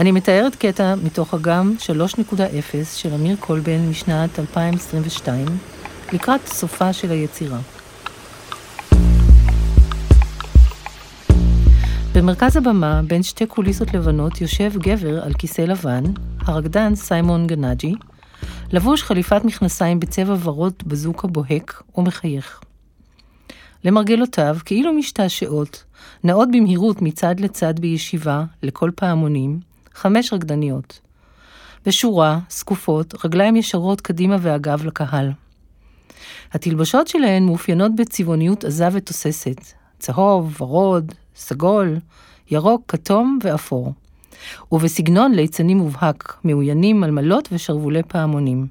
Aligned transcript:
אני 0.00 0.12
מתארת 0.12 0.54
קטע 0.54 0.94
מתוך 1.04 1.34
אגם 1.34 1.74
3.0 1.78 2.40
של 2.94 3.14
אמיר 3.14 3.36
קולבן 3.40 3.88
משנת 3.90 4.38
2022, 4.38 5.46
לקראת 6.12 6.46
סופה 6.46 6.92
של 6.92 7.10
היצירה. 7.10 7.58
במרכז 12.14 12.56
הבמה, 12.56 13.00
בין 13.06 13.22
שתי 13.22 13.46
קוליסות 13.46 13.94
לבנות, 13.94 14.40
יושב 14.40 14.72
גבר 14.78 15.24
על 15.24 15.32
כיסא 15.32 15.62
לבן, 15.62 16.04
הרקדן 16.40 16.94
סיימון 16.94 17.46
גנאג'י, 17.46 17.94
לבוש 18.72 19.02
חליפת 19.02 19.44
מכנסיים 19.44 20.00
בצבע 20.00 20.36
ורוד 20.42 20.74
בזוקה 20.86 21.28
בוהק 21.28 21.82
ומחייך. 21.96 22.60
למרגלותיו, 23.84 24.56
כאילו 24.64 24.92
משתעשעות, 24.92 25.84
נעות 26.24 26.48
במהירות 26.52 27.02
מצד 27.02 27.40
לצד 27.40 27.80
בישיבה, 27.80 28.44
לכל 28.62 28.90
פעמונים, 28.96 29.60
חמש 29.96 30.32
רקדניות. 30.32 31.00
בשורה, 31.86 32.38
זקופות, 32.50 33.24
רגליים 33.24 33.56
ישרות 33.56 34.00
קדימה 34.00 34.36
ואגב 34.40 34.84
לקהל. 34.86 35.32
התלבשות 36.52 37.08
שלהן 37.08 37.46
מאופיינות 37.46 37.96
בצבעוניות 37.96 38.64
עזה 38.64 38.88
ותוססת, 38.92 39.60
צהוב, 39.98 40.62
ורוד, 40.62 41.12
סגול, 41.36 41.96
ירוק, 42.50 42.82
כתום 42.88 43.38
ואפור. 43.42 43.92
ובסגנון 44.72 45.34
ליצני 45.34 45.74
מובהק, 45.74 46.36
מאוינים 46.44 47.00
מלמלות 47.00 47.48
ושרוולי 47.52 48.02
פעמונים. 48.02 48.66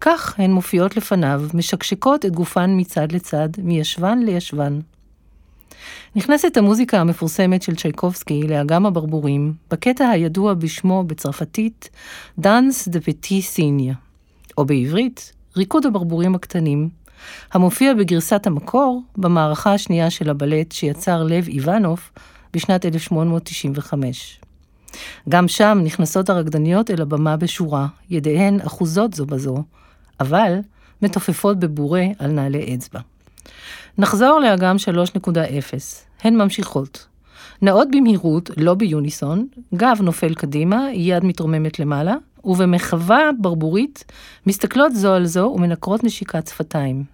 כך 0.00 0.34
הן 0.38 0.52
מופיעות 0.52 0.96
לפניו, 0.96 1.42
משקשקות 1.54 2.24
את 2.24 2.32
גופן 2.32 2.70
מצד 2.76 3.12
לצד, 3.12 3.48
מישבן 3.58 4.18
לישבן. 4.18 4.80
נכנסת 6.16 6.56
המוזיקה 6.56 7.00
המפורסמת 7.00 7.62
של 7.62 7.76
צ'ייקובסקי 7.76 8.42
לאגם 8.42 8.86
הברבורים, 8.86 9.52
בקטע 9.70 10.08
הידוע 10.08 10.54
בשמו 10.54 11.04
בצרפתית 11.06 11.90
דאנס 12.38 12.88
דה 12.88 13.00
פטי 13.00 13.42
סיניה, 13.42 13.94
או 14.58 14.64
בעברית, 14.64 15.32
ריקוד 15.56 15.86
הברבורים 15.86 16.34
הקטנים, 16.34 16.88
המופיע 17.52 17.94
בגרסת 17.94 18.46
המקור 18.46 19.02
במערכה 19.16 19.74
השנייה 19.74 20.10
של 20.10 20.30
הבלט 20.30 20.72
שיצר 20.72 21.22
לב 21.22 21.48
איוונוף 21.48 22.12
בשנת 22.52 22.84
1895. 22.86 24.40
גם 25.28 25.48
שם 25.48 25.80
נכנסות 25.84 26.30
הרקדניות 26.30 26.90
אל 26.90 27.02
הבמה 27.02 27.36
בשורה, 27.36 27.86
ידיהן 28.10 28.60
אחוזות 28.60 29.14
זו 29.14 29.26
בזו, 29.26 29.62
אבל 30.20 30.58
מתופפות 31.02 31.58
בבורה 31.58 32.04
על 32.18 32.30
נעלי 32.30 32.74
אצבע. 32.74 33.00
נחזור 33.98 34.40
לאגם 34.40 34.76
3.0. 34.76 35.30
הן 36.22 36.36
ממשיכות. 36.36 37.06
נעות 37.62 37.88
במהירות, 37.90 38.50
לא 38.56 38.74
ביוניסון, 38.74 39.46
גב 39.74 39.98
נופל 40.00 40.34
קדימה, 40.34 40.86
יד 40.92 41.24
מתרוממת 41.24 41.78
למעלה, 41.78 42.14
ובמחווה 42.44 43.30
ברבורית 43.40 44.04
מסתכלות 44.46 44.94
זו 44.94 45.12
על 45.12 45.26
זו 45.26 45.52
ומנקרות 45.54 46.04
נשיקת 46.04 46.46
שפתיים. 46.46 47.04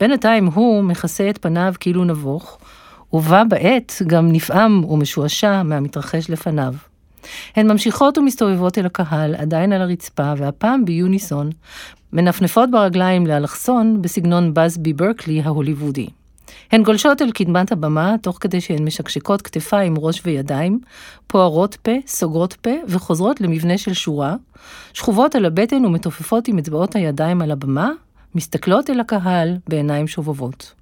בינתיים 0.00 0.46
הוא 0.46 0.84
מכסה 0.84 1.30
את 1.30 1.38
פניו 1.38 1.74
כאילו 1.80 2.04
נבוך, 2.04 2.58
ובה 3.12 3.44
בעת 3.44 4.02
גם 4.06 4.32
נפעם 4.32 4.84
ומשועשע 4.84 5.62
מהמתרחש 5.62 6.30
לפניו. 6.30 6.74
הן 7.56 7.70
ממשיכות 7.70 8.18
ומסתובבות 8.18 8.78
אל 8.78 8.86
הקהל, 8.86 9.34
עדיין 9.34 9.72
על 9.72 9.82
הרצפה, 9.82 10.32
והפעם 10.36 10.84
ביוניסון, 10.84 11.50
מנפנפות 12.12 12.70
ברגליים 12.70 13.26
לאלכסון 13.26 14.02
בסגנון 14.02 14.54
בזבי 14.54 14.92
ברקלי 14.92 15.42
ההוליוודי. 15.42 16.06
הן 16.72 16.82
גולשות 16.82 17.22
אל 17.22 17.30
קדמת 17.30 17.72
הבמה, 17.72 18.14
תוך 18.22 18.38
כדי 18.40 18.60
שהן 18.60 18.84
משקשקות 18.84 19.42
כתפיים, 19.42 19.94
ראש 19.98 20.22
וידיים, 20.24 20.80
פוערות 21.26 21.74
פה, 21.82 21.92
סוגרות 22.06 22.52
פה, 22.52 22.70
וחוזרות 22.88 23.40
למבנה 23.40 23.78
של 23.78 23.92
שורה, 23.92 24.34
שכובות 24.92 25.34
על 25.34 25.44
הבטן 25.44 25.84
ומתופפות 25.84 26.48
עם 26.48 26.58
אצבעות 26.58 26.96
הידיים 26.96 27.42
על 27.42 27.50
הבמה, 27.50 27.90
מסתכלות 28.34 28.90
אל 28.90 29.00
הקהל 29.00 29.56
בעיניים 29.68 30.06
שובבות. 30.08 30.72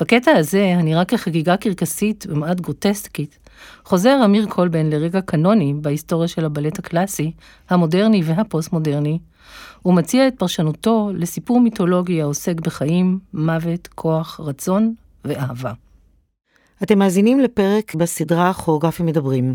בקטע 0.00 0.32
הזה, 0.32 0.74
הנראה 0.78 1.04
כחגיגה 1.04 1.56
קרקסית 1.56 2.26
ומעט 2.28 2.60
גרוטסקית, 2.60 3.38
חוזר 3.84 4.20
אמיר 4.24 4.46
קולבן 4.46 4.86
לרגע 4.90 5.20
קנוני 5.20 5.74
בהיסטוריה 5.80 6.28
של 6.28 6.44
הבלט 6.44 6.78
הקלאסי, 6.78 7.32
המודרני 7.70 8.22
והפוסט-מודרני, 8.24 9.18
ומציע 9.84 10.28
את 10.28 10.34
פרשנותו 10.38 11.10
לסיפור 11.14 11.60
מיתולוגי 11.60 12.22
העוסק 12.22 12.60
בחיים, 12.60 13.18
מוות, 13.34 13.86
כוח, 13.86 14.40
רצון 14.40 14.94
ואהבה. 15.24 15.72
אתם 16.82 16.98
מאזינים 16.98 17.40
לפרק 17.40 17.94
בסדרה 17.94 18.50
הכוריאוגרפים 18.50 19.06
מדברים. 19.06 19.54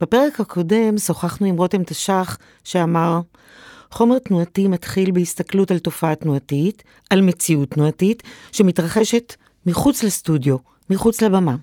בפרק 0.00 0.40
הקודם 0.40 0.98
שוחחנו 0.98 1.46
עם 1.46 1.56
רותם 1.56 1.84
תש"ח, 1.84 2.38
שאמר, 2.64 3.20
חומר 3.90 4.18
תנועתי 4.18 4.68
מתחיל 4.68 5.10
בהסתכלות 5.10 5.70
על 5.70 5.78
תופעה 5.78 6.14
תנועתית, 6.14 6.82
על 7.10 7.20
מציאות 7.20 7.70
תנועתית, 7.70 8.22
שמתרחשת 8.52 9.34
מחוץ 9.66 10.02
לסטודיו, 10.02 10.56
מחוץ 10.90 11.22
לבמה. 11.22 11.56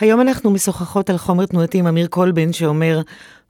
היום 0.00 0.20
אנחנו 0.20 0.50
משוחחות 0.50 1.10
על 1.10 1.18
חומר 1.18 1.46
תנועתי 1.46 1.78
עם 1.78 1.86
אמיר 1.86 2.06
קולבן, 2.06 2.52
שאומר, 2.52 3.00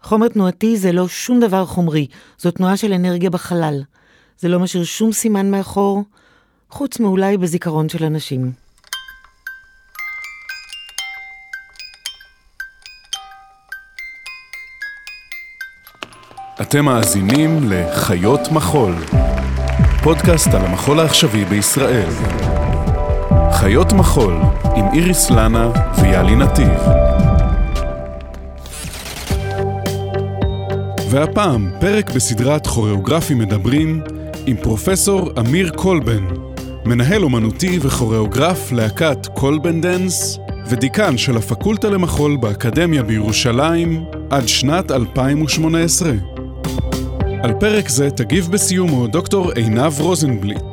חומר 0.03 0.28
תנועתי 0.28 0.76
זה 0.76 0.92
לא 0.92 1.08
שום 1.08 1.41
דבר 1.41 1.66
חומרי, 1.66 2.06
זו 2.38 2.50
תנועה 2.50 2.76
של 2.76 2.92
אנרגיה 2.92 3.30
בחלל. 3.30 3.82
זה 4.38 4.48
לא 4.48 4.60
משאיר 4.60 4.84
שום 4.84 5.12
סימן 5.12 5.50
מאחור, 5.50 6.04
חוץ 6.70 7.00
מאולי 7.00 7.36
בזיכרון 7.36 7.88
של 7.88 8.04
אנשים. 8.04 8.52
אתם 16.60 16.84
מאזינים 16.84 17.58
לחיות 17.70 18.41
מחול, 18.52 18.94
פודקאסט 20.02 20.48
על 20.48 20.64
המחול 20.64 21.00
העכשווי 21.00 21.44
בישראל. 21.44 22.08
חיות 23.62 23.92
מחול 23.92 24.34
עם 24.76 24.84
איריס 24.92 25.30
לנה 25.30 25.70
ויאלי 26.00 26.36
נתיב. 26.36 26.78
והפעם 31.10 31.70
פרק 31.80 32.10
בסדרת 32.10 32.66
כוריאוגרפים 32.66 33.38
מדברים 33.38 34.02
עם 34.46 34.56
פרופסור 34.56 35.30
אמיר 35.40 35.70
קולבן, 35.70 36.24
מנהל 36.84 37.22
אומנותי 37.22 37.78
וכוריאוגרף 37.82 38.72
להקת 38.72 39.26
קולבן 39.26 39.80
דנס 39.80 40.38
ודיקן 40.66 41.18
של 41.18 41.36
הפקולטה 41.36 41.90
למחול 41.90 42.36
באקדמיה 42.36 43.02
בירושלים 43.02 44.04
עד 44.30 44.48
שנת 44.48 44.90
2018. 44.90 46.12
על 47.42 47.52
פרק 47.60 47.88
זה 47.88 48.10
תגיב 48.10 48.48
בסיומו 48.50 49.06
דוקטור 49.06 49.52
עינב 49.52 50.00
רוזנבליט, 50.00 50.71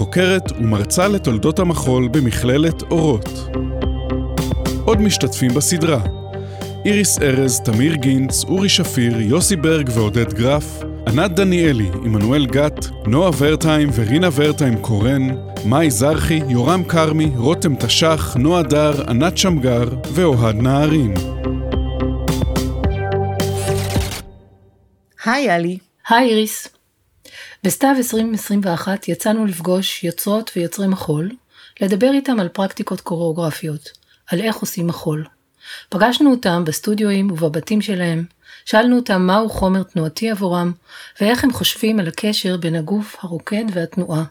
חוקרת 0.00 0.52
ומרצה 0.52 1.08
לתולדות 1.08 1.58
המחול 1.58 2.08
במכללת 2.08 2.82
אורות. 2.82 3.56
עוד 4.84 5.00
משתתפים 5.00 5.54
בסדרה 5.54 6.00
איריס 6.84 7.18
ארז, 7.22 7.60
תמיר 7.60 7.94
גינץ, 7.94 8.44
אורי 8.44 8.68
שפיר, 8.68 9.20
יוסי 9.20 9.56
ברג 9.56 9.90
ועודד 9.94 10.32
גרף, 10.32 10.82
ענת 11.06 11.30
דניאלי, 11.30 11.90
עמנואל 12.04 12.46
גת, 12.46 12.86
נועה 13.06 13.30
ורטהיים 13.38 13.88
ורינה 13.94 14.28
ורטהיים 14.34 14.78
קורן, 14.78 15.28
מאי 15.64 15.90
זרחי, 15.90 16.40
יורם 16.48 16.84
כרמי, 16.84 17.30
רותם 17.36 17.74
תש"ח, 17.74 18.36
נועה 18.36 18.62
דר, 18.62 19.10
ענת 19.10 19.38
שמגר 19.38 19.88
ואוהד 20.14 20.56
נהרין. 20.56 21.14
היי 25.24 25.44
יאלי. 25.44 25.78
היי 26.08 26.28
איריס. 26.28 26.79
בסתיו 27.64 27.94
2021 27.96 29.08
יצאנו 29.08 29.46
לפגוש 29.46 30.04
יוצרות 30.04 30.50
ויוצרי 30.56 30.86
מחול, 30.86 31.30
לדבר 31.80 32.10
איתם 32.12 32.40
על 32.40 32.48
פרקטיקות 32.48 33.00
קוריאוגרפיות, 33.00 33.90
על 34.26 34.40
איך 34.40 34.56
עושים 34.56 34.86
מחול. 34.86 35.26
פגשנו 35.88 36.30
אותם 36.30 36.64
בסטודיואים 36.66 37.30
ובבתים 37.30 37.82
שלהם, 37.82 38.24
שאלנו 38.64 38.96
אותם 38.96 39.22
מהו 39.22 39.48
חומר 39.48 39.82
תנועתי 39.82 40.30
עבורם, 40.30 40.72
ואיך 41.20 41.44
הם 41.44 41.52
חושבים 41.52 42.00
על 42.00 42.08
הקשר 42.08 42.56
בין 42.56 42.74
הגוף 42.74 43.16
הרוקד 43.20 43.64
והתנועה. 43.72 44.24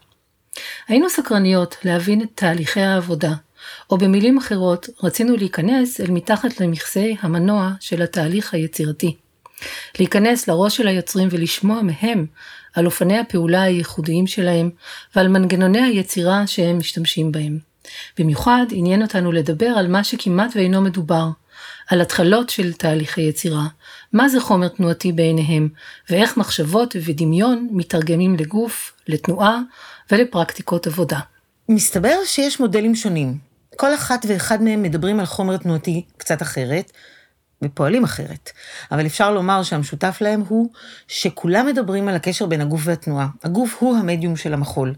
היינו 0.88 1.10
סקרניות 1.10 1.76
להבין 1.84 2.22
את 2.22 2.30
תהליכי 2.36 2.82
העבודה, 2.82 3.34
או 3.90 3.98
במילים 3.98 4.38
אחרות, 4.38 4.90
רצינו 5.04 5.36
להיכנס 5.36 6.02
אל 6.02 6.12
מתחת 6.12 6.60
למכסה 6.60 7.06
המנוע 7.22 7.72
של 7.80 8.02
התהליך 8.02 8.54
היצירתי. 8.54 9.16
להיכנס 10.00 10.48
לראש 10.48 10.78
של 10.78 10.88
היוצרים 10.88 11.28
ולשמוע 11.32 11.82
מהם 11.82 12.26
על 12.76 12.86
אופני 12.86 13.20
הפעולה 13.20 13.62
הייחודיים 13.62 14.28
שלהם 14.28 14.70
ועל 15.16 15.28
מנגנוני 15.28 15.82
היצירה 15.82 16.48
שהם 16.48 16.78
משתמשים 16.78 17.32
בהם. 17.32 17.60
במיוחד 18.20 18.66
עניין 18.72 19.02
אותנו 19.02 19.32
לדבר 19.32 19.66
על 19.66 19.88
מה 19.88 20.04
שכמעט 20.04 20.52
ואינו 20.56 20.82
מדובר, 20.82 21.30
על 21.88 22.02
התחלות 22.02 22.50
של 22.50 22.74
תהליכי 22.74 23.22
יצירה, 23.22 23.68
מה 24.14 24.30
זה 24.30 24.42
חומר 24.42 24.68
תנועתי 24.68 25.12
בעיניהם, 25.12 25.70
ואיך 26.10 26.38
מחשבות 26.38 26.96
ודמיון 27.06 27.68
מתרגמים 27.72 28.36
לגוף, 28.36 28.94
לתנועה 29.08 29.60
ולפרקטיקות 30.12 30.88
עבודה. 30.88 31.20
מסתבר 31.70 32.16
שיש 32.26 32.60
מודלים 32.60 32.96
שונים. 32.96 33.38
כל 33.76 33.94
אחת 33.94 34.26
ואחד 34.30 34.62
מהם 34.64 34.84
מדברים 34.84 35.20
על 35.20 35.26
חומר 35.26 35.58
תנועתי 35.58 36.06
קצת 36.18 36.42
אחרת, 36.42 36.92
ופועלים 37.62 38.04
אחרת. 38.04 38.52
אבל 38.92 39.06
אפשר 39.06 39.32
לומר 39.32 39.64
שהמשותף 39.64 40.18
להם 40.22 40.44
הוא 40.48 40.70
שכולם 41.08 41.66
מדברים 41.66 42.08
על 42.08 42.16
הקשר 42.16 42.46
בין 42.46 42.62
הגוף 42.62 42.82
והתנועה. 42.84 43.28
הגוף 43.44 43.76
הוא 43.80 43.98
המדיום 43.98 44.36
של 44.36 44.54
המחול, 44.54 44.94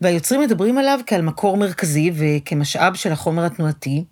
והיוצרים 0.00 0.40
מדברים 0.40 0.78
עליו 0.78 1.00
כעל 1.06 1.22
מקור 1.22 1.56
מרכזי 1.56 2.12
וכמשאב 2.14 2.94
של 2.94 3.12
החומר 3.12 3.44
התנועתי, 3.44 4.04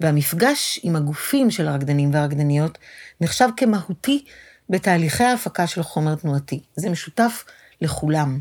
והמפגש 0.00 0.80
עם 0.82 0.96
הגופים 0.96 1.50
של 1.50 1.68
הרקדנים 1.68 2.14
והרקדניות 2.14 2.78
נחשב 3.20 3.48
כמהותי 3.56 4.24
בתהליכי 4.70 5.24
ההפקה 5.24 5.66
של 5.66 5.82
חומר 5.82 6.14
תנועתי. 6.14 6.60
זה 6.76 6.90
משותף 6.90 7.44
לכולם. 7.80 8.40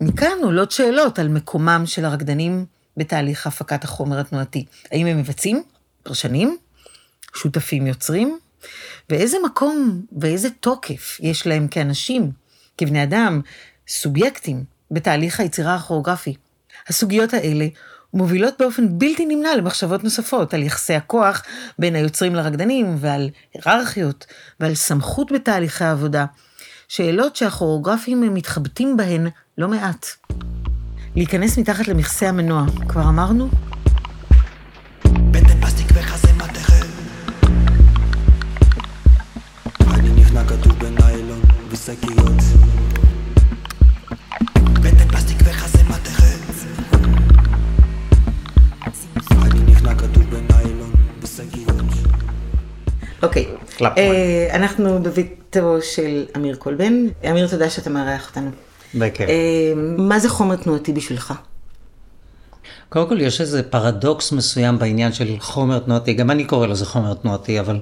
מכאן 0.00 0.38
עולות 0.42 0.70
שאלות 0.70 1.18
על 1.18 1.28
מקומם 1.28 1.82
של 1.86 2.04
הרקדנים 2.04 2.66
בתהליך 2.96 3.46
הפקת 3.46 3.84
החומר 3.84 4.20
התנועתי. 4.20 4.64
האם 4.92 5.06
הם 5.06 5.18
מבצעים? 5.18 5.62
פרשנים? 6.02 6.58
שותפים 7.34 7.86
יוצרים? 7.86 8.38
ואיזה 9.10 9.36
מקום 9.44 10.02
ואיזה 10.20 10.50
תוקף 10.50 11.18
יש 11.20 11.46
להם 11.46 11.68
כאנשים, 11.68 12.30
כבני 12.78 13.02
אדם, 13.02 13.40
סובייקטים, 13.88 14.64
בתהליך 14.90 15.40
היצירה 15.40 15.74
הכוריאוגרפי. 15.74 16.34
הסוגיות 16.88 17.34
האלה 17.34 17.66
מובילות 18.14 18.54
באופן 18.58 18.98
בלתי 18.98 19.26
נמנע 19.26 19.56
למחשבות 19.56 20.04
נוספות 20.04 20.54
על 20.54 20.62
יחסי 20.62 20.94
הכוח 20.94 21.42
בין 21.78 21.94
היוצרים 21.94 22.34
לרקדנים 22.34 22.96
ועל 22.98 23.30
היררכיות 23.54 24.26
ועל 24.60 24.74
סמכות 24.74 25.32
בתהליכי 25.32 25.84
העבודה. 25.84 26.24
שאלות 26.88 27.36
שהכוריאוגרפים 27.36 28.34
מתחבטים 28.34 28.96
בהן 28.96 29.28
לא 29.58 29.68
מעט. 29.68 30.06
להיכנס 31.16 31.58
מתחת 31.58 31.88
למכסה 31.88 32.28
המנוע, 32.28 32.64
כבר 32.88 33.02
אמרנו? 33.02 33.48
ושקיות 41.80 42.40
בטן 44.72 45.08
פלסטיק 45.08 45.36
וחזה 45.44 45.78
מתכן 45.88 46.36
אני 49.32 49.72
נכנע 49.72 49.94
כתוב 49.94 50.22
בניילון 50.22 50.92
ושקיות 51.22 51.76
אוקיי, 53.22 53.46
אה, 53.82 54.48
אנחנו 54.52 55.02
בביתו 55.02 55.82
של 55.82 56.26
אמיר 56.36 56.56
קולבן. 56.56 57.06
אמיר, 57.30 57.48
תודה 57.48 57.70
שאתה 57.70 57.90
מארח 57.90 58.28
אותנו. 58.28 58.50
בכיף. 58.94 59.28
אה, 59.28 59.72
מה 59.98 60.18
זה 60.18 60.28
חומר 60.28 60.56
תנועתי 60.56 60.92
בשבילך? 60.92 61.34
קודם 62.88 63.08
כל 63.08 63.20
יש 63.20 63.40
איזה 63.40 63.62
פרדוקס 63.62 64.32
מסוים 64.32 64.78
בעניין 64.78 65.12
של 65.12 65.36
חומר 65.38 65.78
תנועתי, 65.78 66.14
גם 66.14 66.30
אני 66.30 66.44
קורא 66.44 66.66
לזה 66.66 66.86
חומר 66.86 67.14
תנועתי, 67.14 67.60
אבל 67.60 67.80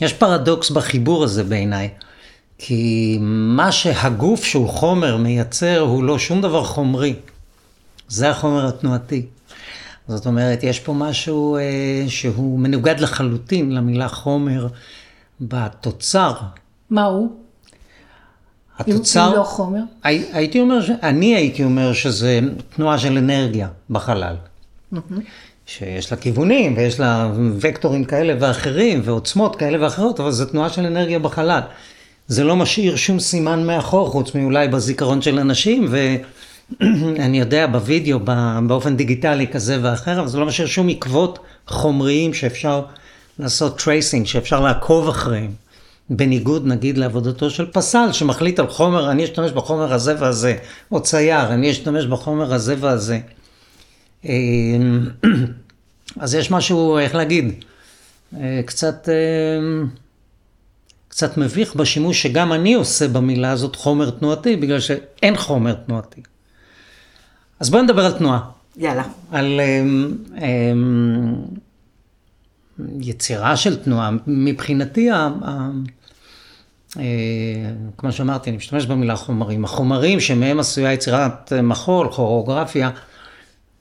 יש 0.00 0.12
פרדוקס 0.12 0.70
בחיבור 0.70 1.24
הזה 1.24 1.44
בעיניי. 1.44 1.88
כי 2.58 3.18
מה 3.20 3.72
שהגוף 3.72 4.44
שהוא 4.44 4.68
חומר 4.68 5.16
מייצר 5.16 5.80
הוא 5.80 6.04
לא 6.04 6.18
שום 6.18 6.40
דבר 6.40 6.64
חומרי. 6.64 7.14
זה 8.08 8.30
החומר 8.30 8.66
התנועתי. 8.66 9.26
זאת 10.08 10.26
אומרת, 10.26 10.62
יש 10.62 10.80
פה 10.80 10.92
משהו 10.92 11.56
אה, 11.56 12.04
שהוא 12.08 12.58
מנוגד 12.58 13.00
לחלוטין 13.00 13.72
למילה 13.72 14.08
חומר 14.08 14.66
בתוצר. 15.40 16.32
מה 16.90 17.04
הוא? 17.04 17.32
התוצר... 18.78 19.28
אם 19.28 19.36
לא 19.36 19.44
חומר? 19.44 19.80
הי, 20.04 20.24
הייתי 20.32 20.60
אומר, 20.60 20.80
ש... 20.80 20.90
אני 21.02 21.36
הייתי 21.36 21.64
אומר 21.64 21.92
שזה 21.92 22.40
תנועה 22.76 22.98
של 22.98 23.18
אנרגיה 23.18 23.68
בחלל. 23.90 24.36
שיש 25.66 26.12
לה 26.12 26.18
כיוונים 26.18 26.76
ויש 26.76 27.00
לה 27.00 27.30
וקטורים 27.58 28.04
כאלה 28.04 28.34
ואחרים 28.40 29.00
ועוצמות 29.04 29.56
כאלה 29.56 29.84
ואחרות, 29.84 30.20
אבל 30.20 30.30
זו 30.30 30.46
תנועה 30.46 30.70
של 30.70 30.86
אנרגיה 30.86 31.18
בחלל. 31.18 31.60
זה 32.28 32.44
לא 32.44 32.56
משאיר 32.56 32.96
שום 32.96 33.20
סימן 33.20 33.66
מאחור, 33.66 34.10
חוץ 34.10 34.34
מאולי 34.34 34.68
בזיכרון 34.68 35.22
של 35.22 35.38
אנשים, 35.38 35.88
ואני 35.90 37.38
יודע, 37.44 37.66
בווידאו, 37.66 38.18
באופן 38.66 38.96
דיגיטלי 38.96 39.46
כזה 39.46 39.78
ואחר, 39.82 40.20
אבל 40.20 40.28
זה 40.28 40.38
לא 40.38 40.46
משאיר 40.46 40.68
שום 40.68 40.88
עקבות 40.88 41.38
חומריים 41.66 42.34
שאפשר 42.34 42.82
לעשות 43.38 43.78
tracing, 43.78 44.26
שאפשר 44.26 44.60
לעקוב 44.60 45.08
אחריהם. 45.08 45.50
בניגוד 46.10 46.66
נגיד 46.66 46.98
לעבודתו 46.98 47.50
של 47.50 47.66
פסל, 47.72 48.12
שמחליט 48.12 48.58
על 48.58 48.66
חומר, 48.66 49.10
אני 49.10 49.24
אשתמש 49.24 49.52
בחומר 49.52 49.92
הזה 49.92 50.14
והזה, 50.18 50.56
או 50.92 51.02
צייר, 51.02 51.46
אני 51.54 51.70
אשתמש 51.70 52.06
בחומר 52.06 52.54
הזה 52.54 52.74
והזה. 52.80 53.18
אמ, 54.24 55.06
אז 56.20 56.34
יש 56.34 56.50
משהו, 56.50 56.98
איך 56.98 57.14
להגיד, 57.14 57.64
אה, 58.40 58.60
קצת, 58.66 59.08
אה, 59.08 59.88
קצת 61.08 61.36
מביך 61.36 61.74
בשימוש 61.74 62.22
שגם 62.22 62.52
אני 62.52 62.74
עושה 62.74 63.08
במילה 63.08 63.50
הזאת 63.50 63.76
חומר 63.76 64.10
תנועתי, 64.10 64.56
בגלל 64.56 64.80
שאין 64.80 65.36
חומר 65.36 65.74
תנועתי. 65.74 66.20
אז 67.60 67.70
בואי 67.70 67.82
נדבר 67.82 68.06
על 68.06 68.12
תנועה. 68.12 68.40
יאללה. 68.76 69.04
על 69.30 69.60
um, 69.60 70.36
um, 70.36 70.40
יצירה 73.00 73.56
של 73.56 73.76
תנועה. 73.76 74.10
מבחינתי, 74.26 75.10
ה, 75.10 75.28
ה, 75.44 75.68
uh, 76.90 76.98
כמו 77.96 78.12
שאמרתי, 78.12 78.50
אני 78.50 78.56
משתמש 78.56 78.86
במילה 78.86 79.16
חומרים. 79.16 79.64
החומרים 79.64 80.20
שמהם 80.20 80.60
עשויה 80.60 80.92
יצירת 80.92 81.52
מחול, 81.62 82.08
כוריאוגרפיה, 82.12 82.90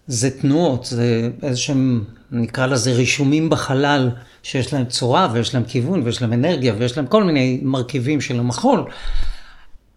זה 0.08 0.40
תנועות, 0.40 0.86
זה 0.86 1.30
איזה 1.44 1.58
שהם, 1.58 2.04
נקרא 2.32 2.66
לזה 2.66 2.92
רישומים 2.92 3.50
בחלל, 3.50 4.10
שיש 4.44 4.74
להם 4.74 4.86
צורה 4.86 5.30
ויש 5.34 5.54
להם 5.54 5.64
כיוון 5.64 6.02
ויש 6.04 6.22
להם 6.22 6.34
אנרגיה 6.34 6.74
ויש 6.78 6.98
להם 6.98 7.08
כל 7.08 7.24
מיני 7.24 7.60
מרכיבים 7.64 8.22
של 8.22 8.40
המחול. 8.40 8.84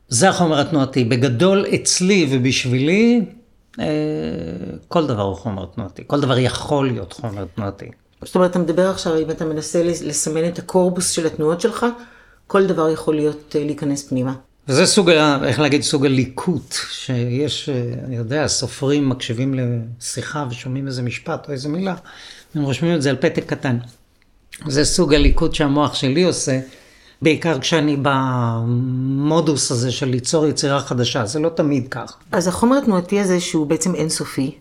זה 0.08 0.28
החומר 0.28 0.60
התנועתי. 0.60 1.04
בגדול 1.04 1.66
אצלי 1.74 2.26
ובשבילי, 2.30 3.24
אה, 3.80 3.84
כל 4.88 5.06
דבר 5.06 5.22
הוא 5.22 5.36
חומר 5.36 5.66
תנועתי. 5.66 6.02
כל 6.06 6.20
דבר 6.20 6.38
יכול 6.38 6.86
להיות 6.86 7.12
חומר 7.12 7.44
תנועתי. 7.54 7.86
זאת 8.22 8.34
אומרת, 8.34 8.50
אתה 8.50 8.58
מדבר 8.58 8.90
עכשיו, 8.90 9.18
אם 9.18 9.30
אתה 9.30 9.44
מנסה 9.44 9.82
לסמן 9.82 10.48
את 10.48 10.58
הקורבוס 10.58 11.10
של 11.10 11.26
התנועות 11.26 11.60
שלך, 11.60 11.86
כל 12.46 12.66
דבר 12.66 12.90
יכול 12.90 13.14
להיות, 13.14 13.56
אה, 13.58 13.64
להיכנס 13.64 14.08
פנימה. 14.08 14.34
וזה 14.70 14.86
סוג, 14.86 15.10
איך 15.44 15.60
להגיד, 15.60 15.82
סוג 15.82 16.06
הליקוט, 16.06 16.74
שיש, 16.90 17.68
אני 18.04 18.16
יודע, 18.16 18.46
סופרים 18.46 19.08
מקשיבים 19.08 19.54
לשיחה 19.54 20.46
ושומעים 20.50 20.86
איזה 20.86 21.02
משפט 21.02 21.48
או 21.48 21.52
איזה 21.52 21.68
מילה, 21.68 21.94
הם 22.54 22.62
רושמים 22.62 22.96
את 22.96 23.02
זה 23.02 23.10
על 23.10 23.16
פתק 23.16 23.46
קטן. 23.46 23.78
זה 24.66 24.84
סוג 24.84 25.14
הליקוט 25.14 25.54
שהמוח 25.54 25.94
שלי 25.94 26.22
עושה, 26.22 26.60
בעיקר 27.22 27.58
כשאני 27.58 27.96
במודוס 28.02 29.70
הזה 29.72 29.92
של 29.92 30.06
ליצור 30.08 30.46
יצירה 30.46 30.80
חדשה, 30.80 31.26
זה 31.26 31.38
לא 31.38 31.48
תמיד 31.48 31.88
כך. 31.88 32.16
אז 32.32 32.46
החומר 32.46 32.78
התנועתי 32.78 33.20
הזה, 33.20 33.40
שהוא 33.40 33.66
בעצם 33.66 33.94
אינסופי, 33.94 34.58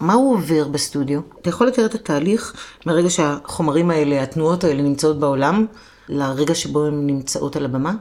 מה 0.00 0.12
הוא 0.12 0.34
עובר 0.34 0.68
בסטודיו? 0.68 1.20
אתה 1.40 1.48
יכול 1.48 1.66
לתאר 1.66 1.86
את 1.86 1.94
התהליך 1.94 2.54
מרגע 2.86 3.10
שהחומרים 3.10 3.90
האלה, 3.90 4.22
התנועות 4.22 4.64
האלה 4.64 4.82
נמצאות 4.82 5.20
בעולם, 5.20 5.66
לרגע 6.08 6.54
שבו 6.54 6.86
הן 6.86 7.06
נמצאות 7.06 7.56
על 7.56 7.64
הבמה? 7.64 7.94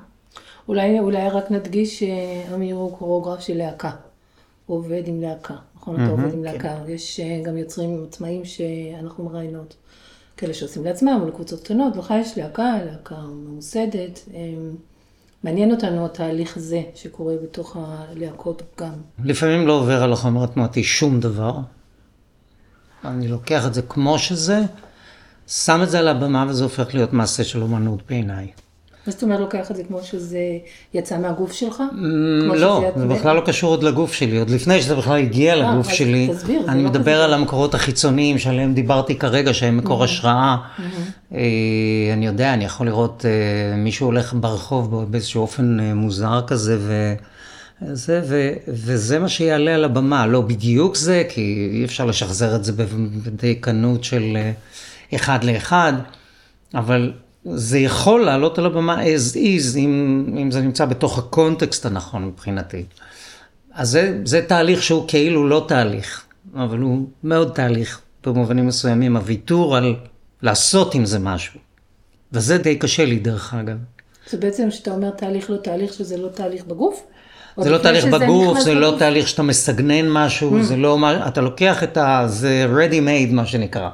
אולי, 0.68 1.00
אולי 1.00 1.30
רק 1.30 1.52
נדגיש 1.52 2.00
שאמיר 2.00 2.76
הוא 2.76 2.98
קוריאוגרף 2.98 3.40
של 3.40 3.58
להקה. 3.58 3.92
הוא 4.66 4.78
עובד 4.78 5.02
עם 5.06 5.22
להקה, 5.22 5.56
נכון? 5.76 5.96
אתה 5.96 6.12
עובד 6.12 6.34
עם 6.34 6.44
להקה. 6.44 6.76
יש 6.88 7.20
אה, 7.20 7.42
גם 7.44 7.58
יוצרים 7.58 8.06
עצמאיים 8.08 8.46
שאנחנו 8.46 9.24
מראיינות. 9.24 9.76
כאלה 10.38 10.54
שעושים 10.54 10.86
לעצמם, 10.86 11.20
או 11.22 11.28
לקבוצות 11.28 11.64
קטנות, 11.64 11.96
לך 11.96 12.14
יש 12.22 12.38
להקה, 12.38 12.78
להקה 12.86 13.16
ממוסדת. 13.16 14.20
אה, 14.34 14.40
מעניין 15.44 15.72
אותנו 15.72 16.06
התהליך 16.06 16.58
הזה 16.58 16.82
שקורה 16.96 17.34
בתוך 17.44 17.78
הלהקות 17.80 18.62
גם. 18.80 18.94
לפעמים 19.24 19.68
לא 19.68 19.74
עובר 19.74 20.04
על 20.04 20.14
החומר 20.14 20.44
התנועתי 20.44 20.84
שום 20.84 21.20
דבר. 21.20 21.54
אני 23.06 23.28
לוקח 23.28 23.66
את 23.68 23.74
זה 23.74 23.82
כמו 23.82 24.20
שזה, 24.20 24.62
שם 25.48 25.80
את 25.84 25.90
זה 25.90 26.00
על 26.00 26.08
הבמה 26.08 26.46
וזה 26.50 26.64
הופך 26.64 26.96
להיות 26.96 27.14
מעשה 27.14 27.44
של 27.44 27.62
אומנות 27.62 28.00
בעיניי. 28.10 28.48
מה 29.08 29.12
זאת 29.12 29.24
אומרת 29.24 29.40
לוקח 29.40 29.72
את 29.72 29.76
זה 29.76 29.84
כמו 29.84 30.04
שזה 30.04 30.40
יצא 30.94 31.18
מהגוף 31.18 31.52
שלך? 31.52 31.84
לא, 32.56 32.92
זה 32.96 33.06
בכלל 33.06 33.36
לא 33.36 33.42
קשור 33.42 33.70
עוד 33.70 33.84
לגוף 33.84 34.14
שלי, 34.14 34.38
עוד 34.38 34.50
לפני 34.50 34.82
שזה 34.82 34.96
בכלל 34.96 35.18
הגיע 35.18 35.54
אה, 35.54 35.60
לגוף 35.60 35.90
שלי. 35.90 36.30
תסביר, 36.32 36.62
אני 36.68 36.84
לא 36.84 36.90
מדבר 36.90 37.22
על 37.22 37.34
המקורות 37.34 37.76
החיצוניים 37.76 38.38
שעליהם 38.40 38.74
דיברתי 38.74 39.16
כרגע, 39.16 39.54
שהם 39.54 39.78
מקור 39.78 40.04
השראה. 40.04 40.58
אה, 41.34 41.40
אני 42.14 42.26
יודע, 42.26 42.54
אני 42.54 42.66
יכול 42.66 42.88
לראות 42.88 43.26
אה, 43.26 43.78
מישהו 43.78 44.06
הולך 44.06 44.34
ברחוב 44.34 45.12
באיזשהו 45.12 45.42
אופן 45.42 45.80
מוזר 45.80 46.42
כזה, 46.48 46.78
וזה, 47.82 48.22
ו, 48.28 48.52
וזה 48.68 49.20
מה 49.20 49.30
שיעלה 49.30 49.76
על 49.76 49.84
הבמה, 49.84 50.28
לא 50.28 50.42
בדיוק 50.42 50.96
זה, 50.96 51.24
כי 51.30 51.70
אי 51.74 51.86
אפשר 51.86 52.06
לשחזר 52.06 52.56
את 52.56 52.64
זה 52.64 52.74
בדייקנות 53.26 54.04
של 54.04 54.38
אחד 55.16 55.44
לאחד, 55.44 55.94
אבל 56.76 57.12
זה 57.46 57.80
יכול 57.80 58.26
לעלות 58.26 58.58
על 58.58 58.66
הבמה 58.66 59.04
as 59.04 59.36
is, 59.36 59.78
אם, 59.78 60.26
אם 60.42 60.52
זה 60.52 60.62
נמצא 60.62 60.86
בתוך 60.86 61.18
הקונטקסט 61.18 61.86
הנכון 61.86 62.26
מבחינתי. 62.26 62.84
אז 63.74 63.90
זה, 63.90 64.22
זה 64.26 64.42
תהליך 64.42 64.84
שהוא 64.84 65.08
כאילו 65.08 65.48
לא 65.48 65.66
תהליך, 65.68 66.24
אבל 66.56 66.80
הוא 66.80 67.08
מאוד 67.24 67.52
תהליך 67.56 68.02
במובנים 68.26 68.68
מסוימים, 68.68 69.18
הוויתור 69.18 69.78
על 69.78 69.96
לעשות 70.42 70.96
עם 70.96 71.06
זה 71.06 71.20
משהו. 71.20 71.60
וזה 72.32 72.58
די 72.58 72.76
קשה 72.76 73.06
לי 73.06 73.20
דרך 73.20 73.54
אגב. 73.54 73.78
זה 74.30 74.38
בעצם 74.38 74.72
שאתה 74.72 74.92
אומר 74.92 75.10
תהליך 75.10 75.50
לא 75.50 75.58
תהליך, 75.58 75.94
שזה 75.94 76.18
לא 76.18 76.28
תהליך 76.28 76.66
בגוף? 76.66 77.04
זה 77.58 77.70
לא 77.70 77.78
תהליך 77.78 78.06
בגוף, 78.06 78.60
זה 78.60 78.74
לא 78.74 78.96
תהליך 79.00 79.28
שאתה 79.28 79.44
מסגנן 79.44 80.10
משהו, 80.10 80.64
זה 80.64 80.76
לא, 80.76 80.98
אתה 81.28 81.42
לוקח 81.42 81.84
את 81.84 81.98
ה... 81.98 82.24
זה 82.28 82.68
ready 82.76 83.30
made 83.32 83.34
מה 83.34 83.46
שנקרא. 83.46 83.90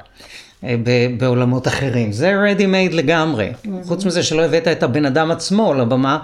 בעולמות 1.18 1.68
אחרים. 1.68 2.12
זה 2.12 2.34
ready 2.44 2.62
made 2.62 2.94
לגמרי. 2.94 3.52
חוץ 3.84 4.04
מזה 4.04 4.22
שלא 4.22 4.42
הבאת 4.42 4.68
את 4.68 4.82
הבן 4.82 5.04
אדם 5.04 5.30
עצמו 5.30 5.74
לבמה, 5.74 6.18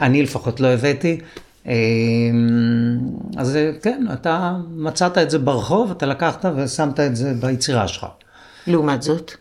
אני 0.00 0.22
לפחות 0.22 0.60
לא 0.60 0.68
הבאתי. 0.68 1.18
אז 3.36 3.58
כן, 3.82 4.04
אתה 4.12 4.54
מצאת 4.76 5.18
את 5.18 5.30
זה 5.30 5.38
ברחוב, 5.38 5.90
אתה 5.90 6.06
לקחת 6.06 6.44
ושמת 6.56 7.00
את 7.00 7.16
זה 7.16 7.32
ביצירה 7.40 7.88
שלך. 7.88 8.06
לעומת 8.66 9.02
זאת? 9.02 9.32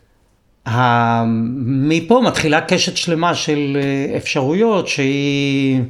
מפה 1.66 2.22
מתחילה 2.26 2.62
קשת 2.62 2.98
שלמה 2.98 3.36
של 3.36 3.78
אפשרויות 4.18 4.88
שהיא 4.88 5.82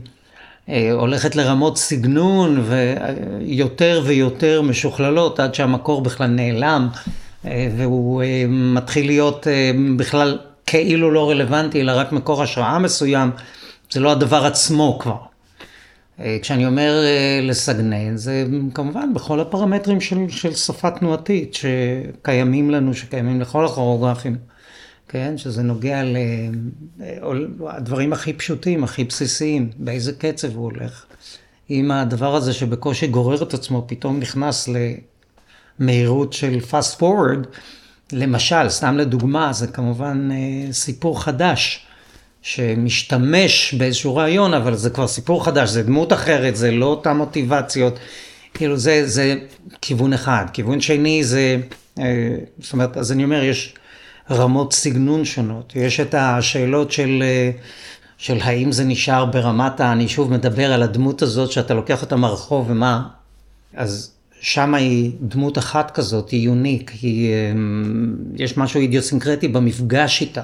הולכת 0.92 1.36
לרמות 1.36 1.78
סגנון 1.78 2.64
ויותר 2.68 4.02
ויותר 4.06 4.62
משוכללות 4.62 5.40
עד 5.40 5.56
שהמקור 5.56 6.02
בכלל 6.02 6.28
נעלם 6.28 6.88
והוא 7.46 8.24
מתחיל 8.50 9.06
להיות 9.06 9.48
בכלל 9.98 10.40
כאילו 10.66 11.12
לא 11.12 11.30
רלוונטי 11.30 11.82
אלא 11.82 11.92
רק 11.96 12.12
מקור 12.12 12.44
השראה 12.44 12.80
מסוים, 12.80 13.32
זה 13.92 14.00
לא 14.00 14.12
הדבר 14.12 14.46
עצמו 14.46 15.00
כבר. 15.00 15.18
כשאני 16.42 16.66
אומר 16.66 17.04
לסגנן, 17.42 18.18
זה 18.18 18.46
כמובן 18.74 19.14
בכל 19.14 19.40
הפרמטרים 19.40 20.02
של, 20.02 20.30
של 20.30 20.54
שפה 20.56 20.92
תנועתית 20.92 21.54
שקיימים 21.54 22.72
לנו, 22.72 22.94
שקיימים 22.94 23.42
לכל 23.42 23.66
הכוריאוגרפים, 23.66 24.36
כן? 25.08 25.38
שזה 25.38 25.64
נוגע 25.64 26.02
לדברים 27.00 28.14
הכי 28.14 28.34
פשוטים, 28.34 28.84
הכי 28.84 29.04
בסיסיים, 29.04 29.70
באיזה 29.78 30.14
קצב 30.14 30.56
הוא 30.56 30.64
הולך. 30.64 31.06
אם 31.70 31.92
הדבר 31.92 32.36
הזה 32.36 32.54
שבקושי 32.54 33.08
גורר 33.08 33.44
את 33.44 33.54
עצמו 33.54 33.86
פתאום 33.88 34.20
נכנס 34.20 34.70
למהירות 35.82 36.34
של 36.34 36.60
fast 36.72 37.00
forward, 37.00 37.48
למשל, 38.12 38.70
סתם 38.70 38.98
לדוגמה, 38.98 39.54
זה 39.54 39.68
כמובן 39.68 40.30
סיפור 40.72 41.24
חדש. 41.24 41.86
שמשתמש 42.42 43.74
באיזשהו 43.74 44.16
רעיון, 44.16 44.54
אבל 44.54 44.76
זה 44.76 44.90
כבר 44.90 45.08
סיפור 45.08 45.46
חדש, 45.46 45.70
זה 45.70 45.84
דמות 45.84 46.14
אחרת, 46.14 46.56
זה 46.56 46.72
לא 46.72 46.86
אותן 46.86 47.18
מוטיבציות. 47.18 48.00
כאילו 48.54 48.78
זה, 48.78 49.08
זה 49.08 49.36
כיוון 49.82 50.14
אחד. 50.14 50.46
כיוון 50.54 50.82
שני 50.82 51.24
זה, 51.24 51.58
זאת 52.60 52.74
אומרת, 52.74 52.98
אז 52.98 53.12
אני 53.12 53.24
אומר, 53.24 53.44
יש 53.44 53.76
רמות 54.32 54.74
סגנון 54.74 55.26
שונות. 55.26 55.74
יש 55.76 56.00
את 56.00 56.16
השאלות 56.18 56.92
של, 56.92 57.24
של 58.18 58.38
האם 58.42 58.72
זה 58.72 58.84
נשאר 58.84 59.26
ברמת, 59.26 59.82
אני 59.82 60.08
שוב 60.08 60.32
מדבר 60.32 60.74
על 60.74 60.84
הדמות 60.84 61.22
הזאת 61.22 61.52
שאתה 61.52 61.74
לוקח 61.74 62.02
אותה 62.02 62.16
מהרחוב 62.16 62.70
ומה, 62.70 63.08
אז 63.76 64.12
שם 64.42 64.74
היא 64.74 65.12
דמות 65.22 65.58
אחת 65.58 65.92
כזאת, 65.92 66.30
היא 66.30 66.46
יוניק, 66.46 66.92
היא, 67.02 67.34
יש 68.36 68.58
משהו 68.58 68.80
אידיוסינקרטי 68.80 69.48
במפגש 69.48 70.22
איתה. 70.22 70.44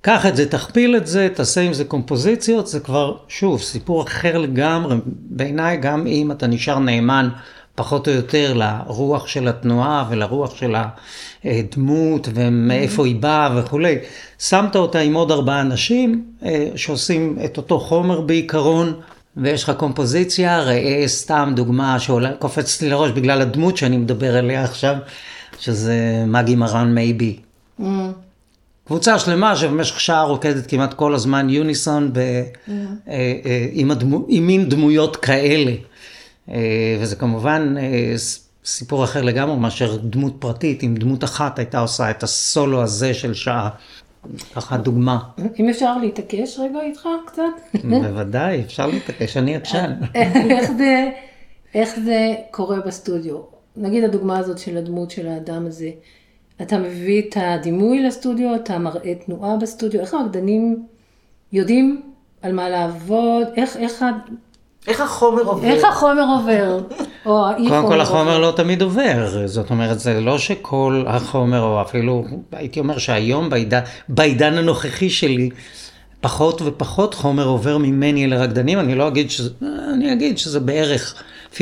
קח 0.00 0.26
את 0.26 0.36
זה, 0.36 0.48
תכפיל 0.48 0.96
את 0.96 1.06
זה, 1.06 1.28
תעשה 1.34 1.60
עם 1.60 1.72
זה 1.72 1.84
קומפוזיציות, 1.84 2.66
זה 2.66 2.80
כבר, 2.80 3.16
שוב, 3.28 3.62
סיפור 3.62 4.02
אחר 4.02 4.38
לגמרי, 4.38 4.96
בעיניי 5.06 5.76
גם 5.76 6.06
אם 6.06 6.32
אתה 6.32 6.46
נשאר 6.46 6.78
נאמן 6.78 7.28
פחות 7.74 8.08
או 8.08 8.12
יותר 8.12 8.54
לרוח 8.54 9.26
של 9.26 9.48
התנועה 9.48 10.04
ולרוח 10.10 10.56
של 10.56 10.74
הדמות 11.44 12.28
ומאיפה 12.34 13.06
היא 13.06 13.16
באה 13.16 13.58
וכולי. 13.58 13.96
שמת 14.38 14.76
אותה 14.76 14.98
עם 14.98 15.14
עוד 15.14 15.30
ארבעה 15.30 15.60
אנשים 15.60 16.24
שעושים 16.76 17.38
את 17.44 17.56
אותו 17.56 17.80
חומר 17.80 18.20
בעיקרון, 18.20 18.92
ויש 19.36 19.64
לך 19.64 19.72
קומפוזיציה, 19.76 20.60
ראה 20.60 21.02
סתם 21.06 21.52
דוגמה 21.56 21.98
שקופצת 22.00 22.82
לי 22.82 22.90
לראש 22.90 23.10
בגלל 23.10 23.42
הדמות 23.42 23.76
שאני 23.76 23.96
מדבר 23.96 24.36
עליה 24.36 24.64
עכשיו, 24.64 24.96
שזה 25.60 26.24
מגי 26.26 26.54
מרן 26.54 26.94
מייבי. 26.94 27.36
קבוצה 28.86 29.18
שלמה 29.18 29.56
שבמשך 29.56 30.00
שעה 30.00 30.22
רוקדת 30.22 30.66
כמעט 30.66 30.94
כל 30.94 31.14
הזמן 31.14 31.50
יוניסון 31.50 32.12
ב, 32.12 32.18
mm. 32.18 32.70
עם, 33.72 33.90
הדמו, 33.90 34.24
עם 34.28 34.46
מין 34.46 34.68
דמויות 34.68 35.16
כאלה. 35.16 35.72
וזה 37.00 37.16
כמובן 37.16 37.74
סיפור 38.64 39.04
אחר 39.04 39.22
לגמרי 39.22 39.56
מאשר 39.56 39.96
דמות 39.96 40.36
פרטית, 40.38 40.82
אם 40.82 40.94
דמות 40.94 41.24
אחת 41.24 41.58
הייתה 41.58 41.78
עושה 41.78 42.10
את 42.10 42.22
הסולו 42.22 42.82
הזה 42.82 43.14
של 43.14 43.34
שעה. 43.34 43.68
ככה 44.54 44.76
דוגמה. 44.76 45.18
אם 45.60 45.68
אפשר 45.68 45.98
להתעקש 45.98 46.58
רגע 46.58 46.80
איתך 46.80 47.08
קצת? 47.26 47.42
בוודאי, 47.84 48.60
אפשר 48.60 48.86
להתעקש, 48.86 49.36
אני 49.36 49.56
עקשן. 49.56 49.92
איך 50.14 50.72
זה, 50.72 51.10
איך 51.74 52.00
זה 52.04 52.34
קורה 52.50 52.80
בסטודיו? 52.80 53.38
נגיד 53.76 54.04
הדוגמה 54.04 54.38
הזאת 54.38 54.58
של 54.58 54.76
הדמות 54.76 55.10
של 55.10 55.28
האדם 55.28 55.66
הזה. 55.66 55.90
אתה 56.62 56.78
מביא 56.78 57.22
את 57.28 57.36
הדימוי 57.40 58.02
לסטודיו, 58.02 58.54
אתה 58.54 58.78
מראה 58.78 59.14
תנועה 59.14 59.56
בסטודיו, 59.56 60.00
איך 60.00 60.14
הרקדנים 60.14 60.86
יודעים 61.52 62.02
על 62.42 62.52
מה 62.52 62.68
לעבוד, 62.68 63.46
איך, 63.56 63.76
איך, 63.76 64.04
איך 64.86 65.00
החומר 65.00 65.42
עובר? 65.42 65.66
איך 65.68 65.84
החומר 65.84 66.24
עובר? 66.38 66.78
או 67.26 67.46
האי 67.46 67.68
קודם 67.68 67.86
כל 67.86 68.00
החומר 68.00 68.38
לא 68.38 68.52
תמיד 68.56 68.82
עובר, 68.82 69.46
זאת 69.46 69.70
אומרת 69.70 70.00
זה 70.00 70.20
לא 70.20 70.38
שכל 70.38 71.04
החומר, 71.06 71.62
או 71.62 71.82
אפילו 71.82 72.24
הייתי 72.52 72.80
אומר 72.80 72.98
שהיום 72.98 73.50
בעידן, 73.50 73.80
בעידן 74.08 74.58
הנוכחי 74.58 75.10
שלי, 75.10 75.50
פחות 76.20 76.62
ופחות 76.64 77.14
חומר 77.14 77.46
עובר 77.46 77.78
ממני 77.78 78.26
לרקדנים, 78.26 78.78
אני 78.78 78.94
לא 78.94 79.08
אגיד 79.08 79.30
שזה, 79.30 79.50
אני 79.94 80.12
אגיד 80.12 80.38
שזה 80.38 80.60
בערך 80.60 81.22
50-50 81.54 81.56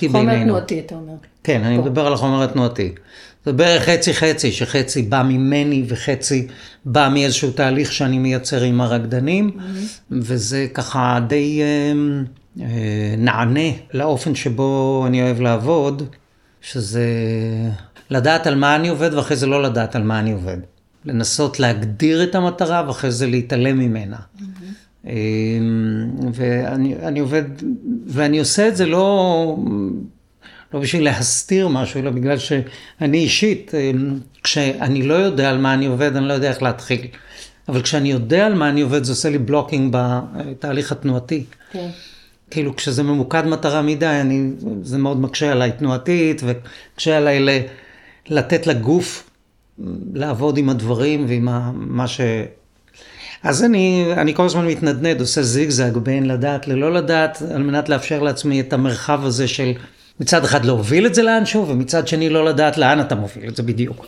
בינינו. 0.00 0.18
חומר 0.18 0.44
תנועתי 0.44 0.80
אתה 0.80 0.94
אומר. 0.94 1.12
כן, 1.44 1.64
אני 1.64 1.78
מדבר 1.78 2.06
על 2.06 2.12
החומר 2.12 2.42
התנועתי. 2.42 2.92
זה 3.44 3.52
בערך 3.52 3.82
חצי 3.82 4.14
חצי, 4.14 4.52
שחצי 4.52 5.02
בא 5.02 5.22
ממני 5.22 5.84
וחצי 5.88 6.46
בא 6.84 7.08
מאיזשהו 7.12 7.50
תהליך 7.50 7.92
שאני 7.92 8.18
מייצר 8.18 8.62
עם 8.62 8.80
הרקדנים, 8.80 9.50
mm-hmm. 9.50 9.60
וזה 10.10 10.66
ככה 10.74 11.18
די 11.28 11.60
אה, 11.62 11.92
נענה 13.18 13.70
לאופן 13.94 14.34
שבו 14.34 15.04
אני 15.06 15.22
אוהב 15.22 15.40
לעבוד, 15.40 16.02
שזה 16.60 17.06
לדעת 18.10 18.46
על 18.46 18.54
מה 18.54 18.76
אני 18.76 18.88
עובד 18.88 19.14
ואחרי 19.14 19.36
זה 19.36 19.46
לא 19.46 19.62
לדעת 19.62 19.96
על 19.96 20.02
מה 20.02 20.18
אני 20.18 20.32
עובד. 20.32 20.58
לנסות 21.04 21.60
להגדיר 21.60 22.22
את 22.22 22.34
המטרה 22.34 22.84
ואחרי 22.86 23.10
זה 23.10 23.26
להתעלם 23.26 23.78
ממנה. 23.78 24.16
Mm-hmm. 24.16 25.08
ואני 26.34 27.20
עובד, 27.20 27.42
ואני 28.06 28.38
עושה 28.38 28.68
את 28.68 28.76
זה 28.76 28.86
לא... 28.86 29.56
לא 30.74 30.80
בשביל 30.80 31.04
להסתיר 31.04 31.68
משהו, 31.68 32.00
אלא 32.00 32.10
בגלל 32.10 32.38
שאני 32.38 33.18
אישית, 33.18 33.74
אה, 33.74 33.90
כשאני 34.42 35.02
לא 35.02 35.14
יודע 35.14 35.50
על 35.50 35.58
מה 35.58 35.74
אני 35.74 35.86
עובד, 35.86 36.16
אני 36.16 36.28
לא 36.28 36.32
יודע 36.32 36.48
איך 36.48 36.62
להתחיל. 36.62 37.06
אבל 37.68 37.82
כשאני 37.82 38.10
יודע 38.10 38.46
על 38.46 38.54
מה 38.54 38.68
אני 38.68 38.80
עובד, 38.80 39.04
זה 39.04 39.12
עושה 39.12 39.30
לי 39.30 39.38
בלוקינג 39.38 39.96
בתהליך 39.96 40.92
התנועתי. 40.92 41.44
כן. 41.72 41.88
כאילו 42.52 42.76
כשזה 42.76 43.02
ממוקד 43.02 43.46
מטרה 43.46 43.82
מדי, 43.82 44.06
אני, 44.06 44.50
זה 44.82 44.98
מאוד 44.98 45.20
מקשה 45.20 45.52
עליי 45.52 45.72
תנועתית, 45.72 46.42
וקשה 46.44 47.16
עליי 47.16 47.40
ל, 47.40 47.48
לתת 48.28 48.66
לגוף 48.66 49.30
לעבוד 50.14 50.58
עם 50.58 50.68
הדברים 50.68 51.24
ועם 51.28 51.48
מה 51.74 52.08
ש... 52.08 52.20
אז 53.42 53.64
אני, 53.64 54.06
אני 54.16 54.34
כל 54.34 54.44
הזמן 54.44 54.66
מתנדנד, 54.66 55.20
עושה 55.20 55.42
זיגזג 55.42 55.96
בין 55.96 56.26
לדעת 56.26 56.68
ללא 56.68 56.92
לדעת, 56.92 57.42
על 57.54 57.62
מנת 57.62 57.88
לאפשר 57.88 58.22
לעצמי 58.22 58.60
את 58.60 58.72
המרחב 58.72 59.24
הזה 59.24 59.48
של 59.48 59.72
מצד 60.20 60.44
אחד 60.44 60.64
להוביל 60.64 61.06
את 61.06 61.14
זה 61.14 61.22
לאנשהו, 61.22 61.68
ומצד 61.68 62.08
שני 62.08 62.28
לא 62.28 62.44
לדעת 62.44 62.78
לאן 62.78 63.00
אתה 63.00 63.14
מוביל 63.14 63.48
את 63.48 63.56
זה 63.56 63.62
בדיוק. 63.62 64.06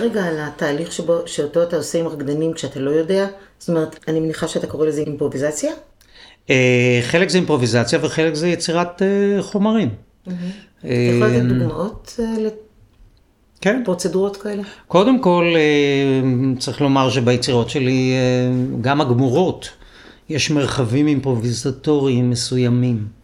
רגע 0.00 0.24
על 0.24 0.36
התהליך 0.40 0.92
שבו, 0.92 1.18
שאותו 1.26 1.62
אתה 1.62 1.76
עושה 1.76 2.00
עם 2.00 2.06
רקדנים 2.06 2.52
כשאתה 2.52 2.80
לא 2.80 2.90
יודע? 2.90 3.26
זאת 3.58 3.68
אומרת, 3.68 3.98
אני 4.08 4.20
מניחה 4.20 4.48
שאתה 4.48 4.66
קורא 4.66 4.86
לזה 4.86 5.00
אימפרוביזציה? 5.00 5.72
חלק 7.02 7.28
זה 7.28 7.38
אימפרוביזציה 7.38 7.98
וחלק 8.02 8.34
זה 8.34 8.48
יצירת 8.48 9.02
חומרים. 9.40 9.88
אתה 10.22 10.32
יכול 10.88 11.28
לתת 11.28 11.42
דוגמאות 11.42 12.20
לפרוצדורות 13.66 14.36
כאלה? 14.36 14.62
קודם 14.88 15.22
כל, 15.22 15.54
צריך 16.58 16.80
לומר 16.80 17.10
שביצירות 17.10 17.70
שלי, 17.70 18.12
גם 18.80 19.00
הגמורות, 19.00 19.68
יש 20.28 20.50
מרחבים 20.50 21.06
אימפרוביזטוריים 21.06 22.30
מסוימים. 22.30 23.19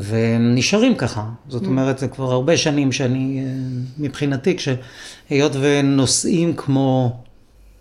והם 0.00 0.54
נשארים 0.54 0.94
ככה. 0.94 1.24
זאת 1.48 1.66
אומרת, 1.66 1.98
זה 1.98 2.08
כבר 2.08 2.32
הרבה 2.32 2.56
שנים 2.56 2.92
שאני, 2.92 3.44
אה, 3.44 3.50
מבחינתי, 3.98 4.56
כשהיות 4.56 5.52
ונושאים 5.60 6.56
כמו 6.56 7.16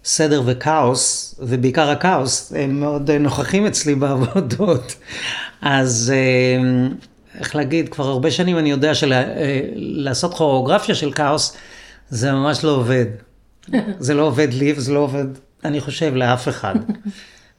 סדר 0.03 0.41
וכאוס, 0.45 1.35
ובעיקר 1.39 1.89
הכאוס, 1.89 2.53
הם 2.55 2.79
מאוד 2.79 3.11
נוכחים 3.11 3.65
אצלי 3.65 3.95
בעבודות. 4.01 4.95
אז 5.61 6.13
אה, 6.15 6.87
איך 7.39 7.55
להגיד, 7.55 7.89
כבר 7.89 8.07
הרבה 8.07 8.31
שנים 8.31 8.57
אני 8.57 8.69
יודע 8.71 8.95
שלעשות 8.95 10.31
של, 10.31 10.37
כוריאוגרפיה 10.37 10.95
של 10.95 11.11
כאוס, 11.11 11.57
זה 12.09 12.31
ממש 12.31 12.63
לא 12.63 12.69
עובד. 12.69 13.05
זה 13.99 14.13
לא 14.13 14.23
עובד 14.23 14.53
לי 14.53 14.73
וזה 14.77 14.93
לא 14.93 14.99
עובד, 14.99 15.25
אני 15.63 15.81
חושב, 15.81 16.15
לאף 16.15 16.47
אחד. 16.47 16.75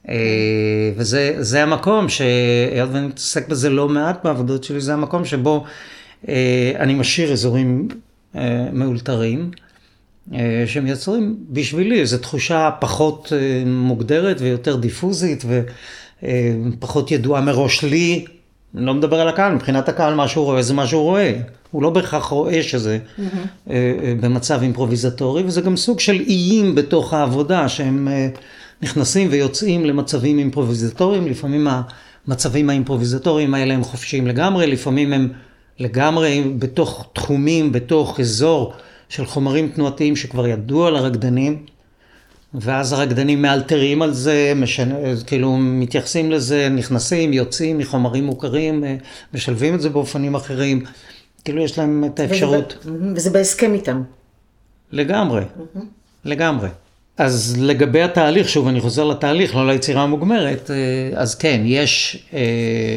אה, 0.09 0.91
וזה 0.95 1.63
המקום, 1.63 2.09
שהיות 2.09 2.89
ואני 2.91 3.07
מתעסק 3.07 3.47
בזה 3.47 3.69
לא 3.69 3.89
מעט 3.89 4.23
בעבודות 4.23 4.63
שלי, 4.63 4.81
זה 4.81 4.93
המקום 4.93 5.25
שבו 5.25 5.63
אה, 6.27 6.71
אני 6.79 6.93
משאיר 6.93 7.31
אזורים 7.31 7.87
מאולתרים. 8.73 9.51
אה, 10.33 10.63
שמייצרים 10.65 11.35
בשבילי 11.49 11.99
איזו 11.99 12.17
תחושה 12.17 12.69
פחות 12.79 13.33
מוגדרת 13.65 14.41
ויותר 14.41 14.75
דיפוזית 14.75 15.45
ופחות 16.23 17.11
ידועה 17.11 17.41
מראש 17.41 17.83
לי. 17.83 18.25
אני 18.75 18.85
לא 18.85 18.93
מדבר 18.93 19.21
על 19.21 19.27
הקהל, 19.27 19.53
מבחינת 19.53 19.89
הקהל 19.89 20.13
מה 20.13 20.27
שהוא 20.27 20.45
רואה 20.45 20.61
זה 20.61 20.73
מה 20.73 20.87
שהוא 20.87 21.01
רואה. 21.01 21.33
הוא 21.71 21.83
לא 21.83 21.89
בהכרח 21.89 22.25
רואה 22.25 22.63
שזה 22.63 22.99
mm-hmm. 22.99 23.69
במצב 24.19 24.61
אימפרוביזטורי, 24.61 25.43
וזה 25.43 25.61
גם 25.61 25.77
סוג 25.77 25.99
של 25.99 26.19
איים 26.27 26.75
בתוך 26.75 27.13
העבודה, 27.13 27.69
שהם 27.69 28.07
נכנסים 28.81 29.27
ויוצאים 29.31 29.85
למצבים 29.85 30.39
אימפרוביזטוריים, 30.39 31.27
לפעמים 31.27 31.67
המצבים 32.27 32.69
האימפרוביזטוריים 32.69 33.53
האלה 33.53 33.73
הם 33.73 33.83
חופשיים 33.83 34.27
לגמרי, 34.27 34.67
לפעמים 34.67 35.13
הם 35.13 35.29
לגמרי 35.79 36.43
בתוך 36.59 37.09
תחומים, 37.13 37.71
בתוך 37.71 38.19
אזור. 38.19 38.73
של 39.09 39.25
חומרים 39.25 39.69
תנועתיים 39.69 40.15
שכבר 40.15 40.47
ידעו 40.47 40.85
על 40.85 40.95
הרקדנים, 40.95 41.65
ואז 42.53 42.93
הרקדנים 42.93 43.41
מאלתרים 43.41 44.01
על 44.01 44.13
זה, 44.13 44.53
משנה, 44.55 44.95
כאילו 45.27 45.57
מתייחסים 45.57 46.31
לזה, 46.31 46.69
נכנסים, 46.69 47.33
יוצאים 47.33 47.77
מחומרים 47.77 48.23
מוכרים, 48.23 48.83
אה, 48.83 48.95
משלבים 49.33 49.75
את 49.75 49.81
זה 49.81 49.89
באופנים 49.89 50.35
אחרים, 50.35 50.83
כאילו 51.45 51.61
יש 51.61 51.79
להם 51.79 52.03
את 52.05 52.19
האפשרות. 52.19 52.77
וזה, 52.81 52.91
וזה 53.15 53.29
בהסכם 53.29 53.73
איתם. 53.73 54.03
לגמרי, 54.91 55.41
mm-hmm. 55.41 55.79
לגמרי. 56.25 56.69
אז 57.17 57.55
לגבי 57.59 58.01
התהליך, 58.01 58.49
שוב 58.49 58.67
אני 58.67 58.81
חוזר 58.81 59.03
לתהליך, 59.03 59.55
לא 59.55 59.67
ליצירה 59.67 60.03
המוגמרת, 60.03 60.71
אה, 60.71 60.75
אז 61.19 61.35
כן, 61.35 61.61
יש 61.65 62.23
אה, 62.33 62.39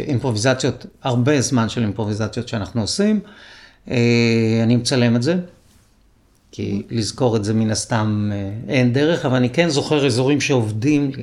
אימפרוביזציות, 0.06 0.86
הרבה 1.02 1.40
זמן 1.40 1.68
של 1.68 1.82
אימפרוביזציות 1.82 2.48
שאנחנו 2.48 2.80
עושים, 2.80 3.20
אני 4.62 4.76
מצלם 4.76 5.16
את 5.16 5.22
זה. 5.22 5.36
כי 6.52 6.82
לזכור 6.90 7.36
את 7.36 7.44
זה 7.44 7.54
מן 7.54 7.70
הסתם 7.70 8.30
אה, 8.32 8.74
אין 8.74 8.92
דרך, 8.92 9.26
אבל 9.26 9.36
אני 9.36 9.50
כן 9.50 9.68
זוכר 9.68 10.06
אזורים 10.06 10.40
שעובדים 10.40 11.10
לי. 11.16 11.22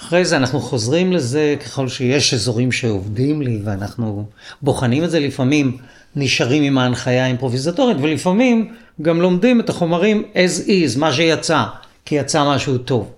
אחרי 0.00 0.24
זה 0.24 0.36
אנחנו 0.36 0.60
חוזרים 0.60 1.12
לזה 1.12 1.56
ככל 1.64 1.88
שיש 1.88 2.34
אזורים 2.34 2.72
שעובדים 2.72 3.42
לי, 3.42 3.60
ואנחנו 3.64 4.26
בוחנים 4.62 5.04
את 5.04 5.10
זה 5.10 5.20
לפעמים, 5.20 5.76
נשארים 6.16 6.62
עם 6.62 6.78
ההנחיה 6.78 7.24
האימפרוביזטורית, 7.24 7.96
ולפעמים 8.00 8.74
גם 9.02 9.20
לומדים 9.20 9.60
את 9.60 9.68
החומרים 9.68 10.22
as 10.34 10.66
is, 10.66 10.98
מה 10.98 11.12
שיצא, 11.12 11.64
כי 12.04 12.14
יצא 12.14 12.54
משהו 12.54 12.78
טוב. 12.78 13.12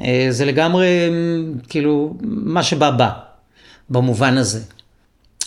אה, 0.00 0.26
זה 0.30 0.44
לגמרי, 0.44 0.88
כאילו, 1.68 2.16
מה 2.22 2.62
שבא 2.62 2.90
בא, 2.90 3.10
במובן 3.90 4.38
הזה. 4.38 4.60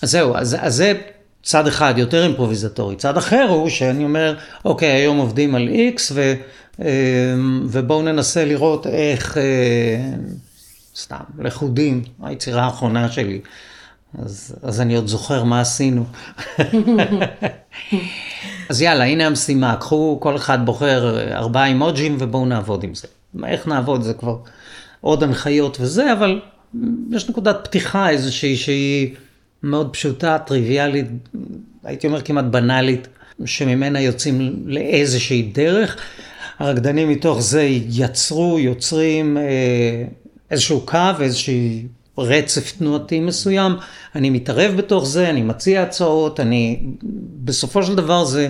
אז 0.01 0.11
זהו, 0.11 0.35
אז, 0.35 0.57
אז 0.59 0.75
זה 0.75 0.93
צד 1.43 1.67
אחד 1.67 1.93
יותר 1.97 2.23
אימפרוביזטורי, 2.23 2.95
צד 2.95 3.17
אחר 3.17 3.45
הוא 3.49 3.69
שאני 3.69 4.03
אומר, 4.03 4.35
אוקיי, 4.65 4.89
היום 4.89 5.17
עובדים 5.17 5.55
על 5.55 5.69
X 5.95 6.01
ו, 6.13 6.33
אמ, 6.79 6.85
ובואו 7.69 8.01
ננסה 8.01 8.45
לראות 8.45 8.87
איך, 8.87 9.37
אה, 9.37 9.43
סתם, 10.95 11.23
לכודים, 11.39 12.03
היצירה 12.23 12.63
האחרונה 12.63 13.11
שלי. 13.11 13.41
אז, 14.19 14.55
אז 14.63 14.81
אני 14.81 14.95
עוד 14.95 15.07
זוכר 15.07 15.43
מה 15.43 15.61
עשינו. 15.61 16.05
אז 18.71 18.81
יאללה, 18.81 19.03
הנה 19.03 19.27
המשימה, 19.27 19.75
קחו, 19.75 20.17
כל 20.21 20.35
אחד 20.35 20.65
בוחר 20.65 21.19
ארבעה 21.33 21.67
אימוג'ים 21.67 22.17
ובואו 22.19 22.45
נעבוד 22.45 22.83
עם 22.83 22.95
זה. 22.95 23.07
איך 23.45 23.67
נעבוד 23.67 24.01
זה 24.01 24.13
כבר 24.13 24.37
עוד 25.01 25.23
הנחיות 25.23 25.77
וזה, 25.81 26.13
אבל 26.13 26.41
יש 27.11 27.29
נקודת 27.29 27.57
פתיחה 27.63 28.09
איזושהי 28.09 28.55
שהיא... 28.55 29.15
מאוד 29.63 29.93
פשוטה, 29.93 30.37
טריוויאלית, 30.45 31.05
הייתי 31.83 32.07
אומר 32.07 32.21
כמעט 32.21 32.45
בנאלית, 32.45 33.07
שממנה 33.45 34.01
יוצאים 34.01 34.63
לאיזושהי 34.65 35.41
דרך. 35.41 35.97
הרקדנים 36.59 37.09
מתוך 37.09 37.41
זה 37.41 37.67
יצרו, 37.89 38.59
יוצרים 38.59 39.37
אה, 39.37 39.43
איזשהו 40.51 40.81
קו, 40.85 40.97
איזשהו 41.21 41.53
רצף 42.17 42.71
תנועתי 42.77 43.19
מסוים. 43.19 43.75
אני 44.15 44.29
מתערב 44.29 44.73
בתוך 44.77 45.05
זה, 45.05 45.29
אני 45.29 45.41
מציע 45.41 45.83
הצעות, 45.83 46.39
אני... 46.39 46.79
בסופו 47.43 47.83
של 47.83 47.95
דבר 47.95 48.25
זה 48.25 48.49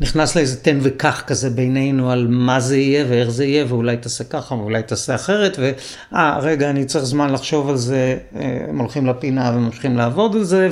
נכנס 0.00 0.36
לאיזה 0.36 0.56
תן 0.56 0.78
וקח 0.82 1.22
כזה 1.26 1.50
בינינו 1.50 2.10
על 2.10 2.26
מה 2.30 2.60
זה 2.60 2.76
יהיה 2.76 3.04
ואיך 3.08 3.30
זה 3.30 3.44
יהיה, 3.44 3.64
ואולי 3.68 3.96
תעשה 3.96 4.24
ככה 4.24 4.54
ואולי 4.54 4.82
תעשה 4.82 5.14
אחרת, 5.14 5.58
ואה, 5.60 6.38
רגע, 6.38 6.70
אני 6.70 6.84
צריך 6.84 7.04
זמן 7.04 7.32
לחשוב 7.32 7.68
על 7.68 7.76
זה, 7.76 8.18
אה, 8.36 8.58
הם 8.68 8.78
הולכים 8.78 9.06
לפינה 9.06 9.52
וממשיכים 9.54 9.96
לעבוד 9.96 10.34
על 10.34 10.44
זה, 10.44 10.68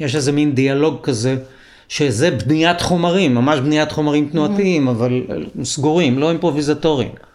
ויש 0.00 0.16
איזה 0.16 0.32
מין 0.32 0.54
דיאלוג 0.54 0.96
כזה, 1.02 1.36
שזה 1.88 2.30
בניית 2.30 2.80
חומרים, 2.80 3.34
ממש 3.34 3.60
בניית 3.60 3.92
חומרים 3.92 4.28
תנועתיים. 4.28 4.88
אבל 4.88 5.22
אה, 5.30 5.64
סגורים, 5.64 6.18
לא 6.18 6.30
אימפרוביזטוריים. 6.30 7.27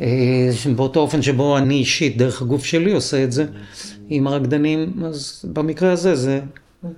אה, 0.00 0.50
באותו 0.76 1.00
אופן 1.00 1.22
שבו 1.22 1.58
אני 1.58 1.74
אישית, 1.74 2.16
דרך 2.16 2.42
הגוף 2.42 2.64
שלי, 2.64 2.92
עושה 2.92 3.24
את 3.24 3.32
זה 3.32 3.46
עם 4.08 4.26
הרקדנים, 4.26 5.02
אז 5.04 5.44
במקרה 5.52 5.92
הזה 5.92 6.14
זה. 6.14 6.40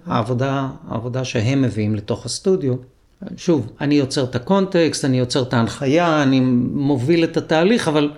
העבודה, 0.07 0.69
העבודה 0.89 1.25
שהם 1.25 1.63
מביאים 1.63 1.95
לתוך 1.95 2.27
הסטודיו. 2.27 2.75
שוב, 3.37 3.73
אני 3.81 3.95
יוצר 3.95 4.25
את 4.25 4.35
הקונטקסט, 4.35 5.05
אני 5.05 5.19
יוצר 5.19 5.43
את 5.43 5.55
ההנחיה, 5.55 6.23
אני 6.23 6.41
מוביל 6.73 7.25
את 7.25 7.37
התהליך, 7.37 7.89
אבל 7.89 8.11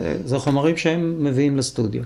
אה, 0.00 0.14
זה 0.24 0.38
חומרים 0.38 0.76
שהם 0.76 1.24
מביאים 1.24 1.56
לסטודיו. 1.56 2.02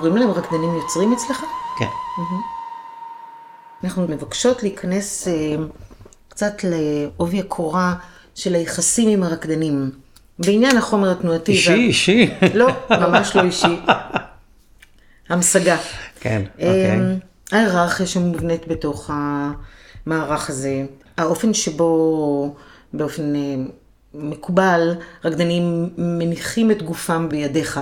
קוראים 0.00 0.16
להם 0.16 0.30
רקדנים 0.30 0.74
יוצרים 0.74 1.12
אצלך? 1.12 1.44
כן. 1.78 1.86
אנחנו 3.84 4.06
מבקשות 4.08 4.62
להיכנס 4.62 5.28
אה, 5.28 5.56
קצת 6.28 6.52
לעובי 6.64 7.40
הקורה 7.40 7.94
של 8.34 8.54
היחסים 8.54 9.08
עם 9.08 9.22
הרקדנים. 9.22 9.90
בעניין 10.38 10.76
החומר 10.76 11.10
התנועתי. 11.10 11.52
אישי, 11.52 11.70
וה... 11.70 11.76
אישי. 11.76 12.30
לא, 12.54 12.66
ממש 12.90 13.36
לא 13.36 13.42
אישי. 13.42 13.80
המשגה. 15.28 15.76
כן, 16.20 16.42
אה, 16.60 16.66
אוקיי. 16.66 17.18
ההיררכיה 17.52 18.06
שמובנית 18.06 18.68
בתוך 18.68 19.10
המערך 20.06 20.50
הזה, 20.50 20.84
האופן 21.16 21.54
שבו 21.54 22.54
באופן 22.92 23.36
אה, 23.36 23.40
מקובל 24.14 24.94
רקדנים 25.24 25.90
מניחים 25.98 26.70
את 26.70 26.82
גופם 26.82 27.28
בידיך. 27.28 27.80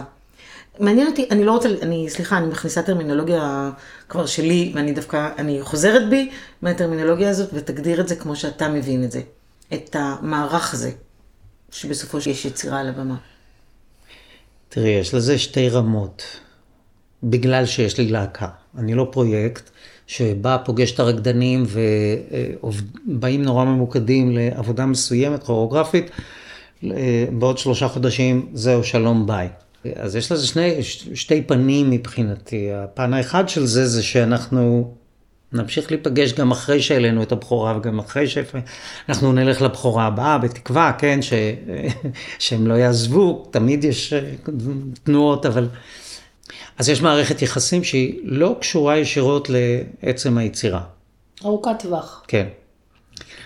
מעניין 0.81 1.07
אותי, 1.07 1.27
אני 1.31 1.45
לא 1.45 1.53
רוצה, 1.53 1.69
אני, 1.83 2.11
סליחה, 2.11 2.39
אני 2.39 2.47
מכניסה 2.47 2.83
טרמינולוגיה 2.83 3.71
כבר 4.09 4.27
שלי, 4.27 4.73
ואני 4.75 4.93
דווקא, 4.93 5.29
אני 5.39 5.59
חוזרת 5.63 6.11
בי 6.11 6.31
מהטרמינולוגיה 6.63 7.31
הזאת, 7.31 7.49
ותגדיר 7.53 8.01
את 8.01 8.09
זה 8.09 8.17
כמו 8.17 8.37
שאתה 8.37 8.69
מבין 8.69 9.05
את 9.05 9.13
זה. 9.13 9.21
את 9.75 9.97
המערך 9.99 10.75
הזה, 10.75 10.91
שבסופו 11.71 12.19
יש 12.19 12.45
יצירה 12.45 12.81
על 12.81 12.89
הבמה. 12.89 13.17
תראי, 14.69 14.91
יש 14.91 15.15
לזה 15.15 15.39
שתי 15.39 15.69
רמות. 15.69 16.23
בגלל 17.23 17.67
שיש 17.67 17.99
לי 17.99 18.09
להקה. 18.09 18.49
אני 18.79 18.95
לא 18.95 19.09
פרויקט 19.13 19.71
שבא, 20.07 20.57
פוגש 20.65 20.93
את 20.93 21.01
הרקדנים 21.01 21.67
ובאים 23.07 23.43
נורא 23.43 23.65
ממוקדים 23.65 24.37
לעבודה 24.37 24.87
מסוימת, 24.87 25.43
כוריאוגרפית, 25.43 26.11
בעוד 27.39 27.59
שלושה 27.59 27.89
חודשים, 27.89 28.49
זהו, 28.55 28.85
שלום, 28.85 29.27
ביי. 29.27 29.49
אז 29.97 30.17
יש 30.17 30.33
לזה 30.33 30.47
שני, 30.47 30.83
שתי 31.15 31.43
פנים 31.43 31.91
מבחינתי. 31.91 32.73
הפן 32.73 33.15
האחד 33.15 33.49
של 33.49 33.67
זה, 33.67 33.87
זה 33.87 34.03
שאנחנו 34.03 34.95
נמשיך 35.53 35.91
להיפגש 35.91 36.33
גם 36.33 36.51
אחרי 36.51 36.83
שהעלינו 36.83 37.23
את 37.23 37.33
הבכורה 37.33 37.77
וגם 37.77 37.99
אחרי 37.99 38.25
שאנחנו 38.29 39.33
נלך 39.33 39.63
לבכורה 39.63 40.07
הבאה, 40.07 40.39
בתקווה, 40.39 40.93
כן, 40.99 41.23
ש... 41.23 41.33
שהם 42.39 42.67
לא 42.67 42.75
יעזבו, 42.75 43.49
תמיד 43.51 43.85
יש 43.85 44.13
אה, 44.13 44.21
תנועות, 45.03 45.47
אבל 45.47 45.69
אז 46.79 46.89
יש 46.89 47.03
מערכת 47.03 47.43
יחסים 47.43 47.85
שהיא 47.85 48.21
לא 48.25 48.57
קשורה 48.61 48.99
ישירות 48.99 49.51
לעצם 49.51 50.39
היצירה. 50.39 50.81
ארוכת 51.45 51.71
טווח. 51.79 52.25
כן. 52.29 52.47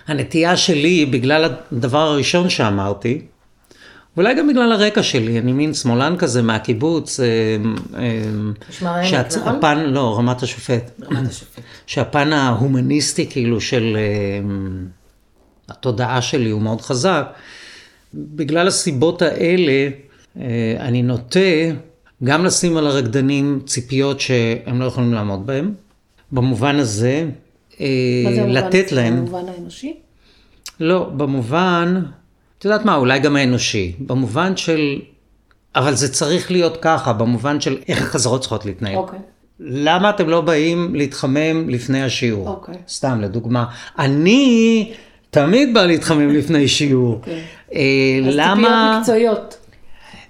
הנטייה 0.07 0.57
שלי, 0.57 1.07
בגלל 1.07 1.55
הדבר 1.73 1.99
הראשון 1.99 2.51
שאמרתי, 2.51 3.23
ואולי 4.17 4.35
גם 4.35 4.49
בגלל 4.49 4.73
הרקע 4.73 5.03
שלי, 5.03 5.39
אני 5.39 5.53
מין 5.53 5.75
שמאלן 5.75 6.17
כזה 6.19 6.43
מהקיבוץ. 6.43 7.21
אה, 7.21 7.27
משמר 8.71 8.91
העמק, 8.91 9.37
נכון? 9.37 9.57
הפן, 9.57 9.79
לא, 9.79 10.19
רמת 10.19 10.43
השופט. 10.43 10.91
רמת 11.03 11.29
השופט. 11.29 11.63
שהפן 11.87 12.33
ההומניסטי 12.33 13.27
כאילו 13.31 13.61
של 13.61 13.97
אה, 13.97 14.49
התודעה 15.69 16.23
שלי 16.23 16.51
הוא 16.51 16.63
מאוד 16.63 16.81
חזק. 16.81 17.27
בגלל 18.15 18.69
הסיבות 18.69 19.23
האלה, 19.23 19.89
אה, 20.41 20.77
אני 20.81 21.03
נוטה 21.03 21.41
גם 22.25 22.45
לשים 22.45 22.77
על 22.77 22.87
הרקדנים 22.87 23.61
ציפיות 23.67 24.21
שהם 24.21 24.81
לא 24.81 24.85
יכולים 24.85 25.15
לעמוד 25.15 25.47
בהן. 25.47 25.75
במובן 26.33 26.77
הזה, 26.77 27.29
מה 27.81 28.33
זה 28.35 28.45
לתת 28.47 28.93
להם, 28.93 29.17
במובן 29.17 29.49
האנושי? 29.49 29.97
לא, 30.81 31.05
במובן, 31.05 32.03
את 32.63 32.67
יודעת 32.67 32.85
מה, 32.85 32.97
אולי 32.97 33.19
גם 33.19 33.37
האנושי, 33.37 33.93
במובן 33.99 34.57
של, 34.57 35.01
אבל 35.77 35.95
זה 35.95 36.13
צריך 36.13 36.51
להיות 36.51 36.79
ככה, 36.83 37.13
במובן 37.13 37.61
של 37.61 37.79
איך 37.89 38.03
החזרות 38.03 38.41
צריכות 38.41 38.65
להתנהל. 38.65 38.97
אוקיי. 38.97 39.19
למה 39.61 40.11
אתם 40.11 40.29
לא 40.29 40.41
באים 40.41 40.95
להתחמם 40.95 41.69
לפני 41.69 42.03
השיעור? 42.03 42.49
אוקיי. 42.49 42.75
סתם, 42.89 43.21
לדוגמה. 43.21 43.65
אני 43.99 44.93
תמיד 45.31 45.75
בא 45.75 45.85
להתחמם 45.85 46.31
לפני 46.31 46.69
שיעור. 46.69 47.15
אוקיי. 47.15 47.43
אה, 47.75 47.81
אז 48.29 48.35
למה... 48.37 48.55
ציפיות 48.55 48.99
מקצועיות. 48.99 49.57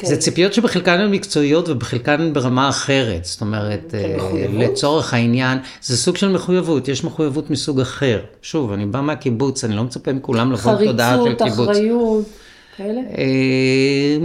כן. 0.03 0.09
זה 0.09 0.17
ציפיות 0.17 0.55
שבחלקן 0.55 1.01
הן 1.01 1.11
מקצועיות 1.11 1.69
ובחלקן 1.69 2.21
הן 2.21 2.33
ברמה 2.33 2.69
אחרת. 2.69 3.25
זאת 3.25 3.41
אומרת, 3.41 3.95
אה, 3.95 4.17
מחויבות? 4.17 4.61
לצורך 4.61 5.15
העניין, 5.15 5.59
זה 5.83 5.97
סוג 5.97 6.17
של 6.17 6.29
מחויבות, 6.29 6.89
יש 6.89 7.05
מחויבות 7.05 7.51
מסוג 7.51 7.81
אחר. 7.81 8.21
שוב, 8.43 8.73
אני 8.73 8.87
בא 8.87 9.01
מהקיבוץ, 9.01 9.65
אני 9.65 9.77
לא 9.77 9.85
מצפה 9.85 10.13
מכולם 10.13 10.53
לבוא 10.53 10.73
עם 10.73 10.85
תודעה 10.87 11.17
של 11.17 11.23
חריצות, 11.23 11.49
קיבוץ. 11.49 11.69
אחריות, 11.69 12.25
כאלה? 12.77 13.01
אה, 13.19 14.17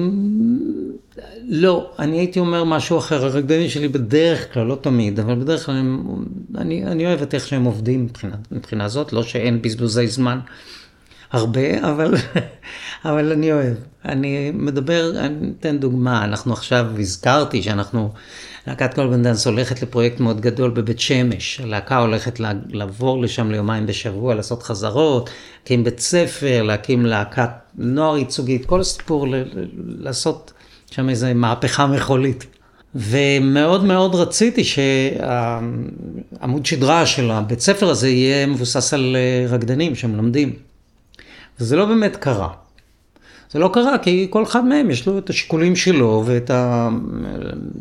לא, 1.47 1.89
אני 1.99 2.17
הייתי 2.17 2.39
אומר 2.39 2.63
משהו 2.63 2.97
אחר, 2.97 3.25
הרקדנים 3.25 3.69
שלי 3.69 3.87
בדרך 3.87 4.53
כלל, 4.53 4.63
לא 4.63 4.77
תמיד, 4.81 5.19
אבל 5.19 5.35
בדרך 5.35 5.65
כלל 5.65 5.75
הם, 5.75 6.05
אני, 6.57 6.85
אני 6.85 7.05
אוהב 7.05 7.21
את 7.21 7.33
איך 7.33 7.47
שהם 7.47 7.63
עובדים 7.63 8.03
מבחינה, 8.03 8.35
מבחינה 8.51 8.87
זאת, 8.87 9.13
לא 9.13 9.23
שאין 9.23 9.61
בזבוזי 9.61 10.07
זמן 10.07 10.39
הרבה, 11.31 11.91
אבל, 11.91 12.13
אבל 13.05 13.31
אני 13.31 13.51
אוהב. 13.51 13.75
אני 14.05 14.51
מדבר, 14.53 15.11
אני 15.19 15.51
אתן 15.59 15.77
דוגמה, 15.77 16.23
אנחנו 16.23 16.53
עכשיו, 16.53 16.85
הזכרתי 16.99 17.63
שאנחנו, 17.63 18.11
להקת 18.67 18.93
קולבן 18.93 19.23
דאנס 19.23 19.47
הולכת 19.47 19.81
לפרויקט 19.81 20.19
מאוד 20.19 20.41
גדול 20.41 20.69
בבית 20.69 20.99
שמש, 20.99 21.59
הלהקה 21.59 21.97
הולכת 21.97 22.39
לעבור 22.69 23.21
לשם 23.21 23.51
ליומיים 23.51 23.85
בשבוע, 23.85 24.35
לעשות 24.35 24.63
חזרות, 24.63 25.29
להקים 25.61 25.83
בית 25.83 25.99
ספר, 25.99 26.63
להקים 26.63 27.05
להקת 27.05 27.49
נוער 27.75 28.17
ייצוגית, 28.17 28.65
כל 28.65 28.81
הסיפור, 28.81 29.27
לעשות 29.87 30.53
שם 30.91 31.09
איזו 31.09 31.27
מהפכה 31.35 31.87
מחולית. 31.87 32.45
ומאוד 32.95 33.83
מאוד 33.83 34.15
רציתי 34.15 34.63
שהעמוד 34.63 36.65
שדרה 36.65 37.05
של 37.05 37.31
הבית 37.31 37.59
ספר 37.59 37.89
הזה 37.89 38.09
יהיה 38.09 38.45
מבוסס 38.45 38.93
על 38.93 39.15
אה, 39.15 39.45
רקדנים 39.49 39.95
שמלמדים. 39.95 40.66
וזה 41.59 41.75
לא 41.75 41.85
באמת 41.85 42.15
קרה. 42.15 42.49
זה 43.51 43.59
לא 43.59 43.69
קרה 43.73 43.97
כי 43.97 44.27
כל 44.29 44.43
אחד 44.43 44.65
מהם 44.65 44.91
יש 44.91 45.07
לו 45.07 45.17
את 45.17 45.29
השיקולים 45.29 45.75
שלו 45.75 46.23
ואת 46.25 46.49
ה... 46.49 46.89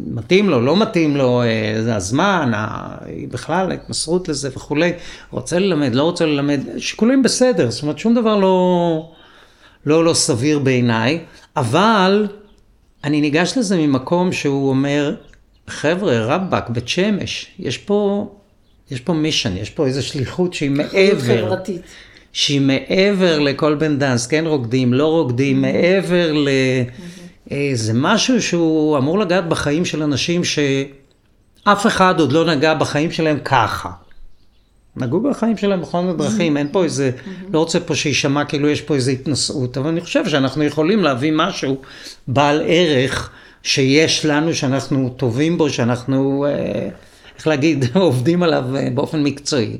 מתאים 0.06 0.48
לו, 0.48 0.60
לא 0.60 0.76
מתאים 0.76 1.16
לו, 1.16 1.42
אה, 1.42 1.82
זה 1.82 1.96
הזמן, 1.96 2.52
ה... 2.54 2.96
בכלל 3.30 3.70
ההתמסרות 3.70 4.28
לזה 4.28 4.48
וכולי, 4.56 4.92
רוצה 5.30 5.58
ללמד, 5.58 5.94
לא 5.94 6.02
רוצה 6.02 6.26
ללמד, 6.26 6.60
שיקולים 6.78 7.22
בסדר, 7.22 7.70
זאת 7.70 7.82
אומרת 7.82 7.98
שום 7.98 8.14
דבר 8.14 8.36
לא, 8.36 9.10
לא, 9.86 10.04
לא 10.04 10.14
סביר 10.14 10.58
בעיניי, 10.58 11.24
אבל 11.56 12.26
אני 13.04 13.20
ניגש 13.20 13.58
לזה 13.58 13.76
ממקום 13.76 14.32
שהוא 14.32 14.68
אומר, 14.68 15.14
חבר'ה, 15.68 16.18
רבאק, 16.18 16.70
בית 16.70 16.88
שמש, 16.88 17.46
יש 17.58 17.78
פה, 17.78 18.28
יש 18.90 19.00
פה 19.00 19.12
מישן, 19.12 19.56
יש 19.56 19.70
פה 19.70 19.86
איזו 19.86 20.06
שליחות 20.06 20.54
שהיא 20.54 20.70
מעבר. 20.70 21.20
חברתית. 21.20 21.82
שהיא 22.36 22.60
מעבר 22.60 23.38
לכל 23.38 23.74
בן 23.74 23.98
דאנס, 23.98 24.26
כן 24.26 24.46
רוקדים, 24.46 24.94
לא 24.94 25.06
רוקדים, 25.06 25.62
מעבר 25.62 26.32
ל... 26.32 26.48
אה, 27.52 27.70
זה 27.74 27.92
משהו 27.94 28.42
שהוא 28.42 28.98
אמור 28.98 29.18
לגעת 29.18 29.48
בחיים 29.48 29.84
של 29.84 30.02
אנשים 30.02 30.42
שאף 30.44 31.86
אחד 31.86 32.20
עוד 32.20 32.32
לא 32.32 32.44
נגע 32.44 32.74
בחיים 32.74 33.10
שלהם 33.12 33.38
ככה. 33.44 33.90
נגעו 34.96 35.20
בחיים 35.20 35.56
שלהם 35.56 35.82
בכל 35.82 36.00
מיני 36.00 36.18
דרכים, 36.18 36.56
אין 36.56 36.68
פה 36.72 36.84
איזה, 36.84 37.10
לא 37.52 37.58
רוצה 37.58 37.80
פה 37.80 37.94
שיישמע 37.94 38.44
כאילו 38.44 38.68
יש 38.68 38.80
פה 38.80 38.94
איזה 38.94 39.10
התנשאות, 39.10 39.78
אבל 39.78 39.88
אני 39.88 40.00
חושב 40.00 40.28
שאנחנו 40.28 40.64
יכולים 40.64 41.02
להביא 41.02 41.32
משהו 41.34 41.76
בעל 42.28 42.62
ערך 42.66 43.30
שיש 43.62 44.26
לנו, 44.26 44.54
שאנחנו 44.54 45.08
טובים 45.16 45.58
בו, 45.58 45.70
שאנחנו, 45.70 46.46
אה, 46.48 46.88
איך 47.36 47.46
להגיד, 47.46 47.84
עובדים 47.94 48.42
עליו 48.42 48.76
אה, 48.76 48.88
באופן 48.94 49.22
מקצועי. 49.22 49.76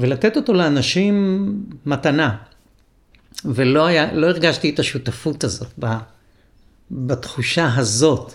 ולתת 0.00 0.36
אותו 0.36 0.52
לאנשים 0.52 1.54
מתנה. 1.86 2.36
ולא 3.44 3.86
היה, 3.86 4.12
לא 4.12 4.26
הרגשתי 4.26 4.70
את 4.70 4.78
השותפות 4.78 5.44
הזאת 5.44 5.68
ב, 5.78 5.86
בתחושה 6.90 7.68
הזאת. 7.76 8.34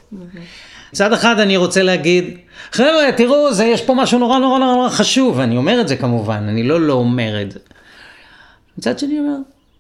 מצד 0.94 1.14
אחד 1.14 1.40
אני 1.40 1.58
רוצה 1.58 1.84
להגיד, 1.84 2.38
חבר'ה, 2.72 3.12
תראו, 3.18 3.54
זה, 3.54 3.66
יש 3.66 3.82
פה 3.82 3.94
משהו 3.94 4.20
נורא 4.20 4.40
נורא 4.40 4.60
נורא 4.60 4.90
חשוב, 4.90 5.38
ואני 5.38 5.58
אומר 5.58 5.82
את 5.82 5.88
זה 5.88 5.96
כמובן, 5.96 6.46
אני 6.50 6.64
לא 6.64 6.82
לא 6.82 6.94
אומר 6.94 7.42
את 7.42 7.52
זה. 7.52 7.60
מצד 8.78 9.00
שני 9.00 9.20
אומר, 9.20 9.38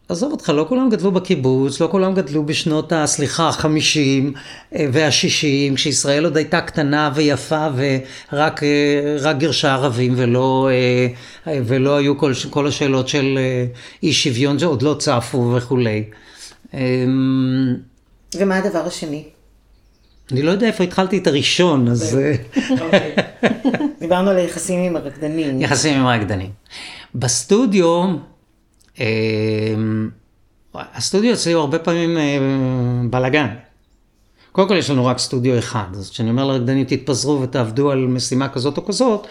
עזוב 0.10 0.32
אותך, 0.32 0.50
לא 0.50 0.66
כולם 0.70 0.90
גדלו 0.90 1.12
בקיבוץ, 1.12 1.80
לא 1.80 1.88
כולם 1.92 2.14
גדלו 2.14 2.46
בשנות, 2.46 2.92
ה- 2.92 3.08
סליחה, 3.08 3.50
החמישים 3.50 4.34
אה, 4.76 4.86
והשישים, 4.94 5.76
כשישראל 5.76 6.24
עוד 6.26 6.38
הייתה 6.38 6.62
קטנה 6.62 7.12
ויפה 7.16 7.68
ורק 7.76 8.64
אה, 8.64 9.34
גירשה 9.34 9.74
ערבים 9.74 10.14
ולא, 10.18 10.70
אה, 11.48 11.60
ולא 11.66 11.98
היו 11.98 12.18
כל, 12.18 12.34
כל 12.50 12.68
השאלות 12.68 13.08
של 13.08 13.40
אי 14.04 14.14
שוויון 14.14 14.60
שעוד 14.60 14.82
לא 14.82 14.96
צפו 15.00 15.54
וכולי. 15.58 16.04
אמ, 16.74 17.76
ומה 18.36 18.58
הדבר 18.58 18.86
השני? 18.86 19.24
אני 20.32 20.42
לא 20.42 20.52
יודע 20.52 20.68
איפה 20.68 20.84
התחלתי 20.84 21.18
את 21.18 21.28
הראשון, 21.28 21.88
אז 21.88 22.18
אה, 22.18 22.36
דיברנו 24.00 24.30
על 24.30 24.38
היחסים 24.38 24.80
עם 24.80 24.96
הרקדנים. 24.96 25.62
יחסים 25.62 26.00
עם 26.00 26.08
רקדנים. 26.08 26.50
בסטודיו, 27.16 28.06
הסטודיו 30.76 31.34
אצלי 31.34 31.54
הוא 31.54 31.62
הרבה 31.62 31.80
פעמים 31.80 32.18
אה, 32.18 32.38
בלאגן. 33.10 33.48
קודם 34.52 34.68
כל 34.68 34.78
יש 34.78 34.90
לנו 34.90 35.06
רק 35.06 35.18
סטודיו 35.18 35.58
אחד, 35.60 35.86
אז 35.94 36.10
כשאני 36.10 36.30
אומר 36.30 36.46
לרקדנים 36.46 36.84
תתפזרו 36.84 37.42
ותעבדו 37.42 37.92
על 37.92 38.08
משימה 38.08 38.50
כזאת 38.50 38.78
או 38.78 38.86
כזאת, 38.86 39.28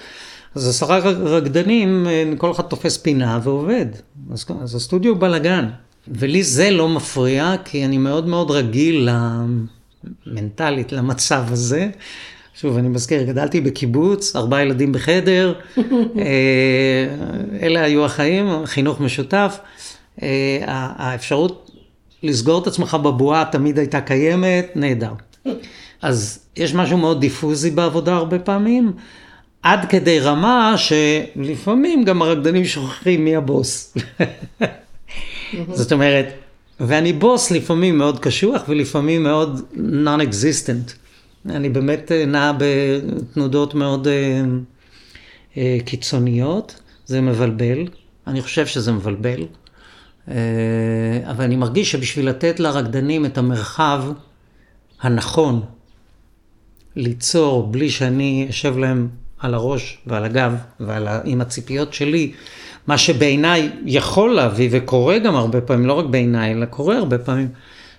אז 0.54 0.68
עשרה 0.68 0.98
רקדנים, 1.24 2.06
אה, 2.06 2.32
כל 2.38 2.50
אחד 2.50 2.62
תופס 2.62 2.96
פינה 2.96 3.40
ועובד. 3.42 3.86
אז, 4.32 4.44
אז 4.62 4.74
הסטודיו 4.74 5.12
הוא 5.12 5.20
בלאגן. 5.20 5.68
ולי 6.08 6.42
זה 6.42 6.70
לא 6.70 6.88
מפריע, 6.88 7.54
כי 7.64 7.84
אני 7.84 7.98
מאוד 7.98 8.26
מאוד 8.26 8.50
רגיל 8.50 9.08
מנטלית 10.26 10.92
למצב 10.92 11.44
הזה. 11.48 11.90
שוב, 12.54 12.76
אני 12.76 12.88
מזכיר, 12.88 13.22
גדלתי 13.22 13.60
בקיבוץ, 13.60 14.36
ארבעה 14.36 14.62
ילדים 14.62 14.92
בחדר, 14.92 15.54
אה, 15.78 15.82
אלה 17.62 17.82
היו 17.82 18.04
החיים, 18.04 18.46
חינוך 18.64 19.00
משותף. 19.00 19.58
אה, 20.22 20.58
האפשרות 20.96 21.70
לסגור 22.22 22.62
את 22.62 22.66
עצמך 22.66 22.94
בבועה 22.94 23.44
תמיד 23.52 23.78
הייתה 23.78 24.00
קיימת, 24.00 24.72
נהדר. 24.74 25.12
אז 26.02 26.38
יש 26.56 26.74
משהו 26.74 26.98
מאוד 26.98 27.20
דיפוזי 27.20 27.70
בעבודה 27.70 28.14
הרבה 28.14 28.38
פעמים, 28.38 28.92
עד 29.62 29.88
כדי 29.88 30.20
רמה 30.20 30.74
שלפעמים 30.76 32.04
גם 32.04 32.22
הרקדנים 32.22 32.64
שוכחים 32.64 33.24
מי 33.24 33.36
הבוס. 33.36 33.96
זאת 35.72 35.92
אומרת, 35.92 36.26
ואני 36.80 37.12
בוס 37.12 37.50
לפעמים 37.50 37.98
מאוד 37.98 38.18
קשוח 38.18 38.62
ולפעמים 38.68 39.22
מאוד 39.22 39.60
non-existent. 40.04 41.01
אני 41.50 41.68
באמת 41.68 42.12
אה, 42.12 42.26
נע 42.26 42.52
בתנודות 42.58 43.74
מאוד 43.74 44.08
אה, 44.08 44.42
אה, 45.56 45.78
קיצוניות, 45.84 46.80
זה 47.06 47.20
מבלבל, 47.20 47.86
אני 48.26 48.42
חושב 48.42 48.66
שזה 48.66 48.92
מבלבל, 48.92 49.46
אבל 51.24 51.44
אני 51.44 51.56
מרגיש 51.56 51.92
שבשביל 51.92 52.28
לתת 52.28 52.60
לרקדנים 52.60 53.26
את 53.26 53.38
המרחב 53.38 54.04
הנכון 55.00 55.62
ליצור 56.96 57.66
בלי 57.66 57.90
שאני 57.90 58.46
אשב 58.50 58.78
להם 58.78 59.08
על 59.38 59.54
הראש 59.54 59.98
ועל 60.06 60.24
הגב 60.24 60.54
ועל 60.80 61.08
ה... 61.08 61.20
עם 61.24 61.40
הציפיות 61.40 61.94
שלי, 61.94 62.32
מה 62.86 62.98
שבעיניי 62.98 63.70
יכול 63.84 64.34
להביא 64.34 64.68
וקורה 64.72 65.18
גם 65.18 65.34
הרבה 65.34 65.60
פעמים, 65.60 65.86
לא 65.86 65.92
רק 65.92 66.06
בעיניי, 66.06 66.52
אלא 66.52 66.66
קורה 66.66 66.96
הרבה 66.96 67.18
פעמים, 67.18 67.48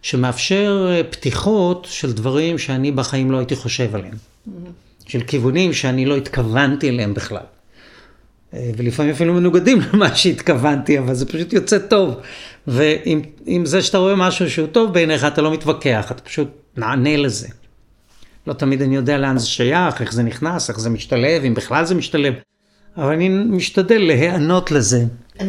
שמאפשר 0.03 0.87
אה, 0.91 1.03
פתיחות 1.03 1.87
של 1.89 2.13
דברים 2.13 2.57
שאני 2.57 2.91
בחיים 2.91 3.31
לא 3.31 3.37
הייתי 3.37 3.55
חושב 3.55 3.95
עליהם. 3.95 4.15
של 5.07 5.21
כיוונים 5.21 5.73
שאני 5.73 6.05
לא 6.05 6.17
התכוונתי 6.17 6.89
אליהם 6.89 7.13
בכלל. 7.13 7.43
אה, 8.53 8.71
ולפעמים 8.77 9.11
אפילו 9.11 9.33
מנוגדים 9.33 9.79
למה 9.93 10.15
שהתכוונתי, 10.15 10.99
אבל 10.99 11.13
זה 11.13 11.25
פשוט 11.25 11.53
יוצא 11.53 11.77
טוב. 11.77 12.15
ועם 12.67 13.65
זה 13.65 13.81
שאתה 13.81 13.97
רואה 13.97 14.15
משהו 14.15 14.49
שהוא 14.49 14.67
טוב 14.67 14.93
בעיניך, 14.93 15.23
אתה 15.23 15.41
לא 15.41 15.53
מתווכח, 15.53 16.11
אתה 16.11 16.21
פשוט 16.21 16.47
נענה 16.77 17.17
לזה. 17.17 17.47
לא 18.47 18.53
תמיד 18.53 18.81
אני 18.81 18.95
יודע 18.95 19.17
לאן 19.17 19.37
זה 19.37 19.47
שייך, 19.47 20.01
איך 20.01 20.13
זה 20.13 20.23
נכנס, 20.23 20.69
איך 20.69 20.79
זה 20.79 20.89
משתלב, 20.89 21.43
אם 21.43 21.53
בכלל 21.53 21.85
זה 21.85 21.95
משתלב. 21.95 22.33
אבל 22.97 23.13
אני 23.13 23.29
משתדל 23.29 23.97
להיענות 23.97 24.71
לזה. 24.71 25.05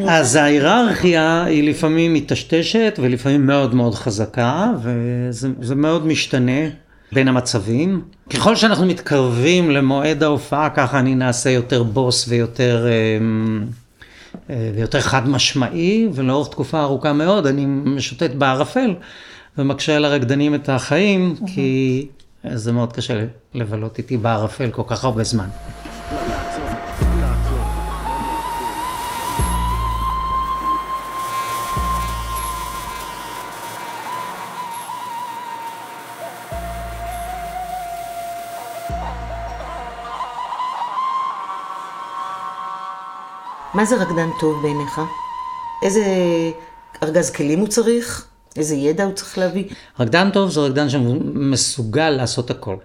אז 0.08 0.36
ההיררכיה 0.36 1.44
היא 1.44 1.68
לפעמים 1.68 2.14
מטשטשת 2.14 2.98
ולפעמים 3.02 3.46
מאוד 3.46 3.74
מאוד 3.74 3.94
חזקה, 3.94 4.72
וזה 4.82 5.74
מאוד 5.74 6.06
משתנה 6.06 6.68
בין 7.12 7.28
המצבים. 7.28 8.02
ככל 8.30 8.56
שאנחנו 8.56 8.86
מתקרבים 8.86 9.70
למועד 9.70 10.22
ההופעה, 10.22 10.70
ככה 10.70 10.98
אני 10.98 11.14
נעשה 11.14 11.50
יותר 11.50 11.82
בוס 11.82 12.28
ויותר, 12.28 12.86
אמ, 12.88 13.66
אה, 14.50 14.70
ויותר 14.74 15.00
חד 15.00 15.28
משמעי, 15.28 16.08
ולאורך 16.14 16.48
תקופה 16.48 16.82
ארוכה 16.82 17.12
מאוד 17.12 17.46
אני 17.46 17.66
משוטט 17.66 18.30
בערפל 18.30 18.94
ומקשה 19.58 19.96
על 19.96 20.04
הרקדנים 20.04 20.54
את 20.54 20.68
החיים, 20.68 21.34
כי 21.54 22.06
זה 22.54 22.72
מאוד 22.72 22.92
קשה 22.92 23.24
לבלות 23.54 23.98
איתי 23.98 24.16
בערפל 24.16 24.70
כל 24.70 24.82
כך 24.86 25.04
הרבה 25.04 25.24
זמן. 25.24 25.46
מה 43.74 43.84
זה 43.84 43.96
רקדן 43.96 44.28
טוב 44.40 44.62
בעיניך? 44.62 45.00
איזה 45.82 46.04
ארגז 47.02 47.30
כלים 47.30 47.58
הוא 47.58 47.68
צריך? 47.68 48.26
איזה 48.56 48.74
ידע 48.74 49.04
הוא 49.04 49.12
צריך 49.12 49.38
להביא? 49.38 49.64
רקדן 50.00 50.30
טוב 50.30 50.50
זה 50.50 50.60
רקדן 50.60 50.88
שמסוגל 50.88 52.10
לעשות 52.10 52.50
הכל. 52.50 52.76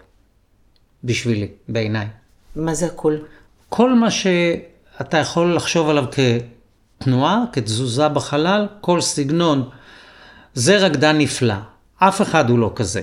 בשבילי, 1.04 1.48
בעיניי. 1.68 2.08
מה 2.56 2.74
זה 2.74 2.86
הכל? 2.86 3.18
כל 3.70 3.94
מה 3.94 4.12
שאתה 4.12 5.18
יכול 5.18 5.56
לחשוב 5.56 5.90
עליו 5.90 6.06
כתנועה, 6.98 7.44
כתזוזה 7.54 8.10
בחלל, 8.10 8.68
כל 8.82 9.02
סגנון, 9.02 9.70
זה 10.54 10.78
רקדן 10.78 11.18
נפלא. 11.18 11.56
אף 11.98 12.22
אחד 12.22 12.50
הוא 12.50 12.60
לא 12.60 12.72
כזה, 12.76 13.02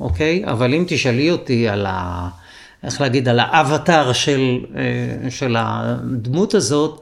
אוקיי? 0.00 0.44
אבל 0.46 0.74
אם 0.74 0.84
תשאלי 0.88 1.30
אותי 1.30 1.68
על 1.68 1.86
ה... 1.86 2.28
איך 2.82 3.00
להגיד, 3.00 3.28
על 3.28 3.38
האבטר 3.40 4.12
של, 4.12 4.58
אה, 4.76 5.30
של 5.30 5.56
הדמות 5.58 6.54
הזאת, 6.54 7.01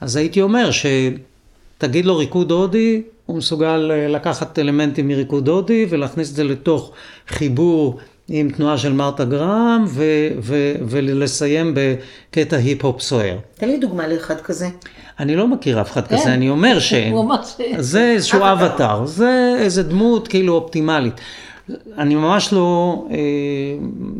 אז 0.00 0.16
הייתי 0.16 0.42
אומר 0.42 0.70
שתגיד 0.70 2.04
לו 2.04 2.16
ריקוד 2.16 2.50
הודי, 2.50 3.02
הוא 3.26 3.36
מסוגל 3.36 3.90
אה, 3.90 4.08
לקחת 4.08 4.58
אלמנטים 4.58 5.08
מריקוד 5.08 5.48
הודי 5.48 5.86
ולהכניס 5.90 6.30
את 6.30 6.34
זה 6.34 6.44
לתוך 6.44 6.92
חיבור 7.28 7.98
עם 8.28 8.50
תנועה 8.50 8.78
של 8.78 8.92
מרתה 8.92 9.24
גרם 9.24 9.84
ו- 9.88 10.28
ו- 10.42 10.72
ולסיים 10.88 11.74
בקטע 11.76 12.56
היפ-הופ 12.56 13.00
סוער. 13.00 13.36
תן 13.54 13.68
לי 13.68 13.78
דוגמה 13.78 14.08
לאחד 14.08 14.40
כזה. 14.40 14.68
אני 15.20 15.36
לא 15.36 15.48
מכיר 15.48 15.80
אף 15.80 15.90
אחד 15.90 16.06
כזה, 16.06 16.34
אני 16.34 16.48
אומר 16.48 16.78
ש... 16.88 16.94
זה 17.78 18.10
איזשהו 18.10 18.40
אבטר, 18.42 19.06
זה 19.06 19.56
איזה 19.58 19.82
דמות 19.82 20.28
כאילו 20.28 20.54
אופטימלית. 20.54 21.14
אני 21.98 22.14
ממש 22.14 22.52
לא, 22.52 23.04
אה, 23.10 23.16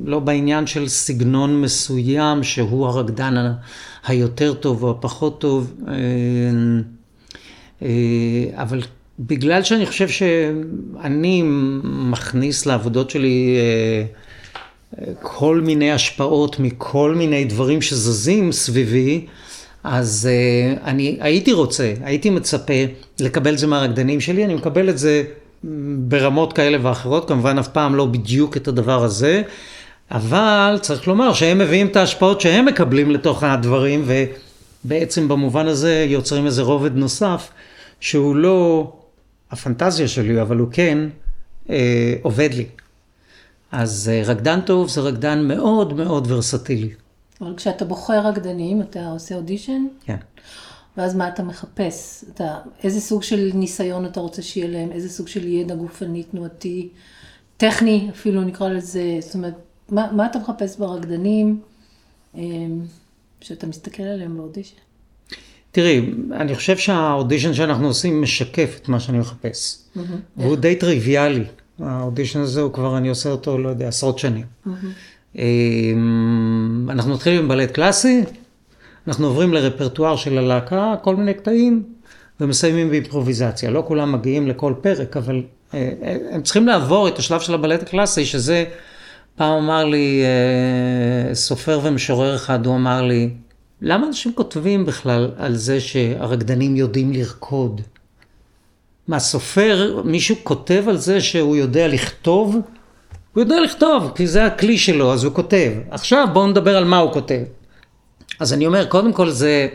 לא 0.04 0.18
בעניין 0.18 0.66
של 0.66 0.88
סגנון 0.88 1.62
מסוים 1.62 2.42
שהוא 2.42 2.86
הרקדן 2.86 3.52
היותר 4.06 4.54
טוב 4.54 4.82
או 4.82 4.90
הפחות 4.90 5.40
טוב, 5.40 5.74
אה, 5.88 5.94
אה, 7.82 7.88
אבל 8.52 8.82
בגלל 9.18 9.62
שאני 9.62 9.86
חושב 9.86 10.08
שאני 10.08 11.42
מכניס 11.84 12.66
לעבודות 12.66 13.10
שלי 13.10 13.56
כל 15.22 15.60
מיני 15.60 15.92
השפעות 15.92 16.60
מכל 16.60 17.14
מיני 17.14 17.44
דברים 17.44 17.82
שזזים 17.82 18.52
סביבי, 18.52 19.26
אז 19.84 20.28
אני 20.84 21.16
הייתי 21.20 21.52
רוצה, 21.52 21.94
הייתי 22.02 22.30
מצפה 22.30 22.72
לקבל 23.20 23.52
את 23.54 23.58
זה 23.58 23.66
מהרקדנים 23.66 24.20
שלי, 24.20 24.44
אני 24.44 24.54
מקבל 24.54 24.90
את 24.90 24.98
זה 24.98 25.24
ברמות 25.98 26.52
כאלה 26.52 26.78
ואחרות, 26.82 27.28
כמובן 27.28 27.58
אף 27.58 27.68
פעם 27.68 27.94
לא 27.94 28.06
בדיוק 28.06 28.56
את 28.56 28.68
הדבר 28.68 29.04
הזה, 29.04 29.42
אבל 30.10 30.78
צריך 30.82 31.08
לומר 31.08 31.32
שהם 31.32 31.58
מביאים 31.58 31.86
את 31.86 31.96
ההשפעות 31.96 32.40
שהם 32.40 32.64
מקבלים 32.64 33.10
לתוך 33.10 33.42
הדברים, 33.42 34.04
ובעצם 34.84 35.28
במובן 35.28 35.66
הזה 35.66 36.06
יוצרים 36.08 36.46
איזה 36.46 36.62
רובד 36.62 36.96
נוסף, 36.96 37.50
שהוא 38.00 38.36
לא 38.36 38.92
הפנטזיה 39.50 40.08
שלי, 40.08 40.42
אבל 40.42 40.56
הוא 40.56 40.68
כן 40.72 40.98
אה, 41.70 42.14
עובד 42.22 42.54
לי. 42.54 42.66
אז 43.72 44.10
אה, 44.12 44.22
רקדן 44.26 44.60
טוב 44.60 44.88
זה 44.88 45.00
רקדן 45.00 45.48
מאוד 45.48 45.92
מאוד 45.92 46.30
ורסטילי. 46.30 46.90
אבל 47.40 47.54
כשאתה 47.56 47.84
בוחר 47.84 48.26
רקדנים, 48.26 48.82
אתה 48.82 49.08
עושה 49.08 49.34
אודישן? 49.34 49.86
כן. 50.04 50.16
ואז 50.98 51.16
מה 51.16 51.28
אתה 51.28 51.42
מחפש? 51.42 52.24
אתה, 52.34 52.58
איזה 52.84 53.00
סוג 53.00 53.22
של 53.22 53.50
ניסיון 53.54 54.06
אתה 54.06 54.20
רוצה 54.20 54.42
שיהיה 54.42 54.68
להם? 54.68 54.92
איזה 54.92 55.08
סוג 55.08 55.28
של 55.28 55.48
ידע 55.48 55.74
גופני, 55.74 56.22
תנועתי, 56.22 56.88
טכני 57.56 58.08
אפילו 58.10 58.42
נקרא 58.42 58.68
לזה? 58.68 59.16
זאת 59.20 59.34
אומרת, 59.34 59.54
מה, 59.88 60.12
מה 60.12 60.26
אתה 60.26 60.38
מחפש 60.38 60.76
ברקדנים 60.76 61.60
אמ, 62.34 62.80
שאתה 63.40 63.66
מסתכל 63.66 64.02
עליהם 64.02 64.36
באודישן? 64.36 64.76
תראי, 65.72 66.10
אני 66.32 66.54
חושב 66.54 66.76
שהאודישן 66.76 67.54
שאנחנו 67.54 67.86
עושים 67.86 68.22
משקף 68.22 68.78
את 68.82 68.88
מה 68.88 69.00
שאני 69.00 69.18
מחפש. 69.18 69.78
Mm-hmm. 69.78 70.00
והוא 70.36 70.56
די 70.56 70.76
טריוויאלי. 70.76 71.44
האודישן 71.78 72.40
הזה 72.40 72.60
הוא 72.60 72.72
כבר, 72.72 72.98
אני 72.98 73.08
עושה 73.08 73.30
אותו, 73.30 73.58
לא 73.58 73.68
יודע, 73.68 73.88
עשרות 73.88 74.18
שנים. 74.18 74.44
Mm-hmm. 74.66 75.38
אנחנו 76.88 77.14
מתחילים 77.14 77.42
עם 77.42 77.48
בלט 77.48 77.70
קלאסי, 77.70 78.24
אנחנו 79.08 79.26
עוברים 79.26 79.54
לרפרטואר 79.54 80.16
של 80.16 80.38
הלהקה, 80.38 80.94
כל 81.02 81.16
מיני 81.16 81.34
קטעים, 81.34 81.82
ומסיימים 82.40 82.90
באימפרוביזציה. 82.90 83.70
לא 83.70 83.84
כולם 83.86 84.12
מגיעים 84.12 84.48
לכל 84.48 84.74
פרק, 84.80 85.16
אבל 85.16 85.42
אה, 85.74 85.90
אה, 86.02 86.16
הם 86.30 86.42
צריכים 86.42 86.66
לעבור 86.66 87.08
את 87.08 87.18
השלב 87.18 87.40
של 87.40 87.54
הבלט 87.54 87.82
הקלאסי, 87.82 88.26
שזה, 88.26 88.64
פעם 89.36 89.64
אמר 89.64 89.84
לי 89.84 90.22
אה, 90.24 91.34
סופר 91.34 91.80
ומשורר 91.82 92.34
אחד, 92.34 92.66
הוא 92.66 92.76
אמר 92.76 93.02
לי, 93.02 93.30
למה 93.82 94.06
אנשים 94.06 94.32
כותבים 94.32 94.86
בכלל 94.86 95.30
על 95.36 95.56
זה 95.56 95.80
שהרקדנים 95.80 96.76
יודעים 96.76 97.12
לרקוד? 97.12 97.80
מה, 99.08 99.18
סופר, 99.18 100.02
מישהו 100.04 100.36
כותב 100.42 100.84
על 100.88 100.96
זה 100.96 101.20
שהוא 101.20 101.56
יודע 101.56 101.88
לכתוב? 101.88 102.56
הוא 103.34 103.42
יודע 103.42 103.60
לכתוב, 103.60 104.12
כי 104.14 104.26
זה 104.26 104.46
הכלי 104.46 104.78
שלו, 104.78 105.12
אז 105.12 105.24
הוא 105.24 105.34
כותב. 105.34 105.72
עכשיו 105.90 106.28
בואו 106.32 106.46
נדבר 106.46 106.76
על 106.76 106.84
מה 106.84 106.98
הוא 106.98 107.12
כותב. 107.12 107.42
אז 108.40 108.52
אני 108.52 108.66
אומר, 108.66 108.86
קודם 108.86 109.12
כל 109.12 109.30
זה, 109.30 109.68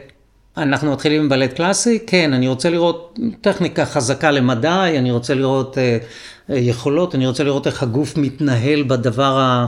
אנחנו 0.58 0.92
מתחילים 0.92 1.22
עם 1.22 1.30
בלט 1.30 1.54
קלאסי, 1.54 2.00
כן, 2.08 2.34
אני 2.34 2.48
רוצה 2.48 2.70
לראות 2.70 3.20
טכניקה 3.42 3.86
חזקה 3.86 4.32
למדי, 4.32 4.96
אני 4.98 5.12
רוצה 5.12 5.34
לראות 5.34 5.78
אה, 5.78 5.98
אה, 6.50 6.58
יכולות, 6.58 7.16
אני 7.16 7.28
רוצה 7.28 7.44
לראות 7.44 7.68
איך 7.68 7.84
הגוף 7.84 8.18
מתנהל 8.18 8.84
בדבר 8.84 9.40
ה... 9.40 9.68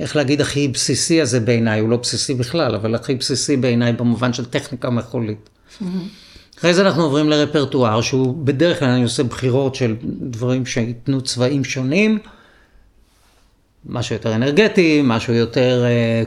איך 0.00 0.16
להגיד, 0.16 0.40
הכי 0.40 0.68
בסיסי 0.68 1.20
הזה 1.20 1.40
בעיניי, 1.40 1.80
הוא 1.80 1.88
לא 1.88 1.96
בסיסי 1.96 2.34
בכלל, 2.34 2.74
אבל 2.74 2.94
הכי 2.94 3.14
בסיסי 3.14 3.56
בעיניי 3.56 3.92
במובן 3.92 4.32
של 4.32 4.44
טכניקה 4.44 4.90
מחולית. 4.90 5.48
Mm-hmm. 5.48 5.84
אחרי 6.58 6.74
זה 6.74 6.82
אנחנו 6.82 7.02
עוברים 7.02 7.30
לרפרטואר, 7.30 8.00
שהוא 8.00 8.34
בדרך 8.44 8.78
כלל 8.78 8.88
אני 8.88 9.02
עושה 9.02 9.22
בחירות 9.22 9.74
של 9.74 9.94
דברים 10.02 10.66
שייתנו 10.66 11.20
צבעים 11.20 11.64
שונים. 11.64 12.18
משהו 13.88 14.14
יותר 14.14 14.34
אנרגטי, 14.34 15.02
משהו 15.04 15.34
יותר 15.34 15.84
אה, 15.84 16.22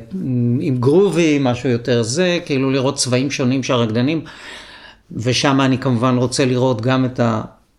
עם 0.60 0.78
גרובי, 0.78 1.38
משהו 1.42 1.70
יותר 1.70 2.04
זה, 2.04 2.40
כאילו 2.46 2.72
לראות 2.72 2.96
צבעים 2.96 3.32
שונים 3.32 3.64
של 3.64 3.74
הרקדנים, 3.74 4.22
ושם 5.12 5.62
אני 5.62 5.78
כמובן 5.78 6.18
רוצה 6.18 6.46
לראות 6.46 6.82
גם 6.82 7.06
את 7.06 7.20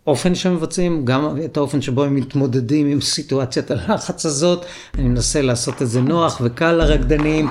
האופן 0.07 0.35
שמבצעים, 0.35 1.05
גם 1.05 1.37
את 1.45 1.57
האופן 1.57 1.83
שבו 1.83 2.05
הם 2.05 2.15
מתמודדים 2.15 2.87
עם 2.87 3.01
סיטואציית 3.01 3.71
הלחץ 3.71 4.27
הזאת, 4.27 4.65
אני 4.99 5.09
מנסה 5.09 5.43
לעשות 5.43 5.83
את 5.83 5.89
זה 5.89 6.01
נוח 6.01 6.41
וקל 6.45 6.73
לרקדנים. 6.73 7.49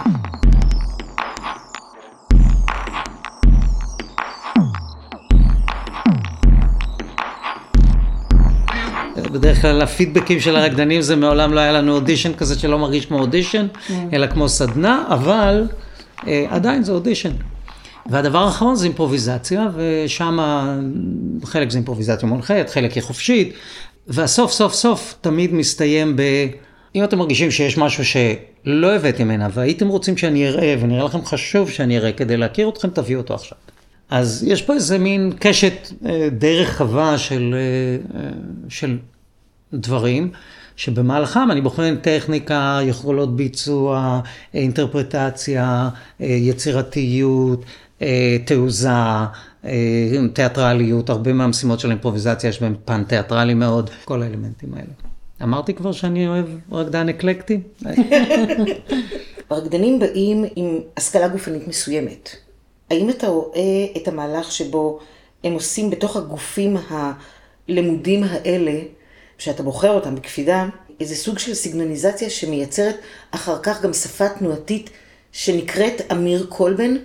בדרך 9.31 9.61
כלל 9.61 9.81
הפידבקים 9.81 10.39
של 10.39 10.55
הרקדנים 10.55 11.01
זה 11.01 11.15
מעולם 11.15 11.53
לא 11.53 11.59
היה 11.59 11.71
לנו 11.71 11.95
אודישן 11.95 12.33
כזה 12.33 12.59
שלא 12.59 12.79
מרגיש 12.79 13.05
כמו 13.05 13.19
אודישן, 13.19 13.67
mm. 13.73 13.91
אלא 14.13 14.27
כמו 14.27 14.49
סדנה, 14.49 15.03
אבל 15.09 15.67
אה, 16.27 16.45
עדיין 16.49 16.83
זה 16.83 16.91
אודישן. 16.91 17.31
והדבר 18.09 18.39
האחרון 18.43 18.75
זה 18.75 18.85
אימפרוביזציה, 18.85 19.67
ושם 19.75 20.39
חלק 21.43 21.69
זה 21.69 21.77
אימפרוביזציה 21.77 22.29
מונחית, 22.29 22.69
חלק 22.69 22.91
היא 22.91 23.03
חופשית. 23.03 23.53
והסוף 24.07 24.51
סוף 24.51 24.73
סוף 24.73 25.15
תמיד 25.21 25.53
מסתיים 25.53 26.15
ב... 26.15 26.21
אם 26.95 27.03
אתם 27.03 27.17
מרגישים 27.17 27.51
שיש 27.51 27.77
משהו 27.77 28.05
שלא 28.05 28.95
הבאתם 28.95 29.31
הנה 29.31 29.47
והייתם 29.53 29.87
רוצים 29.87 30.17
שאני 30.17 30.47
אראה 30.47 30.75
ונראה 30.79 31.05
לכם 31.05 31.25
חשוב 31.25 31.69
שאני 31.69 31.97
אראה 31.97 32.11
כדי 32.11 32.37
להכיר 32.37 32.69
אתכם, 32.69 32.89
תביאו 32.89 33.19
אותו 33.19 33.33
עכשיו. 33.33 33.57
אז 34.09 34.43
יש 34.47 34.61
פה 34.61 34.73
איזה 34.73 34.97
מין 34.97 35.33
קשת 35.39 35.73
אה, 36.05 36.27
די 36.31 36.55
רחבה 36.55 37.17
של, 37.17 37.55
אה, 37.57 38.19
אה, 38.19 38.29
של 38.69 38.97
דברים, 39.73 40.31
שבמהלכם 40.75 41.51
אני 41.51 41.61
בוחן 41.61 41.95
טכניקה, 41.95 42.79
יכולות 42.83 43.35
ביצוע, 43.35 44.21
אינטרפרטציה, 44.53 45.89
יצירתיות, 46.19 47.65
תעוזה, 48.45 48.89
תיאטרליות, 50.33 51.09
הרבה 51.09 51.33
מהמשימות 51.33 51.79
של 51.79 51.87
האימפרוביזציה 51.87 52.47
יש 52.47 52.61
בהם 52.61 52.75
פן 52.85 53.03
תיאטרלי 53.03 53.53
מאוד, 53.53 53.89
כל 54.05 54.23
האלמנטים 54.23 54.73
האלה. 54.73 54.91
אמרתי 55.43 55.73
כבר 55.73 55.91
שאני 55.91 56.27
אוהב 56.27 56.45
רקדן 56.71 57.09
אקלקטי? 57.09 57.59
רקדנים 59.51 59.99
באים 59.99 60.45
עם 60.55 60.79
השכלה 60.97 61.27
גופנית 61.27 61.67
מסוימת. 61.67 62.29
האם 62.91 63.09
אתה 63.09 63.27
רואה 63.27 63.85
את 63.97 64.07
המהלך 64.07 64.51
שבו 64.51 64.99
הם 65.43 65.53
עושים 65.53 65.89
בתוך 65.89 66.15
הגופים 66.17 66.77
הלימודים 67.67 68.23
האלה, 68.23 68.79
שאתה 69.39 69.63
בוחר 69.63 69.91
אותם 69.91 70.15
בקפידה, 70.15 70.65
איזה 70.99 71.15
סוג 71.15 71.39
של 71.39 71.53
סיגנליזציה 71.53 72.29
שמייצרת 72.29 72.95
אחר 73.31 73.59
כך 73.63 73.81
גם 73.81 73.93
שפה 73.93 74.29
תנועתית 74.29 74.89
שנקראת 75.31 76.01
אמיר 76.11 76.45
קולבן? 76.49 76.95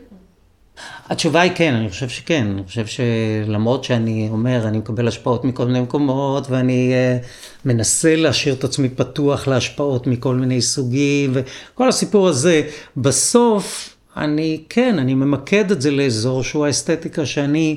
התשובה 1.07 1.41
היא 1.41 1.53
כן, 1.55 1.75
אני 1.75 1.91
חושב 1.91 2.09
שכן. 2.09 2.47
אני 2.47 2.63
חושב 2.67 2.87
שלמרות 2.87 3.85
שאני 3.85 4.29
אומר, 4.31 4.69
אני 4.69 4.79
מקבל 4.79 5.09
השפעות 5.09 5.45
מכל 5.45 5.67
מיני 5.67 5.81
מקומות, 5.81 6.51
ואני 6.51 6.93
uh, 6.93 7.27
מנסה 7.65 8.17
להשאיר 8.17 8.55
את 8.55 8.65
עצמי 8.65 8.89
פתוח 8.89 9.49
להשפעות 9.49 10.07
מכל 10.07 10.35
מיני 10.35 10.63
סוגים, 10.63 11.33
וכל 11.35 11.89
הסיפור 11.89 12.29
הזה, 12.29 12.63
בסוף 12.97 13.94
אני, 14.17 14.63
כן, 14.69 14.99
אני 14.99 15.15
ממקד 15.15 15.71
את 15.71 15.83
זה 15.83 15.91
לאזור 15.91 16.43
שהוא 16.43 16.67
האסתטיקה 16.67 17.27
שאני 17.27 17.77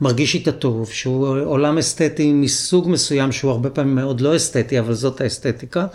מרגיש 0.00 0.34
איתה 0.34 0.52
טוב, 0.52 0.90
שהוא 0.90 1.28
עולם 1.44 1.78
אסתטי 1.78 2.32
מסוג 2.32 2.88
מסוים 2.88 3.32
שהוא 3.32 3.50
הרבה 3.50 3.70
פעמים 3.70 3.94
מאוד 3.94 4.20
לא 4.20 4.36
אסתטי, 4.36 4.78
אבל 4.78 4.94
זאת 4.94 5.20
האסתטיקה 5.20 5.86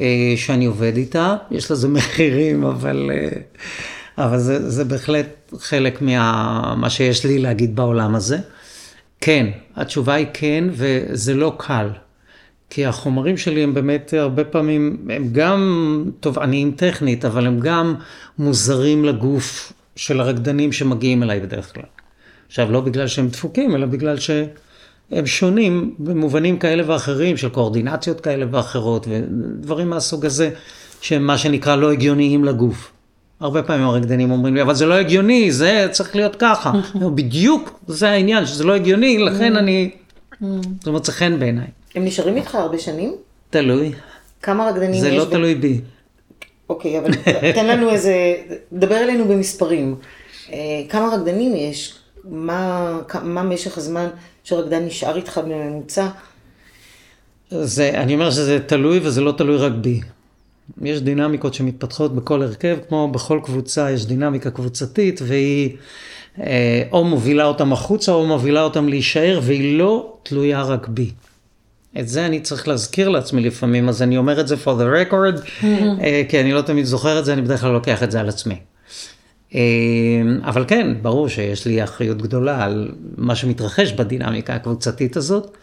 אה, 0.00 0.34
שאני 0.36 0.64
עובד 0.64 0.96
איתה. 0.96 1.36
יש 1.50 1.70
לזה 1.70 1.88
מחירים, 1.96 2.64
אבל, 2.64 3.10
אה, 3.14 3.28
אבל 4.24 4.38
זה, 4.38 4.70
זה 4.70 4.84
בהחלט 4.84 5.52
חלק 5.58 6.02
ממה 6.02 6.86
שיש 6.90 7.26
לי 7.26 7.38
להגיד 7.38 7.76
בעולם 7.76 8.14
הזה. 8.14 8.38
כן, 9.20 9.46
התשובה 9.76 10.14
היא 10.14 10.26
כן, 10.32 10.64
וזה 10.70 11.34
לא 11.34 11.52
קל. 11.56 11.88
כי 12.74 12.86
החומרים 12.86 13.36
שלי 13.36 13.62
הם 13.62 13.74
באמת 13.74 14.14
הרבה 14.16 14.44
פעמים, 14.44 14.96
הם 15.10 15.28
גם 15.32 16.04
תובעניים 16.20 16.70
טכנית, 16.70 17.24
אבל 17.24 17.46
הם 17.46 17.60
גם 17.60 17.94
מוזרים 18.38 19.04
לגוף 19.04 19.72
של 19.96 20.20
הרקדנים 20.20 20.72
שמגיעים 20.72 21.22
אליי 21.22 21.40
בדרך 21.40 21.74
כלל. 21.74 21.84
עכשיו, 22.46 22.72
לא 22.72 22.80
בגלל 22.80 23.06
שהם 23.06 23.28
דפוקים, 23.28 23.74
אלא 23.74 23.86
בגלל 23.86 24.16
שהם 24.18 25.26
שונים 25.26 25.94
במובנים 25.98 26.58
כאלה 26.58 26.82
ואחרים, 26.86 27.36
של 27.36 27.48
קואורדינציות 27.48 28.20
כאלה 28.20 28.46
ואחרות, 28.50 29.06
ודברים 29.10 29.90
מהסוג 29.90 30.26
הזה, 30.26 30.50
שהם 31.00 31.26
מה 31.26 31.38
שנקרא 31.38 31.76
לא 31.76 31.92
הגיוניים 31.92 32.44
לגוף. 32.44 32.92
הרבה 33.40 33.62
פעמים 33.62 33.86
הרקדנים 33.86 34.30
אומרים 34.30 34.54
לי, 34.54 34.62
אבל 34.62 34.74
זה 34.74 34.86
לא 34.86 34.94
הגיוני, 34.94 35.52
זה 35.52 35.86
צריך 35.90 36.16
להיות 36.16 36.36
ככה. 36.36 36.72
בדיוק, 37.14 37.80
זה 37.86 38.10
העניין, 38.10 38.46
שזה 38.46 38.64
לא 38.64 38.74
הגיוני, 38.74 39.18
לכן 39.18 39.56
אני, 39.56 39.90
זה 40.82 40.90
מוצא 40.90 41.12
חן 41.12 41.38
בעיניי. 41.38 41.66
הם 41.94 42.04
נשארים 42.04 42.36
איתך 42.36 42.54
הרבה 42.54 42.78
שנים? 42.78 43.16
תלוי. 43.50 43.92
כמה 44.42 44.68
רקדנים 44.68 44.94
יש? 44.94 45.00
זה 45.00 45.10
לא 45.10 45.24
תלוי 45.24 45.54
בי. 45.54 45.80
אוקיי, 46.68 46.98
אבל 46.98 47.10
תן 47.54 47.66
לנו 47.66 47.90
איזה, 47.90 48.34
דבר 48.72 48.96
אלינו 48.96 49.24
במספרים. 49.24 49.94
אה, 50.52 50.58
כמה 50.88 51.14
רקדנים 51.14 51.56
יש? 51.56 51.94
מה, 52.24 52.98
מה 53.22 53.42
משך 53.42 53.78
הזמן 53.78 54.08
שרקדן 54.44 54.86
נשאר 54.86 55.16
איתך 55.16 55.40
בממוצע? 55.44 56.08
זה, 57.50 57.90
אני 57.94 58.14
אומר 58.14 58.30
שזה 58.30 58.60
תלוי 58.66 59.00
וזה 59.02 59.20
לא 59.20 59.32
תלוי 59.32 59.56
רק 59.56 59.72
בי. 59.72 60.00
יש 60.82 61.00
דינמיקות 61.00 61.54
שמתפתחות 61.54 62.14
בכל 62.14 62.42
הרכב, 62.42 62.78
כמו 62.88 63.08
בכל 63.08 63.40
קבוצה 63.44 63.90
יש 63.90 64.06
דינמיקה 64.06 64.50
קבוצתית 64.50 65.20
והיא 65.22 65.76
אה, 66.40 66.82
או 66.92 67.04
מובילה 67.04 67.44
אותם 67.44 67.72
החוצה 67.72 68.12
או 68.12 68.26
מובילה 68.26 68.62
אותם 68.62 68.88
להישאר 68.88 69.40
והיא 69.42 69.78
לא 69.78 70.16
תלויה 70.22 70.62
רק 70.62 70.88
בי. 70.88 71.10
את 72.00 72.08
זה 72.08 72.26
אני 72.26 72.40
צריך 72.40 72.68
להזכיר 72.68 73.08
לעצמי 73.08 73.42
לפעמים, 73.42 73.88
אז 73.88 74.02
אני 74.02 74.16
אומר 74.16 74.40
את 74.40 74.48
זה 74.48 74.54
for 74.64 74.68
the 74.68 75.10
record, 75.10 75.46
mm-hmm. 75.46 75.64
אה, 76.02 76.22
כי 76.28 76.40
אני 76.40 76.52
לא 76.52 76.62
תמיד 76.62 76.84
זוכר 76.84 77.18
את 77.18 77.24
זה, 77.24 77.32
אני 77.32 77.42
בדרך 77.42 77.60
כלל 77.60 77.72
לוקח 77.72 78.02
את 78.02 78.10
זה 78.10 78.20
על 78.20 78.28
עצמי. 78.28 78.56
אה, 79.54 79.60
אבל 80.42 80.64
כן, 80.68 80.94
ברור 81.02 81.28
שיש 81.28 81.66
לי 81.66 81.84
אחריות 81.84 82.22
גדולה 82.22 82.64
על 82.64 82.92
מה 83.16 83.34
שמתרחש 83.34 83.92
בדינמיקה 83.92 84.54
הקבוצתית 84.54 85.16
הזאת. 85.16 85.56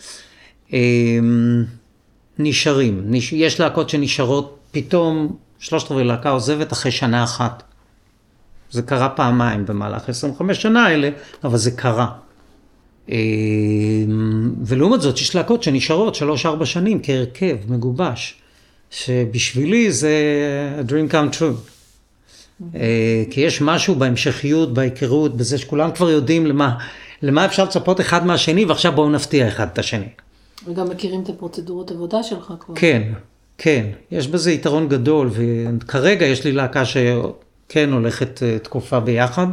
אה, 0.74 0.80
נשארים, 2.39 3.13
יש 3.32 3.60
להקות 3.60 3.89
שנשארות 3.89 4.58
פתאום, 4.72 5.36
שלושת 5.60 5.91
רבעי 5.91 6.04
להקה 6.04 6.30
עוזבת 6.30 6.74
אחרי 6.74 6.91
שנה 6.91 7.24
אחת. 7.24 7.63
זה 8.72 8.82
קרה 8.82 9.10
פעמיים 9.10 9.65
במהלך 9.65 10.10
25 10.10 10.62
שנה 10.62 10.86
האלה, 10.86 11.10
אבל 11.44 11.58
זה 11.58 11.72
קרה. 11.72 12.08
ולעומת 14.71 15.01
זאת 15.01 15.17
יש 15.17 15.36
להקות 15.36 15.63
שנשארות 15.63 16.15
שלוש-ארבע 16.15 16.65
שנים 16.65 16.99
כהרכב 17.03 17.55
מגובש, 17.67 18.36
שבשבילי 18.91 19.91
זה 19.91 20.13
a 20.88 20.89
dream 20.89 21.13
come 21.13 21.36
true. 21.36 21.71
אה, 22.75 23.23
כי 23.29 23.41
יש 23.41 23.62
משהו 23.62 23.95
בהמשכיות, 23.95 24.73
בהיכרות, 24.73 25.38
בזה 25.38 25.57
שכולם 25.57 25.91
כבר 25.91 26.10
יודעים 26.10 26.45
למה, 26.45 26.77
למה 27.21 27.45
אפשר 27.45 27.63
לצפות 27.63 28.01
אחד 28.01 28.25
מהשני, 28.25 28.65
ועכשיו 28.65 28.91
בואו 28.91 29.10
נפתיע 29.10 29.47
אחד 29.47 29.67
את 29.73 29.79
השני. 29.79 30.07
וגם 30.67 30.89
מכירים 30.89 31.23
את 31.23 31.29
הפרוצדורות 31.29 31.91
עבודה 31.91 32.23
שלך 32.23 32.53
כבר. 32.60 32.75
כן, 32.75 33.13
כן, 33.57 33.86
יש 34.12 34.27
בזה 34.27 34.51
יתרון 34.51 34.89
גדול, 34.89 35.29
וכרגע 35.34 36.25
יש 36.25 36.43
לי 36.43 36.51
להקה 36.51 36.84
שכן 36.86 37.91
הולכת 37.91 38.43
אה, 38.43 38.60
תקופה 38.60 38.99
ביחד. 38.99 39.47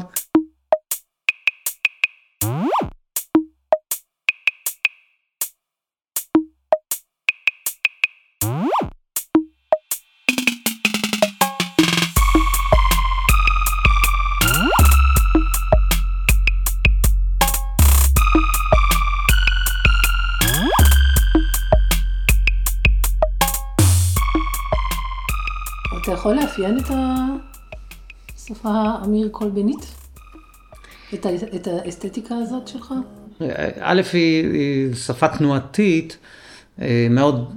לאפיין 26.59 26.79
את 26.79 26.91
השפה 28.37 28.69
האמיר 28.69 29.29
קולבנית? 29.29 29.87
את, 31.15 31.27
ה, 31.27 31.29
את 31.55 31.67
האסתטיקה 31.67 32.35
הזאת 32.35 32.69
שלך? 32.69 32.95
א', 33.81 34.03
היא, 34.13 34.53
היא 34.53 34.95
שפה 34.95 35.29
תנועתית, 35.29 36.19
אה, 36.81 37.07
מאוד, 37.11 37.55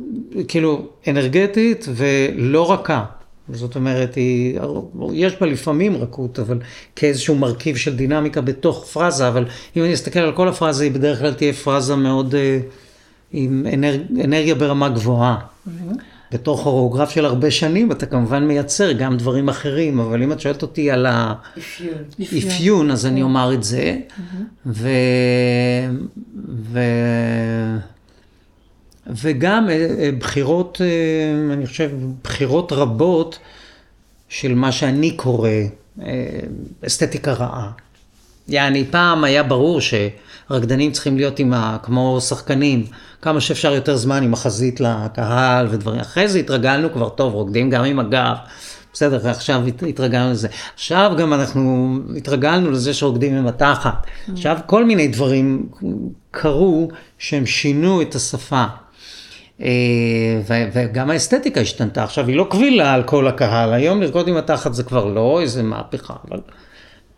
כאילו, 0.48 0.88
אנרגטית 1.08 1.86
ולא 1.96 2.72
רכה. 2.72 3.06
זאת 3.50 3.76
אומרת, 3.76 4.16
היא, 4.16 4.60
יש 5.14 5.40
בה 5.42 5.48
לפעמים 5.48 5.96
רכות, 5.96 6.40
אבל 6.40 6.60
כאיזשהו 6.96 7.36
מרכיב 7.36 7.76
של 7.76 7.96
דינמיקה 7.96 8.42
בתוך 8.42 8.86
פרזה, 8.86 9.28
אבל 9.28 9.46
אם 9.76 9.84
אני 9.84 9.94
אסתכל 9.94 10.20
על 10.20 10.32
כל 10.32 10.48
הפרזה, 10.48 10.84
היא 10.84 10.92
בדרך 10.92 11.20
כלל 11.20 11.34
תהיה 11.34 11.54
פרזה 11.54 11.96
מאוד, 11.96 12.36
אה, 12.36 12.60
עם 13.32 13.66
אנרג, 13.74 14.02
אנרגיה 14.24 14.56
ברמה 14.56 14.90
גבוהה. 14.90 15.38
Mm-hmm. 15.40 16.11
בתור 16.32 16.58
כוריאוגרף 16.58 17.10
של 17.10 17.26
הרבה 17.26 17.52
שנים, 17.52 17.92
אתה 17.92 18.06
כמובן 18.06 18.44
מייצר 18.44 18.92
גם 18.92 19.18
דברים 19.18 19.50
אחרים, 19.50 20.00
אבל 20.00 20.24
אם 20.24 20.32
את 20.32 20.40
שואלת 20.40 20.62
אותי 20.62 20.92
על 20.92 21.06
האפיון, 21.06 22.92
אז 22.92 23.06
אני. 23.06 23.22
אומר 23.22 23.54
את 23.54 23.64
זה. 23.64 23.98
ו... 24.66 24.90
ו... 26.72 26.80
וגם 29.08 29.70
אה, 29.70 29.88
אה, 30.00 30.10
בחירות, 30.20 30.82
אה, 30.82 31.54
אני 31.54 31.68
חושב, 31.68 31.92
בחירות 32.24 32.72
רבות 32.72 33.40
של 34.30 34.56
מה 34.56 34.72
שאני 34.72 35.12
קורא 35.12 35.50
אסתטיקה 36.88 37.34
רעה. 37.34 37.72
יעני, 38.48 38.86
פעם 38.92 39.24
היה 39.24 39.44
ברור 39.44 39.80
שרקדנים 39.82 40.92
צריכים 40.92 41.18
להיות 41.18 41.40
עם 41.40 41.54
ה... 41.54 41.78
כמו 41.84 42.22
שחקנים, 42.22 42.86
כמה 43.22 43.42
שאפשר 43.42 43.74
יותר 43.74 43.96
זמן 43.96 44.24
עם 44.24 44.34
החזית 44.34 44.80
לקהל 44.80 45.68
ודברים. 45.70 46.00
אחרי 46.00 46.28
זה 46.28 46.40
התרגלנו 46.40 46.94
כבר 46.94 47.10
טוב, 47.10 47.34
רוקדים 47.34 47.70
גם 47.70 47.84
עם 47.84 48.00
הגב. 48.00 48.36
בסדר, 48.94 49.30
עכשיו 49.30 49.62
התרגלנו 49.90 50.32
לזה. 50.32 50.48
עכשיו 50.74 51.12
גם 51.18 51.34
אנחנו 51.34 51.96
התרגלנו 52.18 52.72
לזה 52.72 52.94
שרוקדים 52.94 53.38
עם 53.38 53.48
התחת. 53.48 54.08
עכשיו 54.32 54.58
כל 54.66 54.86
מיני 54.86 55.08
דברים 55.08 55.70
קרו 56.32 56.90
שהם 57.18 57.46
שינו 57.46 58.02
את 58.02 58.16
השפה. 58.16 58.66
אה, 59.62 60.42
וגם 60.74 61.10
האסתטיקה 61.10 61.62
השתנתה. 61.62 62.04
עכשיו, 62.04 62.28
היא 62.28 62.36
לא 62.36 62.48
קבילה 62.50 62.94
על 62.94 63.04
כל 63.04 63.28
הקהל. 63.28 63.74
היום 63.74 64.02
לרקוד 64.02 64.28
עם 64.28 64.38
התחת 64.38 64.74
זה 64.74 64.84
כבר 64.84 65.06
לא 65.06 65.42
איזה 65.42 65.64
מהפכה, 65.64 66.14
אבל 66.30 66.40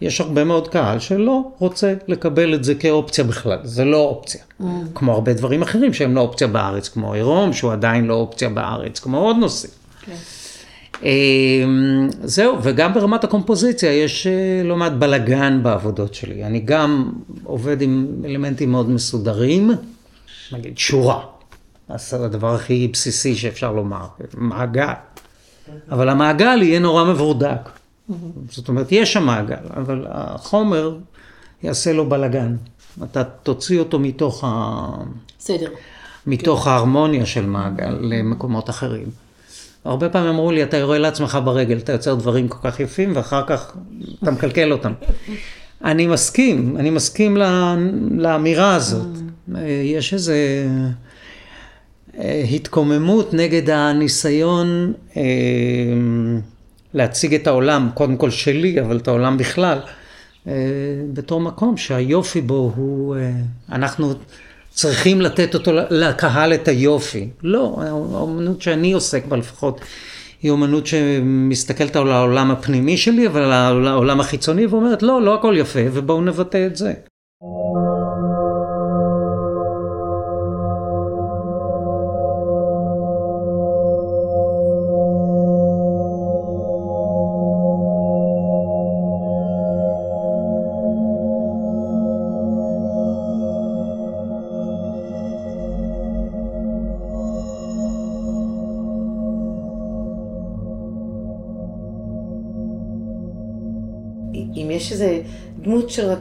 יש 0.02 0.22
הרבה 0.22 0.44
מאוד 0.44 0.68
קהל 0.68 1.00
שלא 1.00 1.52
רוצה 1.58 1.94
לקבל 2.08 2.54
את 2.54 2.64
זה 2.64 2.76
כאופציה 2.76 3.24
בכלל. 3.24 3.58
זה 3.64 3.86
לא 3.86 3.98
אופציה. 3.98 4.42
Mm. 4.62 4.64
כמו 4.96 5.14
הרבה 5.14 5.34
דברים 5.34 5.62
אחרים 5.62 5.94
שהם 5.94 6.16
לא 6.16 6.22
אופציה 6.22 6.48
בארץ, 6.48 6.90
כמו 6.90 7.14
עירום, 7.14 7.54
שהוא 7.54 7.72
עדיין 7.72 8.06
לא 8.06 8.14
אופציה 8.14 8.50
בארץ, 8.50 9.00
כמו 9.00 9.18
עוד 9.18 9.38
נושאים. 9.38 9.74
Okay. 9.74 10.06
כן. 10.06 10.16
אמ, 11.04 12.10
זהו, 12.24 12.58
וגם 12.64 12.94
ברמת 12.94 13.24
הקומפוזיציה 13.24 13.94
יש 13.94 14.28
אה, 14.28 14.64
לא 14.64 14.76
מעט 14.76 14.92
בלגן 14.92 15.64
בעבודות 15.64 16.14
שלי. 16.14 16.44
אני 16.44 16.60
גם 16.60 17.12
עובד 17.44 17.82
עם 17.82 18.08
אלמנטים 18.26 18.72
מאוד 18.72 18.90
מסודרים, 18.90 19.72
נגיד 20.52 20.78
שורה. 20.78 21.20
זה 21.96 22.26
הדבר 22.26 22.56
הכי 22.56 22.88
בסיסי 22.94 23.36
שאפשר 23.36 23.72
לומר, 23.72 24.06
מעגל. 24.38 24.94
אבל 25.92 26.10
המעגל 26.10 26.62
יהיה 26.62 26.80
נורא 26.80 27.04
מבורדק. 27.04 27.70
זאת 28.50 28.68
אומרת, 28.68 28.92
יש 28.92 29.14
שם 29.14 29.24
מעגל, 29.24 29.66
אבל 29.76 30.06
החומר 30.10 30.98
יעשה 31.64 31.94
לו 31.94 32.10
בלגן. 32.10 32.56
אתה 33.04 33.24
תוציא 33.24 33.80
אותו 33.80 34.00
מתוך 34.00 34.44
ה... 34.48 34.88
סדר. 35.40 35.70
מתוך 36.28 36.68
ההרמוניה 36.68 37.26
של 37.26 37.46
מעגל 37.46 37.98
למקומות 38.02 38.70
אחרים. 38.70 39.08
הרבה 39.86 40.10
פעמים 40.10 40.30
אמרו 40.30 40.52
לי, 40.52 40.64
אתה 40.64 40.78
יורה 40.78 40.98
לעצמך 40.98 41.38
ברגל, 41.44 41.78
אתה 41.78 41.92
יוצר 41.92 42.16
דברים 42.16 42.48
כל 42.48 42.58
כך 42.64 42.80
יפים, 42.80 43.16
ואחר 43.16 43.44
כך 43.48 43.76
אתה 44.24 44.32
מקלקל 44.32 44.72
אותם. 44.72 44.94
אני 45.84 46.08
מסכים, 46.08 46.78
אני 46.78 46.90
מסכים 46.90 47.38
לאמירה 48.12 48.76
הזאת. 48.76 49.08
יש 49.84 50.14
איזה 50.14 50.68
אה, 52.20 52.44
התקוממות 52.52 53.34
נגד 53.34 53.70
הניסיון 53.70 54.94
אה, 55.18 55.22
להציג 56.94 57.34
את 57.34 57.48
העולם, 57.48 57.90
קודם 57.94 58.18
כל 58.18 58.30
שלי, 58.30 58.82
אבל 58.82 58.98
את 58.98 59.08
העולם 59.08 59.38
בכלל, 59.38 59.80
אה, 60.48 60.54
בתור 61.14 61.42
מקום 61.42 61.78
שהיופי 61.78 62.42
בו 62.42 62.74
הוא, 62.76 63.16
אנחנו 63.72 64.14
צריכים 64.70 65.22
לתת 65.22 65.54
אותו 65.54 65.72
לקהל 65.90 66.54
את 66.54 66.68
היופי. 66.68 67.30
לא, 67.44 67.78
האומנות 67.88 68.62
שאני 68.62 68.94
עוסק 68.94 69.26
בה 69.26 69.38
לפחות, 69.38 69.82
היא 70.44 70.52
אומנות 70.52 70.88
שמסתכלת 70.88 71.96
על 71.96 72.12
העולם 72.12 72.52
הפנימי 72.52 72.98
שלי, 72.98 73.28
אבל 73.28 73.42
על 73.42 73.88
העולם 73.88 74.20
החיצוני, 74.20 74.66
ואומרת, 74.66 75.04
לא, 75.04 75.22
לא 75.22 75.36
הכל 75.36 75.56
יפה, 75.58 75.80
ובואו 75.94 76.22
נבטא 76.22 76.66
את 76.68 76.76
זה. 76.76 76.94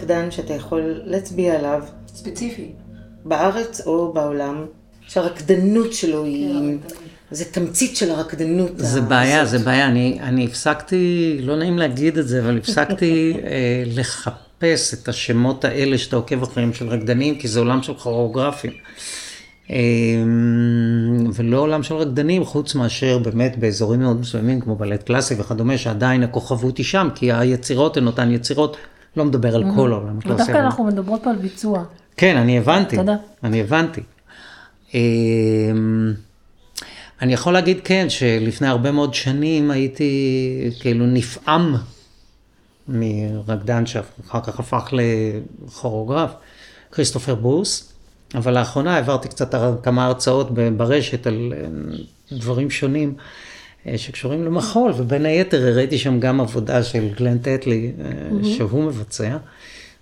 רקדן 0.02 0.30
שאתה 0.30 0.54
יכול 0.54 1.00
להצביע 1.04 1.58
עליו. 1.58 1.82
ספציפי. 2.14 2.72
בארץ 3.24 3.80
או 3.86 4.12
בעולם, 4.12 4.64
שהרקדנות 5.08 5.92
שלו 5.92 6.24
היא... 6.24 6.54
כן, 6.88 6.94
זה 7.30 7.44
תמצית 7.44 7.96
של 7.96 8.10
הרקדנות. 8.10 8.70
זה 8.76 9.00
בעיה, 9.00 9.44
זה 9.44 9.58
בעיה. 9.58 9.86
אני, 9.86 10.18
אני 10.22 10.44
הפסקתי, 10.44 11.36
לא 11.42 11.56
נעים 11.56 11.78
להגיד 11.78 12.18
את 12.18 12.28
זה, 12.28 12.40
אבל 12.40 12.56
הפסקתי 12.58 13.34
אה, 13.44 13.82
לחפש 13.86 14.94
את 14.94 15.08
השמות 15.08 15.64
האלה 15.64 15.98
שאתה 15.98 16.16
עוקב 16.16 16.42
אחריהם 16.42 16.72
של 16.72 16.88
רקדנים, 16.88 17.38
כי 17.38 17.48
זה 17.48 17.60
עולם 17.60 17.82
של 17.82 17.94
כוריאוגרפים. 17.94 18.72
אמ, 19.70 21.30
ולא 21.34 21.58
עולם 21.58 21.82
של 21.82 21.94
רקדנים, 21.94 22.44
חוץ 22.44 22.74
מאשר 22.74 23.18
באמת 23.18 23.58
באזורים 23.58 24.00
מאוד 24.00 24.20
מסוימים, 24.20 24.60
כמו 24.60 24.76
בלט 24.76 25.02
קלאסי 25.02 25.34
וכדומה, 25.38 25.78
שעדיין 25.78 26.22
הכוכבות 26.22 26.78
היא 26.78 26.86
שם, 26.86 27.08
כי 27.14 27.32
היצירות 27.32 27.96
הן 27.96 28.06
אותן 28.06 28.32
יצירות, 28.32 28.76
לא 29.16 29.24
מדבר 29.24 29.54
על 29.54 29.64
כל 29.76 29.92
העולם 29.92 30.18
הקלאסי. 30.18 30.38
דווקא 30.38 30.58
אנחנו 30.58 30.84
מדברות 30.84 31.20
פה 31.24 31.30
על 31.30 31.36
ביצוע. 31.36 31.84
כן, 32.16 32.36
אני 32.36 32.58
הבנתי. 32.58 32.96
תודה. 32.96 33.16
אני 33.44 33.60
הבנתי. 33.60 34.00
אמ, 34.94 36.12
אני 37.22 37.32
יכול 37.32 37.52
להגיד 37.52 37.80
כן, 37.84 38.06
שלפני 38.08 38.68
הרבה 38.68 38.92
מאוד 38.92 39.14
שנים 39.14 39.70
הייתי 39.70 40.70
כאילו 40.80 41.06
נפעם 41.06 41.74
מרקדן 42.88 43.86
שאחר 43.86 44.40
כך 44.40 44.60
הפך 44.60 44.92
לכוריאוגרף, 44.92 46.30
כריסטופר 46.92 47.34
ברוס. 47.34 47.92
אבל 48.34 48.58
לאחרונה 48.58 48.94
העברתי 48.94 49.28
קצת 49.28 49.54
כמה 49.82 50.06
הרצאות 50.06 50.50
ברשת 50.76 51.26
על 51.26 51.52
אה, 51.56 51.66
דברים 52.38 52.70
שונים 52.70 53.14
שקשורים 53.96 54.44
למחול, 54.44 54.92
ובין 54.96 55.26
היתר 55.26 55.66
הראיתי 55.66 55.98
שם 55.98 56.20
גם 56.20 56.40
עבודה 56.40 56.82
של 56.82 57.08
גלן 57.16 57.38
טטלי, 57.38 57.92
mm-hmm. 57.98 58.46
שהוא 58.46 58.84
מבצע, 58.84 59.36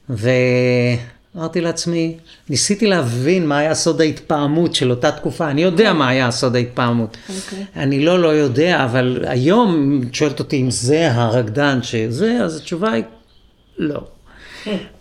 ואמרתי 0.09 1.61
לעצמי, 1.61 2.17
ניסיתי 2.51 2.87
להבין 2.87 3.47
מה 3.47 3.59
היה 3.59 3.75
סוד 3.75 4.01
ההתפעמות 4.01 4.75
של 4.75 4.91
אותה 4.91 5.11
תקופה, 5.11 5.51
אני 5.51 5.63
יודע 5.63 5.93
מה 5.93 6.09
היה 6.09 6.31
סוד 6.31 6.57
ההתפעמות. 6.57 7.17
Okay. 7.17 7.33
אוקיי. 7.45 7.65
אני 7.77 8.05
לא 8.05 8.23
לא 8.23 8.29
יודע, 8.29 8.85
אבל 8.85 9.25
היום 9.27 10.01
שואלת 10.13 10.39
אותי 10.39 10.61
אם 10.61 10.71
זה 10.71 11.13
הרקדן 11.13 11.83
שזה, 11.83 12.39
אז 12.43 12.57
התשובה 12.57 12.93
היא 12.93 13.05
לא. 13.79 14.01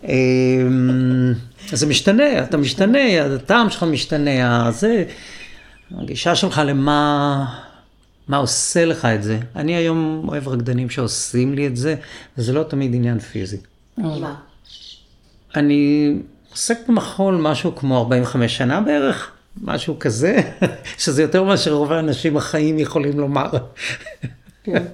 אמ, 0.04 1.32
זה 1.72 1.86
משתנה, 1.86 2.42
אתה 2.42 2.56
משתנה, 2.56 3.24
הטעם 3.34 3.70
שלך 3.70 3.82
משתנה, 3.82 4.70
זה, 4.70 5.04
הגישה 5.98 6.36
שלך 6.36 6.62
למה 6.64 7.44
מה 8.30 8.36
עושה 8.36 8.84
לך 8.84 9.04
את 9.04 9.22
זה. 9.22 9.38
אני 9.56 9.74
היום 9.74 10.24
אוהב 10.28 10.48
רקדנים 10.48 10.90
שעושים 10.90 11.54
לי 11.54 11.66
את 11.66 11.76
זה, 11.76 11.94
וזה 12.38 12.52
לא 12.52 12.62
תמיד 12.62 12.94
עניין 12.94 13.18
פיזי. 13.18 13.56
מה? 13.98 14.34
אני 15.56 16.12
עוסק 16.50 16.78
במחול 16.88 17.34
משהו 17.34 17.76
כמו 17.76 17.98
45 17.98 18.56
שנה 18.56 18.80
בערך, 18.80 19.30
משהו 19.62 19.98
כזה, 19.98 20.40
שזה 20.98 21.22
יותר 21.22 21.44
מאשר 21.44 21.72
רוב 21.72 21.92
האנשים 21.92 22.36
החיים 22.36 22.78
יכולים 22.78 23.20
לומר. 23.20 23.50
כן. 24.64 24.84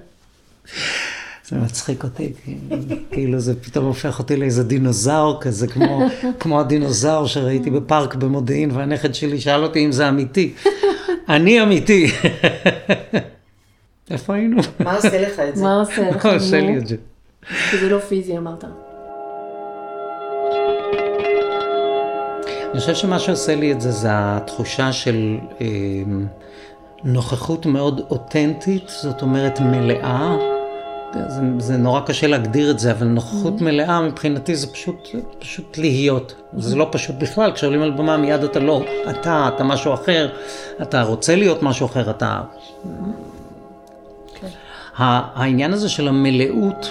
זה 1.49 1.57
מצחיק 1.57 2.05
אותי, 2.05 2.33
כאילו 3.11 3.41
זה 3.41 3.61
פתאום 3.61 3.85
הופך 3.85 4.19
אותי 4.19 4.37
לאיזה 4.37 4.65
דינוזאור 4.65 5.41
כזה, 5.41 5.67
כמו, 5.67 6.07
כמו 6.41 6.61
הדינוזאור 6.61 7.27
שראיתי 7.27 7.71
בפארק 7.71 8.15
במודיעין, 8.15 8.71
והנכד 8.71 9.15
שלי 9.15 9.41
שאל 9.41 9.63
אותי 9.63 9.85
אם 9.85 9.93
זה 9.93 10.09
אמיתי. 10.09 10.55
אני 11.29 11.63
אמיתי. 11.63 12.07
איפה 14.11 14.35
היינו? 14.35 14.63
מה 14.81 14.97
עושה 14.97 15.23
לך 15.29 15.41
את 15.41 15.57
זה? 15.57 15.63
מה 15.65 15.81
עושה 15.81 16.11
לך? 16.11 16.27
מה 16.27 16.33
עושה 16.33 16.61
לי 16.61 16.77
את 16.77 16.87
זה? 16.87 16.97
כי 17.71 17.79
זה 17.79 17.89
לא 17.89 17.99
פיזי, 17.99 18.39
אמרת. 18.39 18.65
אני 22.73 22.81
חושב 22.81 22.95
שמה 22.95 23.19
שעושה 23.19 23.55
לי 23.55 23.73
את 23.73 23.81
זה, 23.81 23.91
זה 23.91 24.09
התחושה 24.11 24.93
של 24.93 25.37
אה, 25.61 25.67
נוכחות 27.05 27.67
מאוד 27.67 28.01
אותנטית, 28.11 28.89
זאת 28.89 29.23
אומרת 29.23 29.61
מלאה. 29.61 30.56
זה, 31.29 31.41
זה 31.59 31.77
נורא 31.77 32.01
קשה 32.01 32.27
להגדיר 32.27 32.71
את 32.71 32.79
זה, 32.79 32.91
אבל 32.91 33.07
נוכחות 33.07 33.61
mm-hmm. 33.61 33.65
מלאה 33.65 34.01
מבחינתי 34.01 34.57
זה 34.57 34.67
פשוט, 34.67 35.09
פשוט 35.39 35.79
להיות. 35.79 36.35
Mm-hmm. 36.39 36.61
זה 36.61 36.77
לא 36.77 36.89
פשוט 36.93 37.17
בכלל, 37.19 37.53
כשעולים 37.53 37.83
על 37.83 37.91
במה 37.91 38.17
מיד 38.17 38.45
אתה 38.45 38.59
לא, 38.59 38.83
אתה, 39.11 39.51
אתה 39.55 39.65
משהו 39.65 39.95
אחר, 39.95 40.29
אתה 40.83 41.03
רוצה 41.03 41.37
להיות 41.37 41.63
משהו 41.63 41.87
אחר, 41.87 42.11
אתה... 42.11 42.41
Okay. 44.35 44.47
העניין 44.99 45.73
הזה 45.73 45.89
של 45.89 46.09
המלאות 46.09 46.91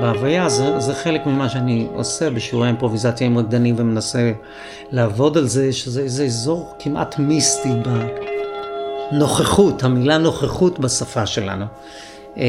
בהוויה, 0.00 0.48
זה, 0.48 0.80
זה 0.80 0.94
חלק 0.94 1.26
ממה 1.26 1.48
שאני 1.48 1.86
עושה 1.94 2.30
בשיעורי 2.30 2.68
אימפרוביזציה 2.68 3.26
עם 3.26 3.38
רקדנים 3.38 3.74
ומנסה 3.78 4.32
לעבוד 4.90 5.38
על 5.38 5.46
זה, 5.46 5.72
שזה 5.72 6.00
איזה 6.00 6.24
אזור 6.24 6.74
כמעט 6.78 7.18
מיסטי 7.18 7.70
בנוכחות, 9.12 9.82
המילה 9.84 10.18
נוכחות 10.18 10.78
בשפה 10.78 11.26
שלנו. 11.26 11.64
אה, 12.38 12.44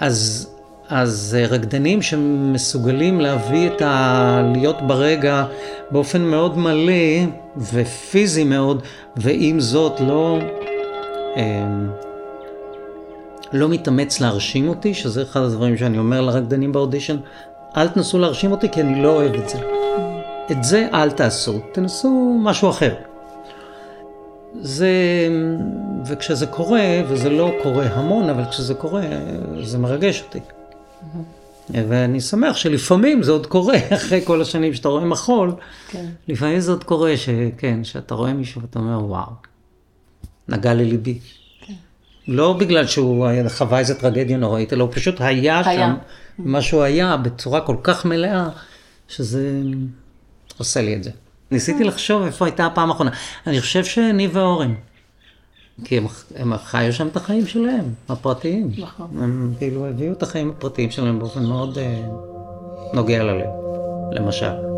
אז, 0.00 0.48
אז 0.94 1.36
רקדנים 1.50 2.02
שמסוגלים 2.02 3.20
להביא 3.20 3.68
את 3.68 3.82
ה... 3.82 4.50
להיות 4.54 4.76
ברגע 4.86 5.44
באופן 5.90 6.20
מאוד 6.20 6.58
מלא 6.58 6.92
ופיזי 7.56 8.44
מאוד, 8.44 8.82
ועם 9.16 9.60
זאת 9.60 10.00
לא, 10.00 10.38
אה, 11.36 11.64
לא 13.52 13.68
מתאמץ 13.68 14.20
להרשים 14.20 14.68
אותי, 14.68 14.94
שזה 14.94 15.22
אחד 15.22 15.40
הדברים 15.40 15.76
שאני 15.76 15.98
אומר 15.98 16.20
לרקדנים 16.20 16.72
באודישן, 16.72 17.16
אל 17.76 17.88
תנסו 17.88 18.18
להרשים 18.18 18.52
אותי 18.52 18.68
כי 18.68 18.80
אני 18.80 19.02
לא 19.02 19.08
אוהב 19.08 19.34
את 19.34 19.48
זה. 19.48 19.58
את 20.50 20.64
זה 20.64 20.88
אל 20.94 21.10
תעשו, 21.10 21.60
תנסו 21.72 22.38
משהו 22.42 22.70
אחר. 22.70 22.94
זה, 24.60 24.90
וכשזה 26.06 26.46
קורה, 26.46 27.02
וזה 27.08 27.30
לא 27.30 27.50
קורה 27.62 27.86
המון, 27.86 28.30
אבל 28.30 28.44
כשזה 28.50 28.74
קורה, 28.74 29.02
זה 29.62 29.78
מרגש 29.78 30.22
אותי. 30.22 30.40
ואני 31.70 32.20
שמח 32.20 32.56
שלפעמים 32.56 33.22
זה 33.22 33.32
עוד 33.32 33.46
קורה, 33.46 33.74
אחרי 33.96 34.20
כל 34.24 34.42
השנים 34.42 34.74
שאתה 34.74 34.88
רואה 34.88 35.04
מחול, 35.04 35.52
כן. 35.88 36.06
לפעמים 36.28 36.60
זה 36.60 36.70
עוד 36.70 36.84
קורה, 36.84 37.16
שכן, 37.16 37.84
שאתה 37.84 38.14
רואה 38.14 38.32
מישהו 38.32 38.62
ואתה 38.62 38.78
אומר, 38.78 39.04
וואו, 39.04 39.32
נגע 40.48 40.74
לליבי. 40.74 41.18
כן. 41.60 41.72
לא 42.28 42.52
בגלל 42.52 42.86
שהוא 42.86 43.28
חווה 43.48 43.78
איזה 43.78 43.94
טרגדיה 43.94 44.36
נוראית, 44.36 44.72
אלא 44.72 44.84
הוא 44.84 44.92
פשוט 44.92 45.20
היה, 45.20 45.62
היה. 45.64 45.86
שם, 45.86 45.94
מה 46.38 46.62
שהוא 46.62 46.82
היה 46.82 47.16
בצורה 47.16 47.60
כל 47.60 47.76
כך 47.82 48.04
מלאה, 48.04 48.48
שזה 49.08 49.60
עושה 50.58 50.82
לי 50.82 50.96
את 50.96 51.04
זה. 51.04 51.10
ניסיתי 51.50 51.84
לחשוב 51.84 52.22
איפה 52.22 52.44
הייתה 52.44 52.66
הפעם 52.66 52.90
האחרונה. 52.90 53.10
אני 53.46 53.60
חושב 53.60 53.84
שניב 53.84 54.36
ואורן. 54.36 54.74
כי 55.84 55.98
הם, 55.98 56.06
הם 56.36 56.56
חיו 56.56 56.92
שם 56.92 57.06
את 57.06 57.16
החיים 57.16 57.46
שלהם, 57.46 57.84
הפרטיים. 58.08 58.70
נכון. 58.78 59.06
הם 59.20 59.52
כאילו 59.58 59.86
הביאו 59.86 60.12
את 60.12 60.22
החיים 60.22 60.50
הפרטיים 60.50 60.90
שלהם 60.90 61.18
באופן 61.18 61.44
מאוד 61.44 61.78
אה, 61.78 62.02
נוגע 62.94 63.22
ללב, 63.22 63.50
למשל. 64.12 64.71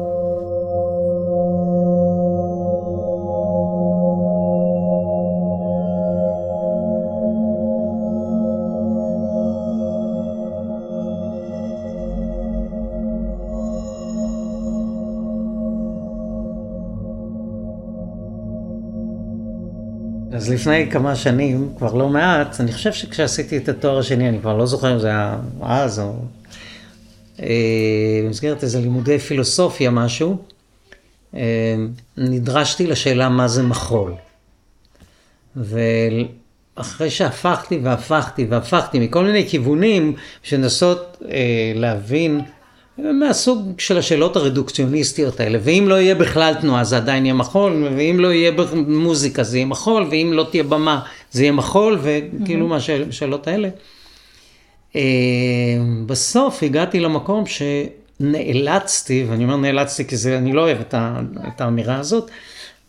אז 20.44 20.50
לפני 20.50 20.90
כמה 20.90 21.16
שנים, 21.16 21.68
כבר 21.78 21.94
לא 21.94 22.08
מעט, 22.08 22.60
אני 22.60 22.72
חושב 22.72 22.92
שכשעשיתי 22.92 23.56
את 23.56 23.68
התואר 23.68 23.98
השני, 23.98 24.28
אני 24.28 24.40
כבר 24.40 24.56
לא 24.56 24.66
זוכר 24.66 24.94
אם 24.94 24.98
זה 24.98 25.08
היה 25.08 25.36
אז 25.62 25.98
או... 25.98 26.14
אה, 27.42 27.46
במסגרת 28.24 28.62
איזה 28.62 28.80
לימודי 28.80 29.18
פילוסופיה 29.18 29.90
משהו, 29.90 30.36
אה, 31.34 31.40
נדרשתי 32.16 32.86
לשאלה 32.86 33.28
מה 33.28 33.48
זה 33.48 33.62
מחול. 33.62 34.14
ואחרי 35.56 37.10
שהפכתי 37.10 37.78
והפכתי 37.82 38.46
והפכתי 38.50 38.98
מכל 38.98 39.24
מיני 39.24 39.48
כיוונים, 39.48 40.14
שנסות 40.42 41.16
אה, 41.30 41.72
להבין 41.74 42.40
מהסוג 42.98 43.80
של 43.80 43.98
השאלות 43.98 44.36
הרדוקציוניסטיות 44.36 45.40
האלה, 45.40 45.58
ואם 45.62 45.84
לא 45.88 45.94
יהיה 45.94 46.14
בכלל 46.14 46.54
תנועה 46.60 46.84
זה 46.84 46.96
עדיין 46.96 47.24
יהיה 47.24 47.34
מחול, 47.34 47.88
ואם 47.96 48.20
לא 48.20 48.32
יהיה 48.32 48.52
מוזיקה 48.86 49.42
זה 49.42 49.56
יהיה 49.56 49.66
מחול, 49.66 50.06
ואם 50.10 50.30
לא 50.32 50.46
תהיה 50.50 50.62
במה 50.62 51.00
זה 51.30 51.42
יהיה 51.42 51.52
מחול, 51.52 51.98
וכאילו 52.02 52.68
מהשאלות 52.68 53.46
האלה. 53.46 53.68
אה, 54.96 55.02
בסוף 56.06 56.62
הגעתי 56.62 57.00
למקום 57.00 57.44
שנאלצתי, 57.46 59.26
ואני 59.28 59.44
אומר 59.44 59.56
נאלצתי 59.56 60.04
כי 60.04 60.16
זה, 60.16 60.38
אני 60.38 60.52
לא 60.52 60.60
אוהב 60.60 60.78
את 61.48 61.60
האמירה 61.60 61.98
הזאת, 61.98 62.30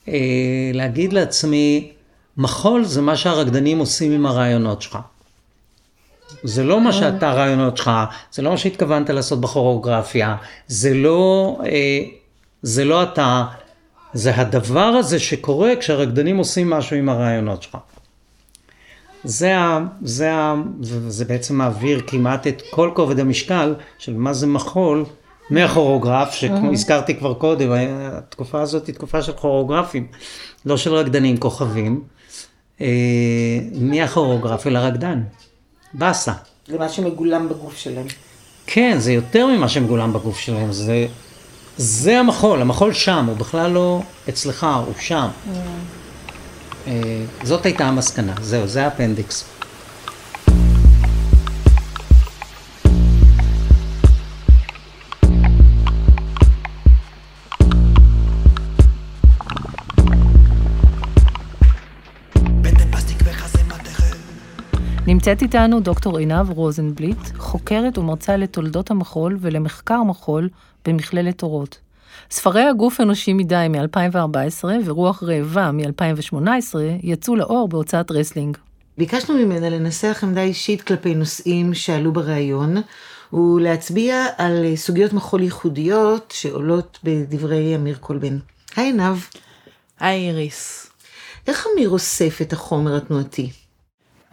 אה, 0.08 0.72
להגיד 0.74 1.14
לעצמי, 1.14 1.92
מחול 2.38 2.84
זה 2.84 3.02
מה 3.02 3.16
שהרקדנים 3.16 3.78
עושים 3.78 4.12
עם 4.12 4.26
הרעיונות 4.26 4.82
שלך. 4.82 4.98
זה 6.44 6.64
לא 6.64 6.82
מה 6.82 6.94
שאתה, 6.94 7.30
הרעיונות 7.30 7.78
שלך, 7.78 7.92
זה 8.32 8.42
לא 8.42 8.52
מה 8.52 8.58
שהתכוונת 8.58 9.10
לעשות 9.10 9.42
בכוריאוגרפיה, 9.42 10.36
זה 10.68 10.94
לא, 10.94 11.58
אה, 11.66 12.04
זה 12.62 12.86
לא 12.86 13.04
אתה, 13.04 13.46
זה 14.14 14.36
הדבר 14.36 14.80
הזה 14.86 15.20
שקורה 15.20 15.76
כשהרקדנים 15.80 16.38
עושים 16.38 16.70
משהו 16.70 16.96
עם 16.96 17.10
הרעיונות 17.10 17.64
שלך. 17.64 17.78
זה, 19.24 19.58
ה, 19.58 19.80
זה, 20.02 20.34
ה, 20.34 20.56
זה 21.08 21.26
בעצם 21.26 21.56
מעביר 21.56 22.02
כמעט 22.08 22.48
את 22.48 22.62
כל 22.70 22.92
כובד 22.96 23.20
המשקל 23.20 23.76
של 23.98 24.14
מה 24.14 24.34
זה 24.34 24.48
מחול 24.48 25.06
מהכוריאוגרף, 25.50 26.34
שכמו 26.34 26.72
הזכרתי 26.72 27.16
כבר 27.16 27.34
קודם, 27.34 27.70
התקופה 27.72 28.62
הזאת 28.62 28.88
היא 28.88 28.96
תקופה 28.96 29.22
של 29.22 29.32
כוריאוגרפים, 29.32 30.08
לא 30.66 30.78
של 30.78 30.94
רקדנים 30.94 31.38
כוכבים, 31.38 32.04
אה, 32.82 32.88
מהכוריאוגרף 33.82 34.68
אל 34.68 34.76
הרקדן. 34.76 35.22
באסה. 35.98 36.34
זה 36.68 36.78
מה 36.78 36.90
שמגולם 36.90 37.50
בגוף 37.50 37.78
שלהם. 37.78 38.08
כן, 38.68 38.96
זה 39.00 39.12
יותר 39.14 39.48
ממה 39.48 39.70
שמגולם 39.70 40.14
בגוף 40.14 40.40
שלהם, 40.40 40.72
זה, 40.72 41.08
זה 41.78 42.20
המחול, 42.20 42.62
המחול 42.62 42.94
שם, 42.94 43.26
הוא 43.28 43.38
בכלל 43.38 43.72
לא 43.72 44.02
אצלך, 44.30 44.68
הוא 44.86 44.94
שם. 45.00 45.28
Mm. 45.28 45.50
אה, 46.88 46.94
זאת 47.44 47.66
הייתה 47.66 47.86
המסקנה, 47.86 48.34
זהו, 48.42 48.68
זה 48.68 48.86
האפנדיקס. 48.86 49.46
נמצאת 65.16 65.42
איתנו 65.42 65.80
דוקטור 65.80 66.18
עינב 66.18 66.50
רוזנבליט, 66.50 67.18
חוקרת 67.38 67.98
ומרצה 67.98 68.38
לתולדות 68.38 68.92
המחול 68.92 69.38
ולמחקר 69.42 70.04
מחול 70.04 70.50
במכללת 70.86 71.44
אורות. 71.44 71.78
ספרי 72.32 72.64
הגוף 72.64 73.02
אנושי 73.02 73.34
מדי 73.34 73.68
מ-2014 73.70 74.66
ורוח 74.86 75.24
רעבה 75.24 75.72
מ-2018 75.72 76.76
יצאו 77.04 77.36
לאור 77.36 77.68
בהוצאת 77.68 78.12
רסלינג. 78.12 78.58
ביקשנו 78.98 79.36
ממנה 79.36 79.70
לנסח 79.70 80.20
עמדה 80.24 80.42
אישית 80.42 80.82
כלפי 80.82 81.16
נושאים 81.16 81.74
שעלו 81.74 82.12
בריאיון, 82.14 82.76
ולהצביע 83.34 84.26
על 84.38 84.76
סוגיות 84.76 85.14
מחול 85.14 85.44
ייחודיות 85.44 86.34
שעולות 86.38 87.00
בדברי 87.04 87.76
אמיר 87.76 87.98
קולבן. 87.98 88.38
היי 88.76 88.86
עינב. 88.86 89.18
היי 90.00 90.30
איריס. 90.30 90.90
איך 91.48 91.68
אמיר 91.74 91.90
אוסף 91.90 92.42
את 92.42 92.54
החומר 92.54 92.96
התנועתי? 92.96 93.65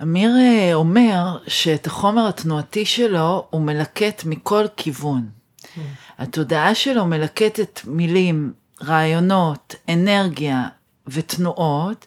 אמיר 0.03 0.31
אה, 0.37 0.75
אומר 0.75 1.39
שאת 1.47 1.87
החומר 1.87 2.29
התנועתי 2.29 2.87
שלו 2.87 3.47
הוא 3.51 3.61
מלקט 3.61 4.23
מכל 4.25 4.65
כיוון. 4.77 5.29
Mm. 5.29 5.79
התודעה 6.19 6.75
שלו 6.75 7.07
מלקטת 7.07 7.81
מילים, 7.85 8.53
רעיונות, 8.85 9.75
אנרגיה 9.89 10.69
ותנועות, 11.07 12.07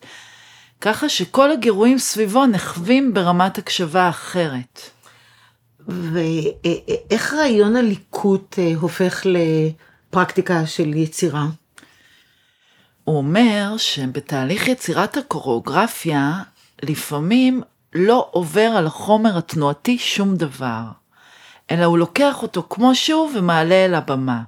ככה 0.82 1.10
שכל 1.10 1.52
הגירויים 1.52 2.00
סביבו 2.00 2.46
נחווים 2.46 3.14
ברמת 3.14 3.58
הקשבה 3.58 4.10
אחרת. 4.10 4.82
ואיך 5.88 7.34
רעיון 7.34 7.76
הליקוט 7.76 8.60
אה, 8.60 8.74
הופך 8.80 9.26
לפרקטיקה 9.26 10.68
של 10.68 10.94
יצירה? 10.94 11.46
הוא 13.04 13.18
אומר 13.18 13.74
שבתהליך 13.78 14.68
יצירת 14.68 15.18
הקוריאוגרפיה, 15.18 16.42
לפעמים 16.84 17.62
לא 17.96 18.28
עובר 18.32 18.72
על 18.78 18.88
החומר 18.88 19.38
התנועתי 19.38 19.98
שום 19.98 20.36
דבר, 20.36 20.84
אלא 21.72 21.86
הוא 21.86 21.98
לוקח 21.98 22.42
אותו 22.42 22.64
כמו 22.70 22.96
שהוא 22.96 23.30
ומעלה 23.36 23.86
אל 23.86 23.94
הבמה. 23.94 24.42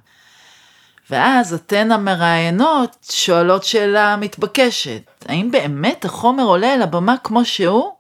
ואז 1.09 1.53
אתן 1.53 1.91
המראיינות 1.91 2.97
שואלות 3.11 3.63
שאלה 3.63 4.15
מתבקשת, 4.15 5.01
האם 5.25 5.51
באמת 5.51 6.05
החומר 6.05 6.43
עולה 6.43 6.73
אל 6.73 6.81
הבמה 6.81 7.15
כמו 7.23 7.45
שהוא? 7.45 7.91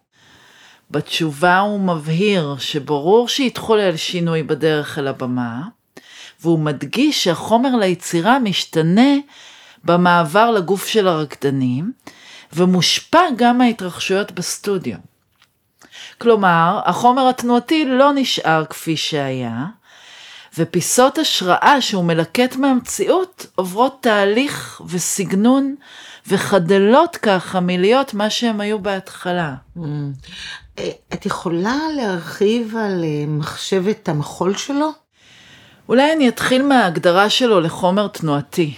בתשובה 0.91 1.59
הוא 1.59 1.79
מבהיר 1.79 2.55
שברור 2.59 3.27
שיתחולל 3.27 3.95
שינוי 3.95 4.43
בדרך 4.43 4.99
אל 4.99 5.07
הבמה, 5.07 5.61
והוא 6.41 6.59
מדגיש 6.59 7.23
שהחומר 7.23 7.75
ליצירה 7.75 8.39
משתנה 8.39 9.15
במעבר 9.83 10.51
לגוף 10.51 10.87
של 10.87 11.07
הרקדנים, 11.07 11.91
ומושפע 12.53 13.21
גם 13.37 13.57
מההתרחשויות 13.57 14.31
בסטודיו. 14.31 14.97
כלומר, 16.17 16.79
החומר 16.85 17.29
התנועתי 17.29 17.85
לא 17.85 18.11
נשאר 18.15 18.65
כפי 18.65 18.97
שהיה, 18.97 19.65
ופיסות 20.57 21.17
השראה 21.17 21.81
שהוא 21.81 22.03
מלקט 22.03 22.55
מהמציאות 22.55 23.45
עוברות 23.55 23.97
תהליך 24.01 24.81
וסגנון 24.87 25.75
וחדלות 26.27 27.15
ככה 27.15 27.59
מלהיות 27.59 28.13
מה 28.13 28.29
שהם 28.29 28.61
היו 28.61 28.79
בהתחלה. 28.79 29.55
Mm. 29.77 29.81
אה, 30.79 30.89
את 31.13 31.25
יכולה 31.25 31.77
להרחיב 31.95 32.75
על 32.75 33.03
אה, 33.03 33.25
מחשבת 33.27 34.09
המחול 34.09 34.55
שלו? 34.55 34.89
אולי 35.89 36.13
אני 36.13 36.29
אתחיל 36.29 36.63
מההגדרה 36.63 37.29
שלו 37.29 37.59
לחומר 37.59 38.07
תנועתי. 38.07 38.73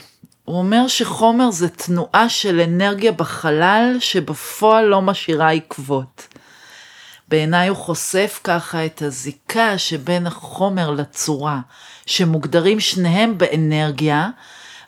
הוא 0.45 0.57
אומר 0.57 0.87
שחומר 0.87 1.51
זה 1.51 1.69
תנועה 1.69 2.29
של 2.29 2.59
אנרגיה 2.59 3.11
בחלל 3.11 3.97
שבפועל 3.99 4.85
לא 4.85 5.01
משאירה 5.01 5.51
עקבות. 5.51 6.27
בעיניי 7.29 7.67
הוא 7.67 7.77
חושף 7.77 8.39
ככה 8.43 8.85
את 8.85 9.01
הזיקה 9.01 9.77
שבין 9.77 10.27
החומר 10.27 10.91
לצורה, 10.91 11.59
שמוגדרים 12.05 12.79
שניהם 12.79 13.37
באנרגיה, 13.37 14.29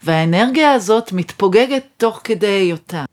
והאנרגיה 0.03 0.71
הזאת 0.71 1.11
מתפוגגת 1.11 1.83
תוך 1.97 2.21
כדי 2.23 2.47
היותה. 2.47 3.05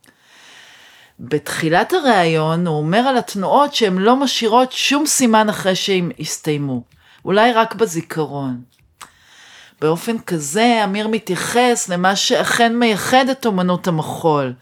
בתחילת 1.20 1.92
הראיון 1.92 2.66
הוא 2.66 2.78
אומר 2.78 2.98
על 2.98 3.16
התנועות 3.18 3.74
שהן 3.74 3.98
לא 3.98 4.16
משאירות 4.16 4.72
שום 4.72 5.06
סימן 5.06 5.48
אחרי 5.48 5.74
שהן 5.74 6.10
הסתיימו, 6.20 6.82
אולי 7.24 7.52
רק 7.52 7.74
בזיכרון. 7.74 8.60
באופן 9.80 10.18
כזה 10.18 10.80
אמיר 10.84 11.08
מתייחס 11.08 11.88
למה 11.88 12.16
שאכן 12.16 12.76
מייחד 12.76 13.28
את 13.28 13.46
אומנות 13.46 13.88
המחול. 13.88 14.52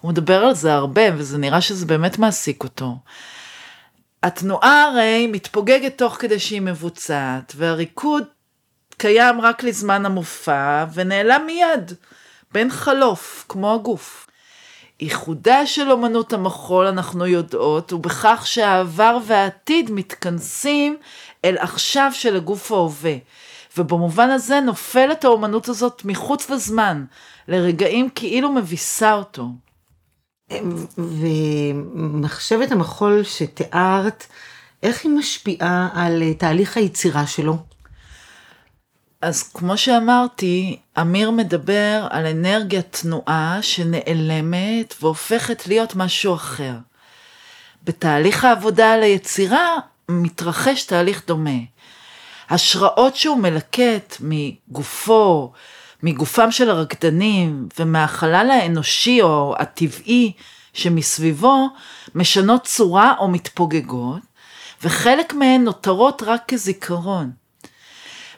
הוא 0.00 0.10
מדבר 0.10 0.44
על 0.44 0.54
זה 0.54 0.74
הרבה 0.74 1.02
וזה 1.16 1.38
נראה 1.38 1.60
שזה 1.60 1.86
באמת 1.86 2.18
מעסיק 2.18 2.64
אותו. 2.64 2.96
התנועה 4.22 4.84
הרי 4.84 5.26
מתפוגגת 5.26 5.98
תוך 5.98 6.14
כדי 6.14 6.38
שהיא 6.38 6.62
מבוצעת, 6.62 7.52
והריקוד 7.56 8.24
קיים 8.96 9.40
רק 9.40 9.62
לזמן 9.62 10.06
המופע 10.06 10.84
ונעלם 10.94 11.42
מיד, 11.46 11.92
בין 12.52 12.70
חלוף, 12.70 13.44
כמו 13.48 13.74
הגוף. 13.74 14.26
ייחודה 15.00 15.66
של 15.66 15.90
אומנות 15.90 16.32
המחול, 16.32 16.86
אנחנו 16.86 17.26
יודעות, 17.26 17.90
הוא 17.90 18.00
בכך 18.00 18.42
שהעבר 18.46 19.18
והעתיד 19.26 19.90
מתכנסים 19.90 20.96
אל 21.44 21.56
עכשיו 21.58 22.10
של 22.14 22.36
הגוף 22.36 22.72
ההווה. 22.72 23.14
ובמובן 23.76 24.30
הזה 24.30 24.60
נופלת 24.60 25.24
האומנות 25.24 25.68
הזאת 25.68 26.02
מחוץ 26.04 26.50
לזמן, 26.50 27.04
לרגעים 27.48 28.08
כאילו 28.14 28.52
מביסה 28.52 29.14
אותו. 29.14 29.48
ומחשבת 30.98 32.72
המחול 32.72 33.24
שתיארת, 33.24 34.26
איך 34.82 35.04
היא 35.04 35.12
משפיעה 35.12 35.88
על 35.94 36.22
תהליך 36.38 36.76
היצירה 36.76 37.26
שלו? 37.26 37.56
אז 39.22 39.42
כמו 39.42 39.76
שאמרתי, 39.76 40.78
אמיר 41.00 41.30
מדבר 41.30 42.06
על 42.10 42.26
אנרגיית 42.26 42.96
תנועה 43.02 43.58
שנעלמת 43.62 44.94
והופכת 45.00 45.66
להיות 45.66 45.96
משהו 45.96 46.34
אחר. 46.34 46.72
בתהליך 47.84 48.44
העבודה 48.44 48.92
על 48.92 49.02
היצירה 49.02 49.76
מתרחש 50.08 50.82
תהליך 50.82 51.22
דומה. 51.26 51.58
השראות 52.50 53.16
שהוא 53.16 53.38
מלקט 53.38 54.16
מגופו, 54.20 55.52
מגופם 56.02 56.50
של 56.50 56.70
הרקדנים 56.70 57.68
ומהחלל 57.78 58.50
האנושי 58.50 59.22
או 59.22 59.54
הטבעי 59.58 60.32
שמסביבו, 60.72 61.68
משנות 62.14 62.64
צורה 62.64 63.14
או 63.18 63.28
מתפוגגות, 63.28 64.20
וחלק 64.82 65.34
מהן 65.34 65.64
נותרות 65.64 66.22
רק 66.26 66.42
כזיכרון. 66.48 67.30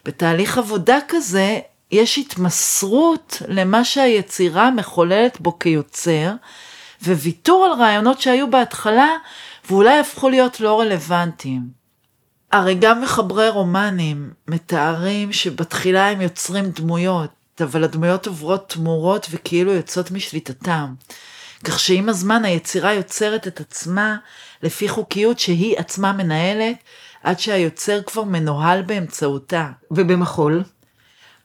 בתהליך 0.05 0.59
עבודה 0.59 0.99
כזה 1.09 1.59
יש 1.91 2.19
התמסרות 2.19 3.43
למה 3.49 3.85
שהיצירה 3.85 4.71
מחוללת 4.71 5.41
בו 5.41 5.59
כיוצר, 5.59 6.33
וויתור 7.03 7.65
על 7.65 7.73
רעיונות 7.73 8.21
שהיו 8.21 8.51
בהתחלה 8.51 9.09
ואולי 9.71 9.99
הפכו 9.99 10.29
להיות 10.29 10.61
לא 10.61 10.81
רלוונטיים. 10.81 11.81
הרי 12.53 12.75
גם 12.75 13.01
מחברי 13.01 13.49
רומנים 13.49 14.31
מתארים 14.49 15.33
שבתחילה 15.33 16.09
הם 16.09 16.21
יוצרים 16.21 16.71
דמויות, 16.71 17.31
אבל 17.63 17.85
הדמויות 17.85 18.27
עוברות 18.27 18.69
תמורות 18.69 19.27
וכאילו 19.31 19.73
יוצאות 19.73 20.11
משליטתם. 20.11 20.95
כך 21.65 21.81
שעם 21.81 22.09
הזמן 22.09 22.45
היצירה 22.45 22.95
יוצרת 22.95 23.47
את 23.47 23.61
עצמה 23.61 24.17
לפי 24.63 24.89
חוקיות 24.89 25.39
שהיא 25.39 25.79
עצמה 25.79 26.13
מנהלת, 26.13 26.77
עד 27.23 27.41
שהיוצר 27.41 28.03
כבר 28.03 28.25
מנוהל 28.25 28.83
באמצעותה. 28.83 29.71
ובמחול? 29.91 30.63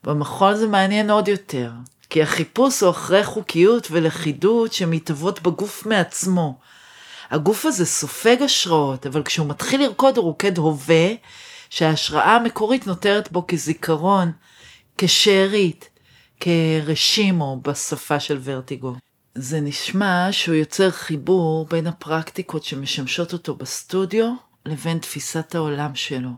במחול 0.04 0.56
זה 0.56 0.68
מעניין 0.68 1.10
עוד 1.10 1.28
יותר, 1.28 1.72
כי 2.10 2.24
החיפוש 2.24 2.84
הוא 2.84 2.90
אחרי 2.90 3.24
חוקיות 3.24 3.88
ולכידות 3.92 4.74
שמתהוות 4.74 5.42
בגוף 5.42 5.86
מעצמו. 5.86 6.58
הגוף 7.32 7.66
הזה 7.66 7.86
סופג 7.86 8.42
השראות, 8.42 9.06
אבל 9.06 9.24
כשהוא 9.24 9.48
מתחיל 9.48 9.82
לרקוד 9.82 10.18
הוא 10.18 10.26
רוקד 10.26 10.58
הווה, 10.58 11.08
שההשראה 11.70 12.36
המקורית 12.36 12.88
נותרת 12.88 13.32
בו 13.32 13.46
כזיכרון, 13.48 14.32
כשארית, 14.98 15.90
כרשימו 16.40 17.62
בשפה 17.62 18.20
של 18.20 18.40
ורטיגו. 18.44 18.96
זה 19.36 19.62
נשמע 19.62 20.28
שהוא 20.32 20.56
יוצר 20.56 20.92
חיבור 20.92 21.66
בין 21.66 21.88
הפרקטיקות 21.88 22.64
שמשמשות 22.64 23.34
אותו 23.34 23.56
בסטודיו 23.56 24.34
לבין 24.66 25.00
תפיסת 25.00 25.56
העולם 25.56 25.96
שלו. 25.96 26.30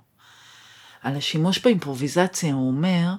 על 1.02 1.16
השימוש 1.16 1.60
באימפרוביזציה 1.60 2.54
הוא 2.54 2.68
אומר, 2.68 3.14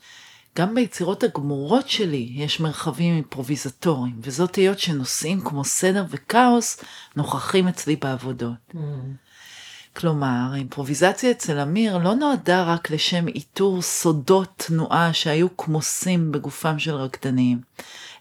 גם 0.58 0.74
ביצירות 0.74 1.22
הגמורות 1.22 1.88
שלי 1.88 2.28
יש 2.32 2.60
מרחבים 2.60 3.14
אימפרוביזטוריים, 3.14 4.20
וזאת 4.22 4.54
היות 4.56 4.78
שנושאים 4.78 5.40
כמו 5.40 5.64
סדר 5.64 6.04
וכאוס 6.10 6.84
נוכחים 7.16 7.68
אצלי 7.68 7.96
בעבודות. 7.96 8.74
Mm. 8.74 8.76
כלומר, 9.99 10.49
האימפרוביזציה 10.53 11.30
אצל 11.30 11.61
אמיר 11.61 11.99
לא 11.99 12.14
נועדה 12.14 12.64
רק 12.64 12.90
לשם 12.90 13.28
איתור 13.28 13.82
סודות 13.82 14.49
תנועה 14.57 15.12
שהיו 15.12 15.57
כמוסים 15.57 16.32
בגופם 16.32 16.78
של 16.78 16.94
רקדנים, 16.94 17.61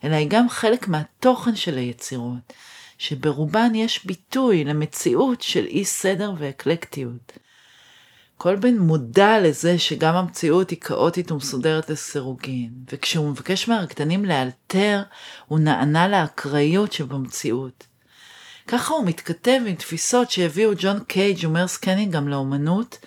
אלא 0.04 0.16
היא 0.16 0.28
גם 0.30 0.50
חלק 0.50 0.88
מהתוכן 0.88 1.56
של 1.56 1.78
היצירות, 1.78 2.54
שברובן 2.98 3.76
יש 3.76 4.06
ביטוי 4.06 4.64
למציאות 4.64 5.42
של 5.42 5.66
אי 5.66 5.86
סדר 5.86 6.34
ואקלקטיות. 6.38 7.32
קולבין 8.38 8.80
מודע 8.80 9.40
לזה 9.40 9.80
שגם 9.80 10.16
המציאות 10.16 10.70
היא 10.70 10.80
כאוטית 10.80 11.32
ומסודרת 11.32 11.90
לסירוגין, 11.90 12.70
וכשהוא 12.92 13.30
מבקש 13.30 13.68
מהרקדנים 13.68 14.26
לאלתר, 14.26 15.02
הוא 15.48 15.60
נענה 15.60 16.08
לאקראיות 16.08 16.94
שבמציאות. 16.94 17.88
ככה 18.68 18.94
הוא 18.94 19.06
מתכתב 19.06 19.62
עם 19.68 19.76
תפיסות 19.76 20.32
שהביאו 20.32 20.72
ג'ון 20.78 21.04
קייג' 21.04 21.46
ומרס 21.46 21.78
קנינגהם 21.78 22.28
לאומנות, 22.28 22.98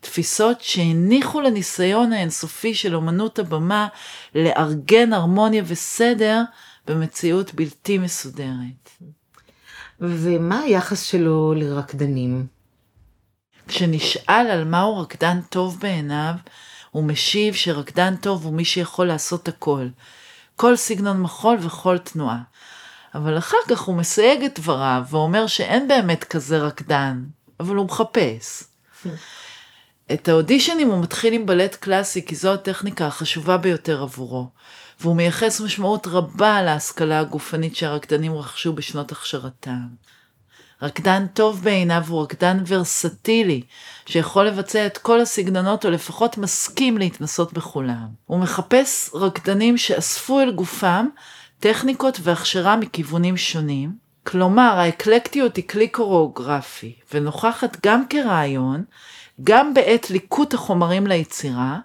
תפיסות 0.00 0.60
שהניחו 0.60 1.40
לניסיון 1.40 2.12
האינסופי 2.12 2.74
של 2.74 2.94
אומנות 2.94 3.38
הבמה 3.38 3.88
לארגן 4.34 5.12
הרמוניה 5.12 5.62
וסדר 5.66 6.42
במציאות 6.86 7.54
בלתי 7.54 7.98
מסודרת. 7.98 8.90
ומה 10.00 10.60
היחס 10.60 11.02
שלו 11.02 11.54
לרקדנים? 11.56 12.46
כשנשאל 13.68 14.46
על 14.50 14.64
מהו 14.64 14.98
רקדן 14.98 15.40
טוב 15.40 15.80
בעיניו, 15.80 16.34
הוא 16.90 17.04
משיב 17.04 17.54
שרקדן 17.54 18.16
טוב 18.16 18.44
הוא 18.44 18.52
מי 18.52 18.64
שיכול 18.64 19.06
לעשות 19.06 19.48
הכל. 19.48 19.88
כל 20.56 20.76
סגנון 20.76 21.20
מחול 21.20 21.58
וכל 21.60 21.98
תנועה. 21.98 22.38
אבל 23.16 23.38
אחר 23.38 23.56
כך 23.68 23.80
הוא 23.80 23.94
מסייג 23.94 24.44
את 24.44 24.58
דבריו 24.58 25.02
ואומר 25.10 25.46
שאין 25.46 25.88
באמת 25.88 26.24
כזה 26.24 26.58
רקדן, 26.58 27.22
אבל 27.60 27.76
הוא 27.76 27.86
מחפש. 27.86 28.64
את 30.12 30.28
האודישנים 30.28 30.88
הוא 30.88 31.02
מתחיל 31.02 31.32
עם 31.32 31.46
בלט 31.46 31.74
קלאסי 31.74 32.26
כי 32.26 32.34
זו 32.34 32.54
הטכניקה 32.54 33.06
החשובה 33.06 33.56
ביותר 33.56 34.02
עבורו, 34.02 34.48
והוא 35.00 35.16
מייחס 35.16 35.60
משמעות 35.60 36.06
רבה 36.06 36.62
להשכלה 36.62 37.20
הגופנית 37.20 37.76
שהרקדנים 37.76 38.34
רכשו 38.34 38.72
בשנות 38.72 39.12
הכשרתם. 39.12 39.86
רקדן 40.82 41.26
טוב 41.26 41.64
בעיניו 41.64 42.04
הוא 42.08 42.22
רקדן 42.22 42.62
ורסטילי, 42.66 43.62
שיכול 44.06 44.46
לבצע 44.46 44.86
את 44.86 44.98
כל 44.98 45.20
הסגנונות 45.20 45.84
או 45.84 45.90
לפחות 45.90 46.38
מסכים 46.38 46.98
להתנסות 46.98 47.52
בכולם. 47.52 48.06
הוא 48.26 48.38
מחפש 48.38 49.10
רקדנים 49.14 49.78
שאספו 49.78 50.40
אל 50.40 50.50
גופם 50.50 51.06
טכניקות 51.60 52.18
והכשרה 52.22 52.76
מכיוונים 52.76 53.36
שונים, 53.36 53.92
כלומר 54.24 54.74
האקלקטיות 54.78 55.56
היא 55.56 55.68
כלי 55.68 55.88
קוריאוגרפי, 55.88 56.94
ונוכחת 57.12 57.86
גם 57.86 58.02
כרעיון, 58.08 58.84
גם 59.44 59.74
בעת 59.74 60.10
ליקוט 60.10 60.54
החומרים 60.54 61.06
ליצירה, 61.06 61.78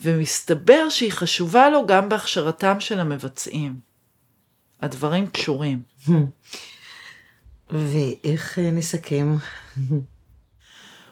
ומסתבר 0.00 0.88
שהיא 0.88 1.12
חשובה 1.12 1.70
לו 1.70 1.86
גם 1.86 2.08
בהכשרתם 2.08 2.80
של 2.80 3.00
המבצעים. 3.00 3.80
הדברים 4.82 5.26
קשורים. 5.26 5.82
ואיך 7.70 8.58
אה, 8.58 8.70
נסכם? 8.70 9.36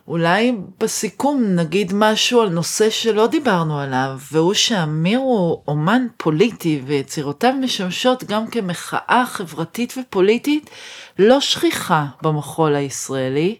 אולי 0.08 0.52
בסיכום 0.80 1.44
נגיד 1.44 1.92
משהו 1.94 2.40
על 2.40 2.48
נושא 2.48 2.90
שלא 2.90 3.26
דיברנו 3.26 3.80
עליו, 3.80 4.18
והוא 4.32 4.54
שאמיר 4.54 5.18
הוא 5.18 5.62
אומן 5.68 6.06
פוליטי 6.16 6.82
ויצירותיו 6.86 7.52
משמשות 7.60 8.24
גם 8.24 8.46
כמחאה 8.46 9.24
חברתית 9.26 9.94
ופוליטית 9.96 10.70
לא 11.18 11.40
שכיחה 11.40 12.06
במחול 12.22 12.74
הישראלי. 12.74 13.56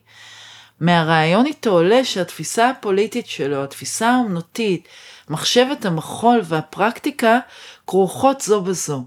מהרעיון 0.81 1.47
איתו 1.47 1.71
עולה 1.71 2.05
שהתפיסה 2.05 2.71
הפוליטית 2.71 3.27
שלו, 3.27 3.65
התפיסה 3.65 4.11
האומנותית, 4.11 4.89
מחשבת 5.29 5.85
המחול 5.85 6.41
והפרקטיקה 6.45 7.39
כרוכות 7.87 8.41
זו 8.41 8.61
בזו. 8.61 9.05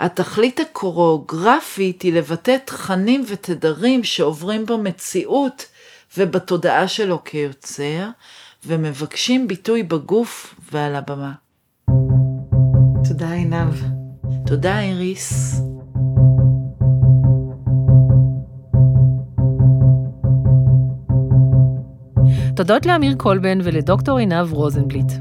התכלית 0.00 0.60
הקוריאוגרפית 0.60 2.02
היא 2.02 2.12
לבטא 2.12 2.56
תכנים 2.64 3.24
ותדרים 3.28 4.04
שעוברים 4.04 4.66
במציאות 4.66 5.66
ובתודעה 6.18 6.88
שלו 6.88 7.24
כיוצר, 7.24 8.08
ומבקשים 8.66 9.48
ביטוי 9.48 9.82
בגוף 9.82 10.54
ועל 10.72 10.94
הבמה. 10.94 11.32
תודה 13.08 13.32
עינב. 13.32 13.74
תודה 14.46 14.80
איריס. 14.80 15.60
תודות 22.56 22.86
לאמיר 22.86 23.14
קולבן 23.16 23.58
ולדוקטור 23.64 24.18
עינב 24.18 24.52
רוזנבליט. 24.52 25.12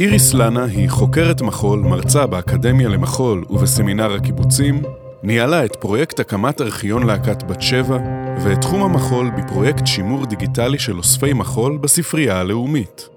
איריס 0.00 0.34
לנה 0.34 0.64
היא 0.64 0.90
חוקרת 0.90 1.42
מחול, 1.42 1.80
מרצה 1.80 2.26
באקדמיה 2.26 2.88
למחול 2.88 3.44
ובסמינר 3.50 4.12
הקיבוצים, 4.12 4.82
ניהלה 5.22 5.64
את 5.64 5.76
פרויקט 5.76 6.20
הקמת 6.20 6.60
ארכיון 6.60 7.06
להקת 7.06 7.42
בת 7.42 7.62
שבע, 7.62 7.98
ואת 8.44 8.60
תחום 8.60 8.82
המחול 8.82 9.30
בפרויקט 9.30 9.86
שימור 9.86 10.26
דיגיטלי 10.26 10.78
של 10.78 10.98
אוספי 10.98 11.32
מחול 11.32 11.76
בספרייה 11.76 12.40
הלאומית. 12.40 13.08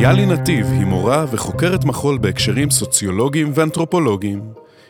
יאלי 0.00 0.26
נתיב 0.26 0.66
היא 0.66 0.84
מורה 0.84 1.24
וחוקרת 1.30 1.84
מחול 1.84 2.18
בהקשרים 2.18 2.70
סוציולוגיים 2.70 3.50
ואנתרופולוגיים. 3.54 4.40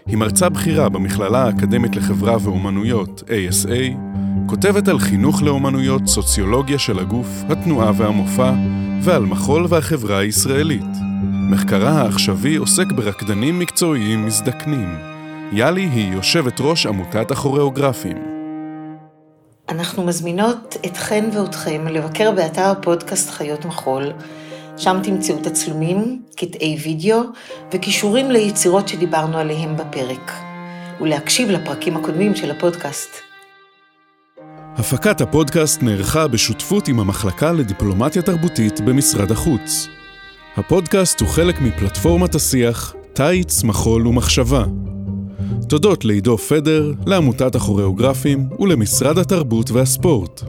היא 0.07 0.17
מרצה 0.17 0.49
בכירה 0.49 0.89
במכללה 0.89 1.45
האקדמית 1.45 1.97
לחברה 1.97 2.37
ואומנויות, 2.41 3.23
ASA, 3.27 3.97
כותבת 4.49 4.89
על 4.89 4.99
חינוך 4.99 5.43
לאומנויות, 5.43 6.07
סוציולוגיה 6.07 6.79
של 6.79 6.99
הגוף, 6.99 7.27
התנועה 7.49 7.93
והמופע, 7.97 8.53
ועל 9.03 9.23
מחול 9.23 9.67
והחברה 9.69 10.19
הישראלית. 10.19 10.91
מחקרה 11.51 11.91
העכשווי 11.91 12.57
עוסק 12.57 12.93
ברקדנים 12.93 13.59
מקצועיים 13.59 14.27
מזדקנים. 14.27 14.99
יאלי 15.53 15.89
היא 15.93 16.13
יושבת 16.13 16.61
ראש 16.61 16.87
עמותת 16.87 17.31
הכוריאוגרפים. 17.31 18.17
אנחנו 19.69 20.05
מזמינות 20.05 20.77
אתכן 20.87 21.31
ואתכם 21.33 21.87
לבקר 21.89 22.31
באתר 22.31 22.71
הפודקאסט 22.71 23.31
חיות 23.31 23.65
מחול, 23.65 24.13
שם 24.77 25.01
תמצאו 25.03 25.37
תצלומים, 25.43 26.23
קטעי 26.37 26.79
וידאו 26.85 27.21
וכישורים 27.75 28.31
ליצירות 28.31 28.89
שדיברנו 28.89 29.39
עליהם 29.39 29.77
בפרק, 29.77 30.33
ולהקשיב 31.01 31.51
לפרקים 31.51 31.97
הקודמים 31.97 32.35
של 32.35 32.51
הפודקאסט. 32.51 33.28
הפקת 34.79 35.21
הפודקאסט 35.21 35.83
נערכה 35.83 36.29
בשותפות 36.29 36.89
עם 36.89 37.01
המחלקה 37.01 37.53
לדיפלומטיה 37.53 38.23
תרבותית 38.23 38.81
במשרד 38.81 39.31
החוץ. 39.31 39.89
הפודקאסט 40.57 41.21
הוא 41.21 41.29
חלק 41.29 41.61
מפלטפורמת 41.61 42.35
השיח 42.35 42.95
תיץ, 43.13 43.65
מחול 43.65 44.07
ומחשבה. 44.07 44.65
תודות 45.69 46.05
לעידו 46.05 46.39
פדר, 46.39 46.93
לעמותת 47.07 47.55
הכוריאוגרפים 47.55 48.49
ולמשרד 48.59 49.19
התרבות 49.19 49.71
והספורט. 49.71 50.43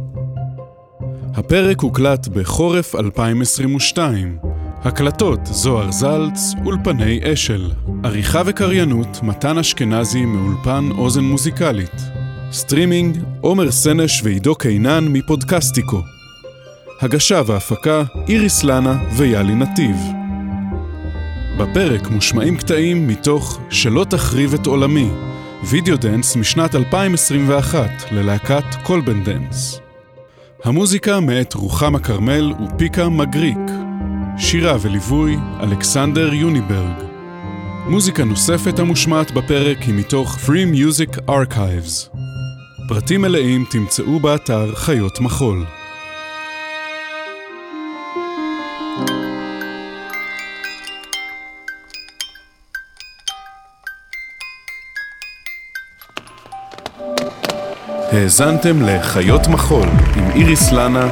הפרק 1.36 1.82
הוקלט 1.82 2.28
בחורף 2.28 2.96
2022. 2.96 4.38
הקלטות 4.84 5.40
זוהר 5.46 5.92
זלץ, 5.92 6.54
אולפני 6.66 7.20
אשל. 7.34 7.72
עריכה 8.04 8.42
וקריינות 8.46 9.24
מתן 9.24 9.58
אשכנזי 9.58 10.26
מאולפן 10.26 10.90
אוזן 10.98 11.24
מוזיקלית. 11.24 12.19
סטרימינג 12.52 13.18
עומר 13.42 13.72
סנש 13.72 14.22
ועידו 14.24 14.56
קינן 14.56 15.08
מפודקסטיקו. 15.08 16.02
הגשה 17.02 17.42
והפקה 17.46 18.04
איריס 18.28 18.64
לנה 18.64 19.04
ויאלי 19.12 19.56
נתיב. 19.56 19.96
בפרק 21.58 22.08
מושמעים 22.08 22.58
קטעים 22.58 23.08
מתוך 23.08 23.60
"שלא 23.70 24.06
תחריב 24.10 24.54
את 24.54 24.66
עולמי", 24.66 25.10
וידאו 25.64 25.98
דנס 25.98 26.36
משנת 26.36 26.76
2021 26.76 27.90
ללהקת 28.12 28.76
קולבן 28.84 29.24
דנס. 29.24 29.80
המוזיקה 30.64 31.20
מאת 31.20 31.54
רוחמה 31.54 32.00
כרמל 32.00 32.54
ופיקה 32.66 33.10
מגריק. 33.10 33.72
שירה 34.38 34.78
וליווי 34.82 35.38
אלכסנדר 35.64 36.34
יוניברג. 36.34 37.04
מוזיקה 37.88 38.24
נוספת 38.24 38.80
המושמעת 38.80 39.32
בפרק 39.32 39.82
היא 39.82 39.94
מתוך 39.94 40.38
Free 40.46 40.76
Music 40.76 41.30
Archives. 41.30 42.09
פרטים 42.90 43.22
מלאים 43.22 43.66
תמצאו 43.70 44.20
באתר 44.20 44.76
חיות 44.76 45.20
מחול. 45.20 45.66
האזנתם 58.12 58.82
לחיות 58.82 59.48
מחול 59.48 59.88
עם 60.16 60.32
איריס 60.32 60.72
לנה 60.72 61.08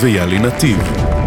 ויאלי 0.00 0.38
נתיב. 0.38 1.19